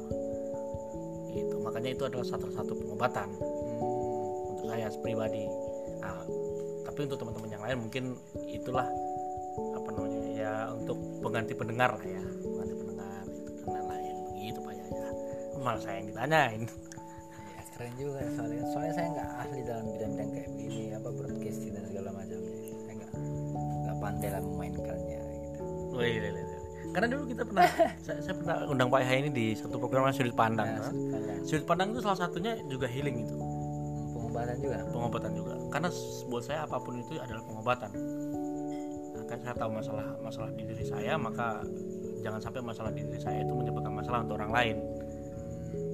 Itu 1.35 1.57
makanya 1.65 1.91
itu 1.97 2.05
adalah 2.07 2.27
satu 2.29 2.47
satu 2.53 2.73
pengobatan 2.77 3.29
untuk 4.55 4.67
saya 4.71 4.93
pribadi. 5.03 5.49
Nah, 5.99 6.23
tapi 6.85 6.99
untuk 7.09 7.19
teman-teman 7.19 7.51
yang 7.51 7.65
lain 7.65 7.77
mungkin 7.89 8.05
itulah 8.47 8.87
apa 9.75 9.89
namanya 9.95 10.24
ya 10.45 10.53
untuk 10.77 10.99
pengganti 11.25 11.53
pendengar 11.57 11.97
lah 11.97 12.05
ya 12.05 12.21
pengganti 12.21 12.75
pendengar 12.77 13.25
itu 13.25 13.51
dan 13.57 13.65
lain-lain. 13.73 14.15
Begitu 14.37 14.59
pak 14.61 14.73
ya 14.77 14.85
malah 15.65 15.81
saya 15.81 15.97
yang 15.97 16.09
ditanyain. 16.13 16.63
Ya, 17.57 17.63
keren 17.73 17.93
juga 17.97 18.21
soalnya 18.37 18.63
soalnya 18.69 18.93
saya 18.93 19.09
nggak 19.17 19.31
ahli 19.41 19.61
dalam 19.65 19.85
bidang-bidang 19.89 20.29
kayak 20.37 20.49
begini 20.53 20.81
apa 20.93 21.09
broadcasting 21.09 21.73
dan 21.73 21.85
segala 21.89 22.09
macamnya 22.13 22.53
saya 22.61 22.95
nggak 23.01 23.13
nggak 23.57 23.97
pandai 24.05 24.29
lah 24.29 24.41
memainkannya 24.45 25.21
gitu. 25.25 25.61
Wih, 25.95 26.17
wih, 26.21 26.31
wih, 26.37 26.45
wih. 26.45 26.61
karena 26.93 27.07
dulu 27.11 27.23
kita 27.33 27.43
pernah 27.49 27.65
saya, 28.05 28.19
saya 28.21 28.35
pernah 28.37 28.57
undang 28.69 28.89
Pak 28.93 29.01
Yahya 29.01 29.17
ini 29.25 29.31
di 29.33 29.47
satu 29.57 29.77
program 29.81 30.13
sudut 30.13 30.37
pandang. 30.37 30.69
Kan? 30.69 30.93
sudut 30.93 31.09
pandang. 31.09 31.41
sudut 31.49 31.65
pandang 31.65 31.89
itu 31.97 32.01
salah 32.05 32.19
satunya 32.21 32.53
juga 32.69 32.87
healing 32.87 33.17
itu. 33.25 33.37
Pengobatan 34.13 34.57
juga? 34.61 34.79
Pengobatan 34.93 35.33
juga. 35.33 35.55
Karena 35.73 35.89
buat 36.29 36.43
saya 36.45 36.59
apa 36.69 36.77
pun 36.79 37.01
itu 37.01 37.19
adalah 37.19 37.43
pengobatan 37.43 37.91
kan 39.35 39.43
saya 39.43 39.55
tahu 39.59 39.71
masalah 39.75 40.07
masalah 40.19 40.49
di 40.55 40.63
diri 40.63 40.85
saya 40.85 41.19
maka 41.19 41.67
jangan 42.23 42.41
sampai 42.41 42.61
masalah 42.63 42.89
di 42.89 43.03
diri 43.03 43.19
saya 43.19 43.43
itu 43.43 43.51
menyebabkan 43.51 43.93
masalah 43.93 44.19
untuk 44.23 44.39
orang 44.39 44.53
lain. 44.53 44.77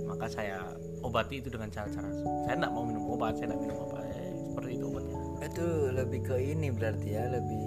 Maka 0.04 0.26
saya 0.28 0.60
obati 1.00 1.40
itu 1.40 1.48
dengan 1.48 1.66
cara-cara. 1.68 2.04
Saya 2.44 2.54
tidak 2.54 2.70
mau 2.70 2.84
minum 2.84 3.08
obat 3.08 3.34
saya 3.34 3.48
tidak 3.48 3.60
minum 3.62 3.78
obat 3.80 4.04
Eh, 4.04 4.30
seperti 4.44 4.70
itu 4.76 4.84
obatnya. 4.86 5.16
Itu 5.40 5.66
lebih 5.90 6.20
ke 6.22 6.36
ini 6.36 6.68
berarti 6.68 7.08
ya 7.08 7.24
lebih 7.26 7.66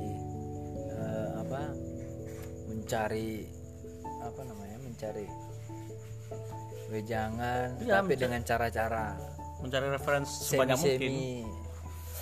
eh, 0.94 1.30
apa 1.42 1.60
mencari 2.70 3.50
apa 4.22 4.42
namanya 4.44 4.78
mencari 4.80 5.26
wejangan 6.88 7.68
Iya, 7.80 8.00
tapi 8.00 8.06
mencari- 8.06 8.22
dengan 8.22 8.42
cara-cara 8.44 9.06
mencari 9.60 9.88
referensi 9.90 10.34
sebanyak 10.46 10.78
mungkin. 10.78 11.00
Semi 11.10 11.28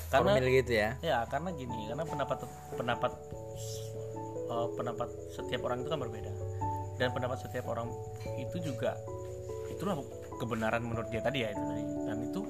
Karena- 0.08 0.34
formil 0.36 0.48
gitu 0.54 0.72
ya. 0.74 0.90
Ya 1.02 1.18
karena 1.26 1.50
gini 1.52 1.82
karena 1.88 2.04
pendapat 2.04 2.38
pendapat 2.74 3.12
eh, 4.52 4.68
pendapat 4.76 5.10
setiap 5.32 5.62
orang 5.66 5.82
itu 5.82 5.90
kan 5.90 6.00
berbeda. 6.00 6.32
Dan 7.00 7.10
pendapat 7.16 7.42
setiap 7.42 7.72
orang 7.72 7.90
itu 8.38 8.62
juga 8.62 8.94
itulah 9.72 9.98
kebenaran 10.38 10.84
menurut 10.86 11.10
dia 11.10 11.24
tadi 11.24 11.48
ya 11.48 11.56
itu 11.56 11.64
tadi. 11.64 11.84
Dan 12.06 12.18
itu 12.28 12.42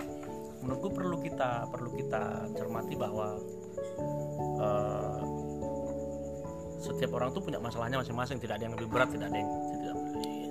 menurutku 0.62 0.90
perlu 0.94 1.18
kita 1.22 1.70
perlu 1.70 1.90
kita 1.96 2.52
cermati 2.58 2.94
bahwa 2.98 3.38
eh, 4.60 5.22
setiap 6.82 7.14
orang 7.14 7.30
tuh 7.32 7.46
punya 7.46 7.62
masalahnya 7.62 8.02
masing-masing. 8.02 8.42
Tidak 8.42 8.58
ada 8.58 8.64
yang 8.66 8.76
lebih 8.76 8.90
berat 8.90 9.14
tidak 9.14 9.30
ada 9.30 9.38
yang 9.38 9.52
tidak 9.78 9.96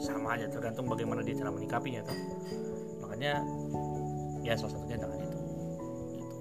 sama 0.00 0.38
aja. 0.38 0.46
Tergantung 0.48 0.86
bagaimana 0.88 1.20
dia 1.20 1.36
cara 1.36 1.50
menyikapinya 1.52 2.00
tuh 2.06 2.18
makanya 3.20 3.42
ya 4.40 4.54
salah 4.56 4.72
satunya 4.78 4.96
dengan 4.96 5.18
itu. 5.20 5.38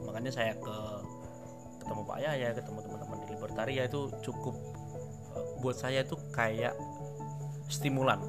Makanya 0.08 0.32
saya 0.32 0.54
ke 0.56 0.76
ketemu 1.84 2.02
Pak 2.06 2.20
Yahya 2.22 2.48
ketemu 2.54 2.80
teman-teman 2.86 3.18
di 3.18 3.28
Libertaria 3.34 3.84
itu 3.90 4.02
cukup 4.22 4.56
buat 5.60 5.76
saya 5.76 6.04
itu 6.04 6.16
kayak 6.32 6.74
stimulan. 7.70 8.20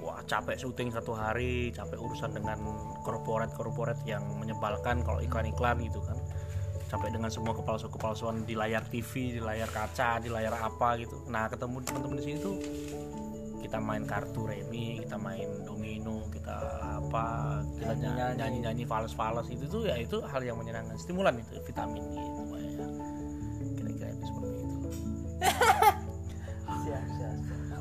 Wah 0.00 0.22
capek 0.24 0.56
syuting 0.56 0.88
satu 0.94 1.12
hari 1.12 1.74
capek 1.74 2.00
urusan 2.00 2.32
dengan 2.32 2.56
korporat 3.04 3.52
korporat 3.52 4.00
yang 4.08 4.24
menyebalkan 4.40 5.04
kalau 5.04 5.20
iklan-iklan 5.20 5.82
gitu 5.84 6.00
kan. 6.00 6.16
Capek 6.90 7.14
dengan 7.14 7.30
semua 7.30 7.54
kepalsuan-kepalsuan 7.54 8.42
di 8.48 8.58
layar 8.58 8.82
TV 8.90 9.38
di 9.38 9.40
layar 9.42 9.70
kaca 9.70 10.18
di 10.18 10.32
layar 10.32 10.56
apa 10.56 10.98
gitu. 10.98 11.22
Nah 11.30 11.46
ketemu 11.46 11.84
teman-teman 11.86 12.16
di 12.18 12.24
sini 12.24 12.38
tuh 12.40 12.56
kita 13.60 13.78
main 13.78 14.02
kartu 14.02 14.48
remi 14.48 14.98
kita 15.04 15.14
main 15.14 15.46
domino 15.62 16.26
kita 16.32 16.56
apa 16.98 17.60
kita 17.78 17.94
Nyanyi-nyanyi. 17.94 18.34
nyanyi 18.40 18.58
nyanyi 18.66 18.84
fals-fals. 18.88 19.46
Itu 19.52 19.70
tuh 19.70 19.82
ya 19.86 20.00
itu 20.00 20.18
hal 20.26 20.42
yang 20.42 20.58
menyenangkan. 20.58 20.98
Stimulan 20.98 21.38
itu 21.38 21.60
vitamin 21.62 22.02
gitu 22.10 22.49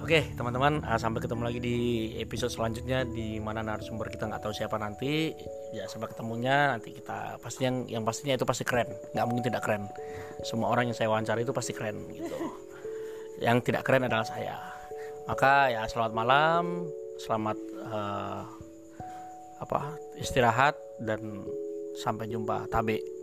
Oke 0.09 0.25
teman-teman 0.33 0.81
ah, 0.89 0.97
sampai 0.97 1.21
ketemu 1.21 1.45
lagi 1.45 1.61
di 1.61 1.77
episode 2.17 2.49
selanjutnya 2.49 3.05
di 3.05 3.37
mana 3.37 3.61
narasumber 3.61 4.09
kita 4.09 4.25
nggak 4.25 4.41
tahu 4.41 4.49
siapa 4.49 4.81
nanti. 4.81 5.37
Ya 5.69 5.85
sampai 5.85 6.09
ketemunya 6.09 6.73
nanti 6.73 6.97
kita 6.97 7.37
pasti 7.37 7.69
yang 7.69 7.85
yang 7.85 8.01
pastinya 8.01 8.33
itu 8.33 8.41
pasti 8.41 8.65
keren. 8.65 8.89
Nggak 9.13 9.25
mungkin 9.29 9.45
tidak 9.45 9.61
keren. 9.61 9.85
Semua 10.41 10.73
orang 10.73 10.89
yang 10.89 10.97
saya 10.97 11.13
wawancara 11.13 11.45
itu 11.45 11.53
pasti 11.53 11.77
keren 11.77 12.09
gitu. 12.09 12.33
Yang 13.37 13.69
tidak 13.69 13.85
keren 13.85 14.09
adalah 14.09 14.25
saya. 14.25 14.57
Maka 15.29 15.77
ya 15.77 15.85
selamat 15.85 16.13
malam 16.17 16.89
selamat 17.21 17.57
eh, 17.77 18.41
apa 19.61 19.93
istirahat 20.17 20.73
dan 21.05 21.21
sampai 22.01 22.25
jumpa. 22.25 22.65
Tabe. 22.73 23.18